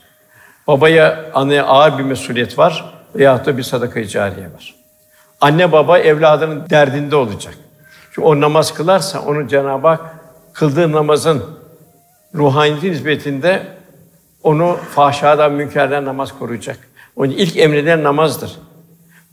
Babaya, 0.68 1.32
anneye 1.34 1.62
ağır 1.62 1.98
bir 1.98 2.04
mesuliyet 2.04 2.58
var 2.58 3.04
veyahut 3.16 3.46
da 3.46 3.58
bir 3.58 3.64
sadaka-i 3.64 4.08
cariye 4.08 4.46
var. 4.46 4.83
Anne 5.44 5.72
baba 5.72 6.00
evladının 6.00 6.70
derdinde 6.70 7.16
olacak. 7.16 7.54
Çünkü 8.12 8.28
o 8.28 8.42
namaz 8.42 8.74
kılarsa 8.74 9.22
onun 9.22 9.48
Cenab-ı 9.48 9.88
Hak 9.88 10.16
kıldığı 10.54 10.92
namazın 10.92 11.44
ruhani 12.36 12.92
nispetinde 12.92 13.68
onu 14.44 14.78
fahşadan, 14.96 15.52
münkerden 15.52 16.06
namaz 16.06 16.40
koruyacak. 16.40 16.78
Onun 17.16 17.30
ilk 17.32 17.58
emreden 17.58 18.04
namazdır. 18.04 18.60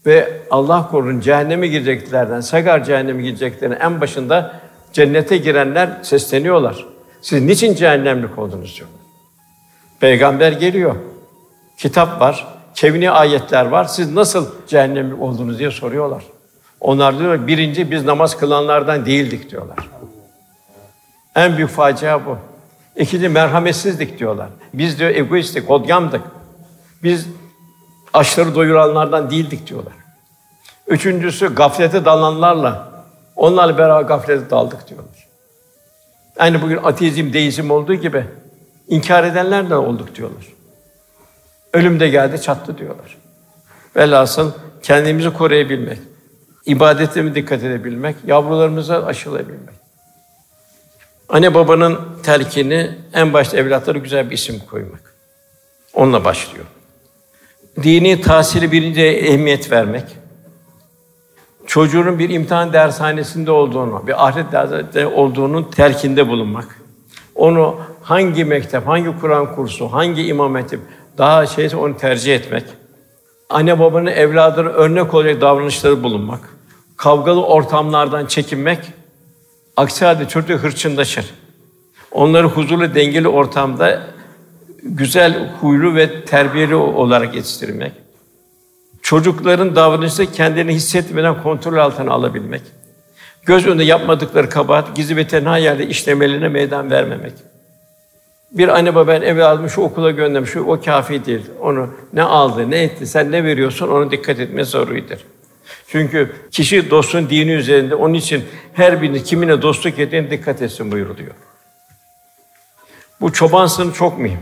Ve 0.06 0.40
Allah 0.50 0.88
korun 0.90 1.20
cehenneme 1.20 1.68
gireceklerden, 1.68 2.40
sagar 2.40 2.84
cehenneme 2.84 3.22
gireceklerin 3.22 3.76
en 3.80 4.00
başında 4.00 4.60
cennete 4.92 5.36
girenler 5.36 5.90
sesleniyorlar. 6.02 6.86
Siz 7.22 7.42
niçin 7.42 7.74
cehennemlik 7.74 8.38
oldunuz 8.38 8.76
diyor. 8.76 8.88
Peygamber 10.00 10.52
geliyor. 10.52 10.94
Kitap 11.78 12.20
var, 12.20 12.59
kevni 12.80 13.10
ayetler 13.10 13.66
var. 13.66 13.84
Siz 13.84 14.12
nasıl 14.12 14.48
cehennemlik 14.66 15.20
oldunuz 15.20 15.58
diye 15.58 15.70
soruyorlar. 15.70 16.22
Onlar 16.80 17.18
diyor 17.18 17.46
birinci 17.46 17.90
biz 17.90 18.04
namaz 18.04 18.36
kılanlardan 18.36 19.06
değildik 19.06 19.50
diyorlar. 19.50 19.76
En 21.34 21.56
büyük 21.56 21.70
facia 21.70 22.26
bu. 22.26 22.38
İkinci 22.96 23.28
merhametsizlik 23.28 24.18
diyorlar. 24.18 24.48
Biz 24.74 24.98
diyor 24.98 25.10
egoistik, 25.10 25.68
hodgamdık. 25.68 26.20
Biz 27.02 27.26
açları 28.12 28.54
doyuranlardan 28.54 29.30
değildik 29.30 29.66
diyorlar. 29.66 29.92
Üçüncüsü 30.86 31.54
gaflete 31.54 32.04
dalanlarla 32.04 32.88
onlarla 33.36 33.78
beraber 33.78 34.02
gaflete 34.02 34.50
daldık 34.50 34.88
diyorlar. 34.88 35.28
Aynı 36.38 36.62
bugün 36.62 36.76
ateizm, 36.76 37.32
deizm 37.32 37.70
olduğu 37.70 37.94
gibi 37.94 38.24
inkar 38.88 39.24
edenlerle 39.24 39.74
olduk 39.74 40.14
diyorlar. 40.14 40.59
Ölüm 41.72 42.00
de 42.00 42.08
geldi, 42.08 42.42
çattı 42.42 42.78
diyorlar. 42.78 43.16
Velhasıl 43.96 44.52
kendimizi 44.82 45.32
koruyabilmek, 45.32 45.98
ibadetime 46.66 47.34
dikkat 47.34 47.62
edebilmek, 47.64 48.16
yavrularımıza 48.26 49.04
aşılayabilmek. 49.04 49.74
Anne 51.28 51.54
babanın 51.54 51.98
telkini 52.22 52.90
en 53.12 53.32
başta 53.32 53.56
evlatlara 53.56 53.98
güzel 53.98 54.30
bir 54.30 54.34
isim 54.34 54.62
koymak. 54.70 55.14
Onunla 55.94 56.24
başlıyor. 56.24 56.64
Dini 57.82 58.20
tahsili 58.20 58.72
birinci 58.72 59.02
ehemmiyet 59.02 59.72
vermek. 59.72 60.04
Çocuğun 61.66 62.18
bir 62.18 62.30
imtihan 62.30 62.72
dershanesinde 62.72 63.50
olduğunu, 63.50 64.06
bir 64.06 64.26
ahiret 64.26 64.52
dershanesinde 64.52 65.06
olduğunun 65.06 65.62
terkinde 65.62 66.28
bulunmak. 66.28 66.80
Onu 67.34 67.80
hangi 68.02 68.44
mektep, 68.44 68.86
hangi 68.86 69.20
Kur'an 69.20 69.54
kursu, 69.54 69.92
hangi 69.92 70.26
imam 70.26 70.54
hatip 70.54 70.80
daha 71.20 71.46
şeyse 71.46 71.76
onu 71.76 71.96
tercih 71.96 72.34
etmek. 72.34 72.64
Anne 73.50 73.78
babanın 73.78 74.06
evladına 74.06 74.68
örnek 74.68 75.14
olacak 75.14 75.40
davranışları 75.40 76.02
bulunmak. 76.02 76.40
Kavgalı 76.96 77.44
ortamlardan 77.44 78.26
çekinmek. 78.26 78.78
Aksi 79.76 80.04
halde 80.04 80.28
çocuk 80.28 80.60
hırçınlaşır. 80.60 81.24
Onları 82.12 82.46
huzurlu, 82.46 82.94
dengeli 82.94 83.28
ortamda 83.28 84.02
güzel, 84.82 85.50
huylu 85.60 85.94
ve 85.94 86.24
terbiyeli 86.24 86.74
olarak 86.74 87.34
yetiştirmek. 87.34 87.92
Çocukların 89.02 89.76
davranışta 89.76 90.32
kendini 90.32 90.74
hissetmeden 90.74 91.42
kontrol 91.42 91.76
altına 91.76 92.12
alabilmek. 92.12 92.62
Göz 93.46 93.66
önünde 93.66 93.84
yapmadıkları 93.84 94.48
kabahat, 94.48 94.96
gizli 94.96 95.16
ve 95.16 95.28
tenha 95.28 95.58
yerde 95.58 95.86
işlemelerine 95.86 96.48
meydan 96.48 96.90
vermemek. 96.90 97.32
Bir 98.52 98.68
anne 98.68 98.94
baba 98.94 99.12
ben 99.12 99.22
evladımı 99.22 99.70
şu 99.70 99.80
okula 99.80 100.10
göndermiş, 100.10 100.56
o 100.56 100.80
kafi 100.80 101.24
değil. 101.24 101.42
Onu 101.60 101.88
ne 102.12 102.22
aldı, 102.22 102.70
ne 102.70 102.82
etti, 102.82 103.06
sen 103.06 103.32
ne 103.32 103.44
veriyorsun, 103.44 103.88
ona 103.88 104.10
dikkat 104.10 104.40
etme 104.40 104.64
zaruridir. 104.64 105.24
Çünkü 105.86 106.32
kişi 106.50 106.90
dostun 106.90 107.30
dini 107.30 107.50
üzerinde, 107.50 107.94
onun 107.94 108.14
için 108.14 108.44
her 108.72 109.02
birini 109.02 109.24
kimine 109.24 109.62
dostluk 109.62 109.98
ettiğine 109.98 110.30
dikkat 110.30 110.62
etsin 110.62 110.92
buyuruluyor. 110.92 111.34
Bu 113.20 113.32
çoban 113.32 113.66
sınıfı 113.66 113.98
çok 113.98 114.18
mühim. 114.18 114.40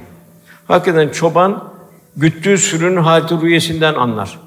Hakikaten 0.68 1.09
çoban 1.09 1.72
güttüğü 2.16 2.59
sürünün 2.59 2.96
haleti 2.96 3.40
rüyesinden 3.40 3.94
anlar. 3.94 4.38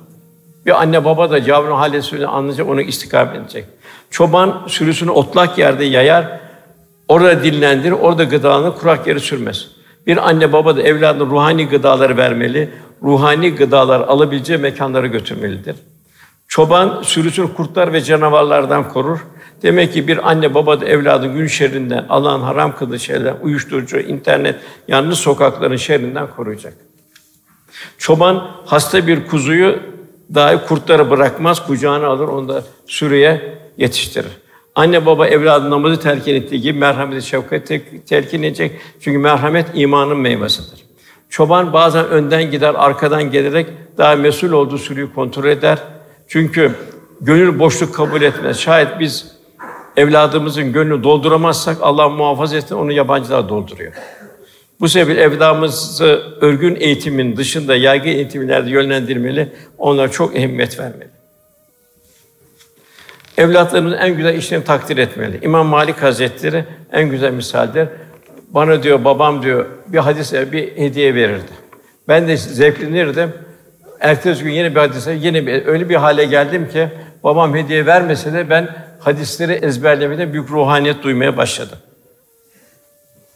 Bir 0.66 0.82
anne 0.82 1.06
baba 1.06 1.32
da 1.32 1.38
yavrunun 1.38 1.76
halini 1.78 2.28
anlayacak, 2.28 2.70
onu 2.70 2.82
istikamet 2.82 3.36
edecek. 3.36 3.66
Çoban 4.10 4.64
sürüsünü 4.68 5.12
otlak 5.12 5.58
yerde 5.58 5.86
yayar, 5.86 6.41
orada 7.12 7.44
dinlendirir, 7.44 7.92
orada 7.92 8.24
gıdalanır, 8.24 8.76
kurak 8.76 9.08
yeri 9.08 9.20
sürmez. 9.20 9.68
Bir 10.08 10.30
anne 10.30 10.54
baba 10.54 10.78
da 10.78 10.82
evladına 10.82 11.30
ruhani 11.30 11.68
gıdaları 11.68 12.18
vermeli, 12.18 12.70
ruhani 13.04 13.56
gıdalar 13.56 14.00
alabileceği 14.00 14.60
mekanlara 14.60 15.08
götürmelidir. 15.08 15.76
Çoban 16.48 17.02
sürüsünü 17.02 17.54
kurtlar 17.54 17.94
ve 17.94 18.02
canavarlardan 18.02 18.90
korur. 18.90 19.20
Demek 19.62 19.94
ki 19.94 20.08
bir 20.08 20.30
anne 20.30 20.54
baba 20.54 20.82
da 20.82 20.86
evladın 20.86 21.34
gün 21.34 21.48
şerrinden, 21.48 22.06
Allah'ın 22.10 22.42
haram 22.42 22.76
kıldığı 22.76 23.00
şeyler, 23.00 23.34
uyuşturucu, 23.42 24.00
internet, 24.00 24.56
yanlış 24.88 25.20
sokakların 25.20 25.76
şerrinden 25.76 26.28
koruyacak. 26.28 26.74
Çoban 27.98 28.48
hasta 28.66 29.08
bir 29.08 29.28
kuzuyu 29.28 29.80
dahi 30.34 30.68
kurtlara 30.68 31.10
bırakmaz, 31.10 31.68
kucağına 31.68 32.08
alır, 32.08 32.28
onu 32.28 32.50
da 32.50 32.64
sürüye 32.88 33.58
yetiştirir. 33.78 34.41
Anne 34.76 35.06
baba 35.06 35.28
evladı 35.28 35.70
namazı 35.70 36.00
terkin 36.00 36.36
ettiği 36.36 36.62
gibi 36.62 36.80
merhameti, 36.80 37.28
şefkati 37.28 38.06
telkin 38.06 38.44
edecek. 38.44 38.72
Çünkü 39.00 39.18
merhamet 39.18 39.66
imanın 39.74 40.18
meyvesidir. 40.18 40.86
Çoban 41.30 41.74
bazen 41.74 42.08
önden 42.08 42.52
gider, 42.52 42.76
arkadan 42.78 43.32
gelerek 43.32 43.68
daha 43.98 44.16
mesul 44.16 44.52
olduğu 44.52 44.78
sürüyü 44.78 45.14
kontrol 45.14 45.46
eder. 45.46 45.80
Çünkü 46.28 46.72
gönül 47.22 47.60
boşluk 47.60 47.96
kabul 47.96 48.22
etmez. 48.22 48.60
Şayet 48.60 49.00
biz 49.00 49.32
evladımızın 49.98 50.74
gönlünü 50.74 51.04
dolduramazsak 51.04 51.78
Allah 51.82 52.10
muhafaza 52.10 52.58
etsin 52.58 52.76
onu 52.76 52.92
yabancılar 52.92 53.50
dolduruyor. 53.50 53.94
Bu 54.80 54.90
sebeple 54.90 55.22
evladımızı 55.22 56.22
örgün 56.42 56.76
eğitimin 56.76 57.38
dışında 57.38 57.76
yaygın 57.76 58.10
eğitimlerde 58.10 58.70
yönlendirmeli, 58.70 59.54
onlara 59.78 60.12
çok 60.12 60.36
ehemmiyet 60.36 60.80
vermeli. 60.80 61.21
Evlatlarımızın 63.38 63.98
en 63.98 64.18
güzel 64.18 64.36
işlerini 64.36 64.66
takdir 64.66 64.98
etmeli. 64.98 65.40
İmam 65.42 65.68
Malik 65.68 66.04
Hazretleri 66.04 66.66
en 66.92 67.10
güzel 67.10 67.34
misaldir. 67.34 67.88
Bana 68.50 68.84
diyor 68.84 69.04
babam 69.04 69.44
diyor 69.44 69.66
bir 69.88 69.98
hadise 69.98 70.52
bir 70.52 70.78
hediye 70.78 71.16
verirdi. 71.16 71.52
Ben 72.08 72.28
de 72.28 72.38
zevklenirdim. 72.38 73.34
Ertesi 74.00 74.44
gün 74.44 74.52
yine 74.52 74.72
bir 74.76 74.80
hadise, 74.80 75.14
yine 75.14 75.48
bir, 75.48 75.66
öyle 75.66 75.90
bir 75.90 75.96
hale 75.96 76.26
geldim 76.26 76.70
ki 76.70 76.88
babam 77.24 77.56
hediye 77.56 77.86
vermese 77.86 78.34
de 78.34 78.50
ben 78.50 78.76
hadisleri 79.00 79.54
ezberlemede 79.54 80.34
büyük 80.34 80.52
ruhaniyet 80.52 81.04
duymaya 81.04 81.38
başladım. 81.38 81.78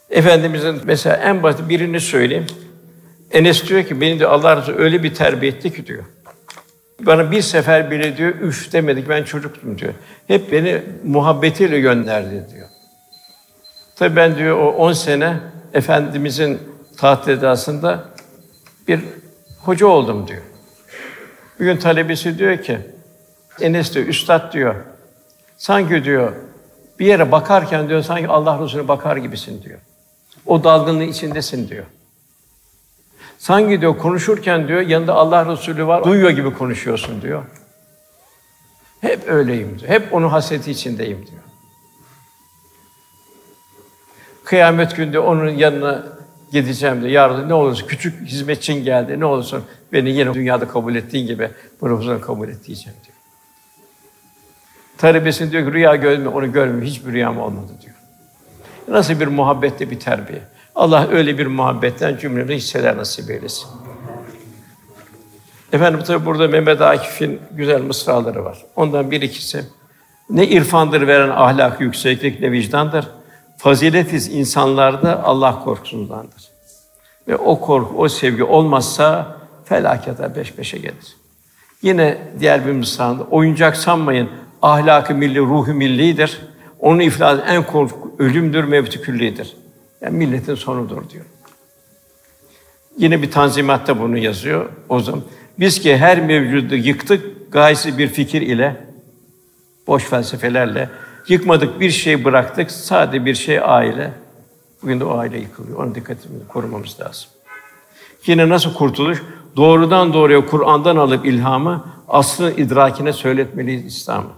Efendimizin 0.10 0.82
mesela 0.84 1.16
en 1.16 1.44
basit 1.44 1.70
birini 1.70 2.00
söyleyeyim. 2.00 2.46
Enes 3.32 3.70
diyor 3.70 3.84
ki 3.84 4.02
beni 4.02 4.20
de 4.20 4.28
Allah 4.28 4.58
Resulü 4.58 4.78
öyle 4.78 5.04
bir 5.04 5.14
terbiye 5.14 5.52
etti 5.52 5.74
ki 5.74 5.88
diyor. 5.88 6.04
Bana 7.00 7.32
bir 7.32 7.42
sefer 7.42 7.92
bile 7.92 8.18
diyor 8.18 8.36
üf 8.36 8.74
demedik 8.74 9.10
ben 9.10 9.24
çocuktum 9.24 9.78
diyor. 9.78 9.94
Hep 10.28 10.52
beni 10.52 10.82
muhabbetiyle 11.04 11.80
gönderdi 11.80 12.46
diyor. 12.54 12.68
Tabii 13.96 14.16
ben 14.16 14.36
diyor 14.36 14.58
o 14.58 14.70
10 14.70 14.94
sene 14.94 15.38
Efendimizin 15.74 16.60
taht 16.98 17.28
edasında 17.28 18.06
bir 18.88 19.00
hoca 19.60 19.88
oldum 19.88 20.28
diyor. 20.28 20.42
Bir 21.60 21.66
gün 21.66 21.78
talebesi 21.78 22.40
diyor 22.40 22.58
ki, 22.58 22.80
Enes 23.62 23.94
diyor, 23.94 24.06
üstad 24.06 24.54
diyor, 24.54 24.76
sanki 25.58 26.04
diyor, 26.04 26.34
bir 27.00 27.06
yere 27.06 27.32
bakarken 27.32 27.90
diyor, 27.90 28.02
sanki 28.02 28.28
Allah 28.28 28.64
Resulüne 28.64 28.88
bakar 28.88 29.18
gibisin 29.18 29.64
diyor. 29.64 29.80
O 30.46 30.64
dalgınlığın 30.64 31.08
içindesin 31.08 31.70
diyor. 31.70 31.86
Sanki 33.38 33.82
diyor 33.82 33.98
konuşurken 33.98 34.68
diyor 34.68 34.82
yanında 34.82 35.14
Allah 35.14 35.52
Resulü 35.52 35.88
var, 35.88 36.04
duyuyor 36.04 36.30
gibi 36.30 36.54
konuşuyorsun 36.54 37.22
diyor. 37.22 37.44
Hep 39.02 39.28
öyleyim 39.28 39.80
diyor. 39.80 39.92
Hep 39.92 40.14
onun 40.14 40.28
hasreti 40.30 40.72
içindeyim 40.72 41.18
diyor. 41.18 41.42
Kıyamet 44.44 44.96
günde 44.96 45.20
onun 45.20 45.50
yanına 45.50 46.04
gideceğim 46.52 47.02
diyor. 47.02 47.12
Yarın 47.12 47.50
ne 47.50 47.54
olursa 47.54 47.88
küçük 47.88 48.28
hizmetçin 48.28 48.84
geldi. 48.84 49.20
Ne 49.20 49.26
olursun 49.26 49.64
beni 49.94 50.10
yine 50.10 50.34
dünyada 50.34 50.68
kabul 50.68 50.96
ettiğin 50.96 51.28
gibi 51.28 51.52
bunu 51.82 52.22
kabul 52.22 52.50
et 52.50 52.66
diyeceğim 52.68 53.00
diyor. 53.06 53.16
Talebesine 54.98 55.52
diyor 55.52 55.66
ki 55.68 55.74
rüya 55.74 55.96
görme, 55.96 56.30
onu 56.30 56.52
görmüyor. 56.52 56.86
Hiçbir 56.86 57.12
rüyam 57.12 57.40
olmadı 57.40 57.72
diyor. 57.82 57.96
Nasıl 58.88 59.20
bir 59.20 59.28
muhabbette 59.28 59.92
bir 59.92 60.00
terbiye. 60.00 60.42
Allah 60.76 61.08
öyle 61.12 61.38
bir 61.38 61.46
muhabbetten 61.46 62.18
cümlemize 62.18 62.56
hisseler 62.56 62.98
nasip 62.98 63.30
eylesin. 63.30 63.68
Efendim 65.74 66.04
tabi 66.04 66.26
burada 66.26 66.48
Mehmet 66.48 66.82
Akif'in 66.82 67.42
güzel 67.52 67.82
mısraları 67.82 68.46
var. 68.46 68.66
Ondan 68.76 69.12
bir 69.12 69.22
ikisi. 69.22 69.66
Ne 70.30 70.48
irfandır 70.48 71.08
veren 71.08 71.30
ahlak, 71.30 71.82
yükseklik, 71.82 72.42
ne 72.42 72.52
vicdandır. 72.52 73.08
Faziletiz 73.58 74.28
insanlarda 74.28 75.24
Allah 75.24 75.64
korkusundandır. 75.64 76.50
Ve 77.28 77.36
o 77.36 77.60
korku, 77.60 77.98
o 77.98 78.10
sevgi 78.10 78.44
olmazsa 78.44 79.38
felakete 79.66 80.36
beş 80.36 80.58
beşe 80.58 80.78
gelir. 80.78 81.16
Yine 81.82 82.18
diğer 82.40 82.66
bir 82.66 82.72
mısrağında 82.72 83.24
oyuncak 83.24 83.78
sanmayın 83.78 84.30
ahlakı 84.62 85.16
milli, 85.16 85.40
ruhu 85.40 85.74
millidir. 85.74 86.42
Onun 86.80 87.00
iflas 87.00 87.40
en 87.48 87.64
korku 87.64 88.16
ölümdür, 88.20 88.64
mevti 88.64 89.02
küllidir. 89.02 89.56
Yani 90.06 90.18
milletin 90.18 90.56
sonudur 90.56 91.10
diyor. 91.10 91.26
Yine 92.98 93.22
bir 93.22 93.32
tanzimatta 93.32 94.00
bunu 94.00 94.18
yazıyor 94.18 94.70
o 94.90 95.00
zaman. 95.00 95.22
Biz 95.60 95.80
ki 95.80 95.98
her 95.98 96.22
mevcudu 96.22 96.76
yıktık 96.76 97.52
gayesi 97.52 97.98
bir 97.98 98.08
fikir 98.08 98.42
ile, 98.42 98.86
boş 99.88 100.04
felsefelerle 100.04 100.90
yıkmadık 101.28 101.80
bir 101.80 101.92
şey 101.92 102.26
bıraktık, 102.26 102.72
sade 102.72 103.26
bir 103.26 103.36
şey 103.36 103.60
aile. 103.60 104.12
Bugün 104.82 105.00
de 105.00 105.04
o 105.06 105.18
aile 105.18 105.38
yıkılıyor. 105.40 105.80
Onun 105.80 105.96
dikkatimizi 105.96 106.48
korumamız 106.48 107.00
lazım. 107.00 107.30
Yine 108.26 108.50
nasıl 108.50 108.74
kurtuluş? 108.74 109.24
Doğrudan 109.56 110.14
doğruya 110.14 110.46
Kur'an'dan 110.46 110.96
alıp 110.96 111.26
ilhamı 111.26 111.86
aslı 112.08 112.52
idrakine 112.52 113.14
söyletmeliyiz 113.14 113.86
İslam'ı. 113.86 114.32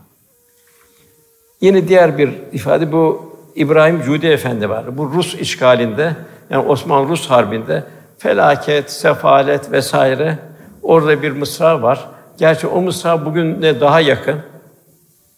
Yine 1.62 1.88
diğer 1.88 2.18
bir 2.18 2.30
ifade 2.54 2.92
bu 2.92 3.27
İbrahim 3.58 4.02
Cudi 4.02 4.28
Efendi 4.28 4.70
var. 4.70 4.98
Bu 4.98 5.12
Rus 5.12 5.36
işgalinde 5.36 6.16
yani 6.50 6.68
Osmanlı 6.68 7.10
Rus 7.10 7.30
harbinde 7.30 7.84
felaket, 8.18 8.92
sefalet 8.92 9.72
vesaire 9.72 10.38
orada 10.82 11.22
bir 11.22 11.32
mısra 11.32 11.82
var. 11.82 12.08
Gerçi 12.38 12.68
o 12.68 12.82
mısra 12.82 13.26
bugün 13.26 13.62
ne 13.62 13.80
daha 13.80 14.02
yakın. 14.02 14.40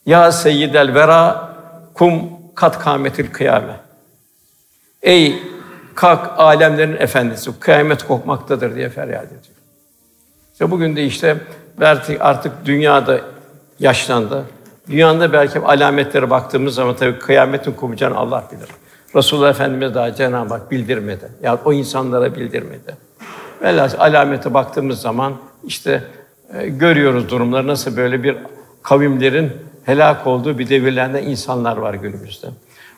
Ya 0.05 0.31
seyyidel 0.31 0.93
vera 0.93 1.53
kum 1.93 2.23
kat 2.55 2.79
kâmetil 2.79 3.31
kıyame. 3.31 3.79
Ey 5.01 5.43
kalk 5.95 6.31
alemlerin 6.37 6.97
efendisi, 6.97 7.59
kıyamet 7.59 8.03
kopmaktadır 8.03 8.75
diye 8.75 8.89
feryat 8.89 9.25
ediyor. 9.25 9.41
İşte 10.53 10.71
bugün 10.71 10.95
de 10.95 11.05
işte 11.05 11.37
artık 12.19 12.65
dünyada 12.65 13.19
yaşlandı. 13.79 14.43
Dünyada 14.89 15.33
belki 15.33 15.59
alametlere 15.59 16.29
baktığımız 16.29 16.75
zaman 16.75 16.95
tabii 16.95 17.19
kıyametin 17.19 17.71
kopacağını 17.71 18.17
Allah 18.17 18.43
bilir. 18.51 18.69
Resulullah 19.15 19.49
Efendimiz 19.49 19.95
daha 19.95 20.15
Cenab-ı 20.15 20.53
Hak 20.53 20.71
bildirmedi. 20.71 21.29
Ya 21.43 21.59
o 21.65 21.73
insanlara 21.73 22.35
bildirmedi. 22.35 22.97
Velhâsıl 23.61 23.99
alamete 23.99 24.53
baktığımız 24.53 25.01
zaman 25.01 25.33
işte 25.63 26.03
e, 26.53 26.69
görüyoruz 26.69 27.29
durumları 27.29 27.67
nasıl 27.67 27.97
böyle 27.97 28.23
bir 28.23 28.37
kavimlerin 28.83 29.51
helak 29.83 30.27
olduğu 30.27 30.59
bir 30.59 30.69
devirlerde 30.69 31.23
insanlar 31.23 31.77
var 31.77 31.93
günümüzde. 31.93 32.47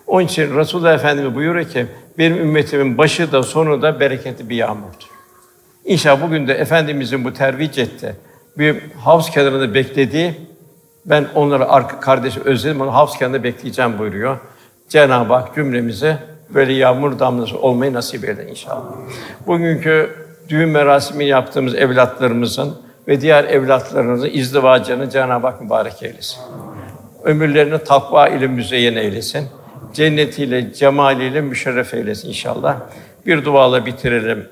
Onun 0.08 0.26
için 0.26 0.58
Resulullah 0.58 0.94
Efendimiz 0.94 1.36
buyuruyor 1.36 1.70
ki 1.70 1.86
benim 2.18 2.38
ümmetimin 2.38 2.98
başı 2.98 3.32
da 3.32 3.44
sonu 3.44 3.82
da 3.82 4.00
bereketli 4.00 4.50
bir 4.50 4.56
yağmurdur. 4.56 5.10
İnşallah 5.86 6.22
bugün 6.22 6.48
de 6.48 6.54
Efendimizin 6.54 7.26
bu 7.26 7.34
tervic 7.34 7.82
etti. 7.82 8.16
Bir 8.58 8.82
havuz 9.04 9.30
kenarında 9.30 9.74
beklediği, 9.74 10.36
ben 11.06 11.28
onları 11.36 11.70
arka 11.70 12.00
kardeşi 12.00 12.40
özledim, 12.40 12.82
onu 12.82 12.94
havuz 12.94 13.18
kenarında 13.18 13.44
bekleyeceğim 13.44 14.00
buyuruyor. 14.00 14.38
Cenab-ı 14.90 15.34
Hak 15.34 15.56
cümlemize 15.56 16.18
böyle 16.50 16.74
yağmur 16.74 17.20
damlası 17.20 17.60
olmayı 17.60 17.94
nasip 17.94 18.30
eder 18.30 18.46
inşallah. 18.46 18.92
Bugünkü 19.48 20.16
düğün 20.50 20.70
merasimini 20.70 21.28
yaptığımız 21.28 21.76
evlatlarımızın 21.76 22.78
ve 23.08 23.22
diğer 23.22 23.44
evlatlarımızın 23.44 24.30
izdivacını 24.34 25.10
Cenab-ı 25.10 25.48
Hak 25.48 25.62
mübarek 25.62 26.04
eylesin. 26.04 26.40
Ömürlerini 27.24 27.84
takva 27.84 28.28
ile 28.28 28.48
müzeyyen 28.48 28.96
eylesin. 28.96 29.48
Cennetiyle, 29.94 30.74
cemaliyle 30.74 31.42
müşerref 31.42 31.94
eylesin 31.94 32.28
inşallah. 32.28 32.76
Bir 33.26 33.46
duayla 33.46 33.86
bitirelim 33.86 34.50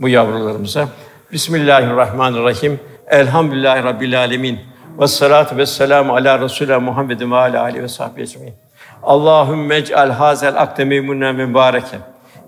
bu 0.00 0.08
yavrularımıza. 0.08 0.88
Bismillahirrahmanirrahim. 1.32 2.80
Elhamdülillahi 3.06 3.84
Rabbil 3.84 4.18
alemin. 4.18 4.71
Ve 5.00 5.06
salatu 5.06 5.56
ve 5.56 5.66
selamu 5.66 6.14
ala 6.14 6.38
Resulü 6.38 6.78
Muhammedin 6.78 7.30
ve 7.30 7.36
ala 7.36 7.62
alihi 7.62 7.82
ve 7.82 7.88
sahbihi 7.88 8.22
ecmaîn. 8.22 8.54
Allahümme 9.02 9.76
ec'al 9.76 10.10
hazel 10.10 10.60
akde 10.60 10.84
meymunen 10.84 11.34
mübareken. 11.34 12.00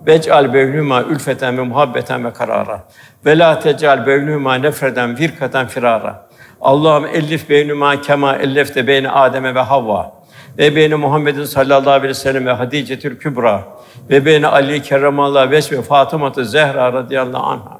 Vec'al 0.07 0.53
beynüma 0.53 1.03
ülfeten 1.03 1.57
ve 1.57 1.61
muhabbeten 1.61 2.25
ve 2.25 2.33
karara. 2.33 2.83
Ve 3.25 3.37
la 3.37 3.59
tecal 3.59 4.07
beynüma 4.07 4.55
nefreden 4.55 5.17
virkaten 5.17 5.67
firara. 5.67 6.27
Allah'ım 6.61 7.05
ellif 7.05 7.49
beynüma 7.49 8.01
kema 8.01 8.35
ellefte 8.35 8.87
beyni 8.87 9.09
Adem'e 9.09 9.55
ve 9.55 9.59
Havva. 9.59 10.11
Ve 10.57 10.75
beyni 10.75 10.95
Muhammedin 10.95 11.43
sallallahu 11.43 11.91
aleyhi 11.91 12.09
ve 12.09 12.13
sellem 12.13 12.45
ve 12.45 12.51
Hadice'tül 12.51 13.19
Kübra. 13.19 13.63
Ve 14.09 14.25
beyni 14.25 14.47
Ali 14.47 14.81
kerramallahu 14.81 15.51
veç 15.51 15.71
ve 15.71 15.81
Fatıma 15.81 16.31
Zehra 16.37 16.93
radıyallahu 16.93 17.45
anha. 17.45 17.79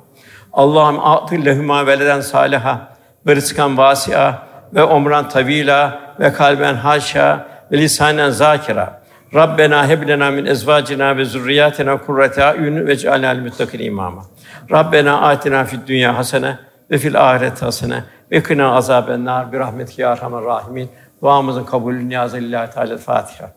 Allah'ım 0.54 1.00
atıl 1.00 1.46
lehuma 1.46 1.88
veleden 1.88 2.22
saliha 2.22 2.96
ve 3.28 3.36
rızkan 3.36 3.78
vasi'a 3.78 4.55
ve 4.74 4.84
umran 4.84 5.30
tavila 5.30 6.00
ve 6.20 6.34
kalben 6.34 6.76
haşa 6.76 7.48
ve 7.72 7.78
lisanen 7.78 8.30
zakira. 8.30 9.02
Rabbena 9.34 9.88
heb 9.88 10.08
lena 10.08 10.32
min 10.32 10.46
ezvacina 10.46 11.18
ve 11.18 11.26
zurriyatina 11.26 11.98
kurrate 11.98 12.44
ayun 12.44 12.88
ve 12.88 12.98
cealnal 12.98 13.38
muttakin 13.38 13.80
imama. 13.80 14.26
Rabbena 14.72 15.22
atina 15.22 15.64
fid 15.64 15.88
dünya 15.88 16.18
hasene 16.18 16.58
ve 16.92 16.98
fil 16.98 17.22
ahiret 17.22 17.62
hasene 17.62 18.04
ve 18.32 18.44
kına 18.44 18.76
azaben 18.76 19.26
nar 19.26 19.52
bir 19.52 19.60
rahmetki 19.60 20.02
ya 20.02 20.12
erhamer 20.12 20.44
rahimin. 20.44 20.90
Duamızın 21.22 21.64
kabulü 21.64 22.10
niyazı 22.10 22.38
lillahi 22.38 22.72
teala 22.72 22.98
Fatiha. 22.98 23.50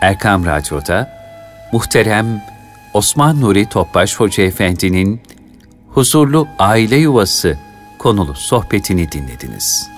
Erkam 0.00 0.46
Radyo'da 0.46 1.23
muhterem 1.74 2.42
Osman 2.92 3.40
Nuri 3.40 3.66
Topbaş 3.66 4.16
Hoca 4.16 4.42
Efendi'nin 4.42 5.20
Huzurlu 5.88 6.48
Aile 6.58 6.96
Yuvası 6.96 7.58
konulu 7.98 8.34
sohbetini 8.34 9.12
dinlediniz. 9.12 9.93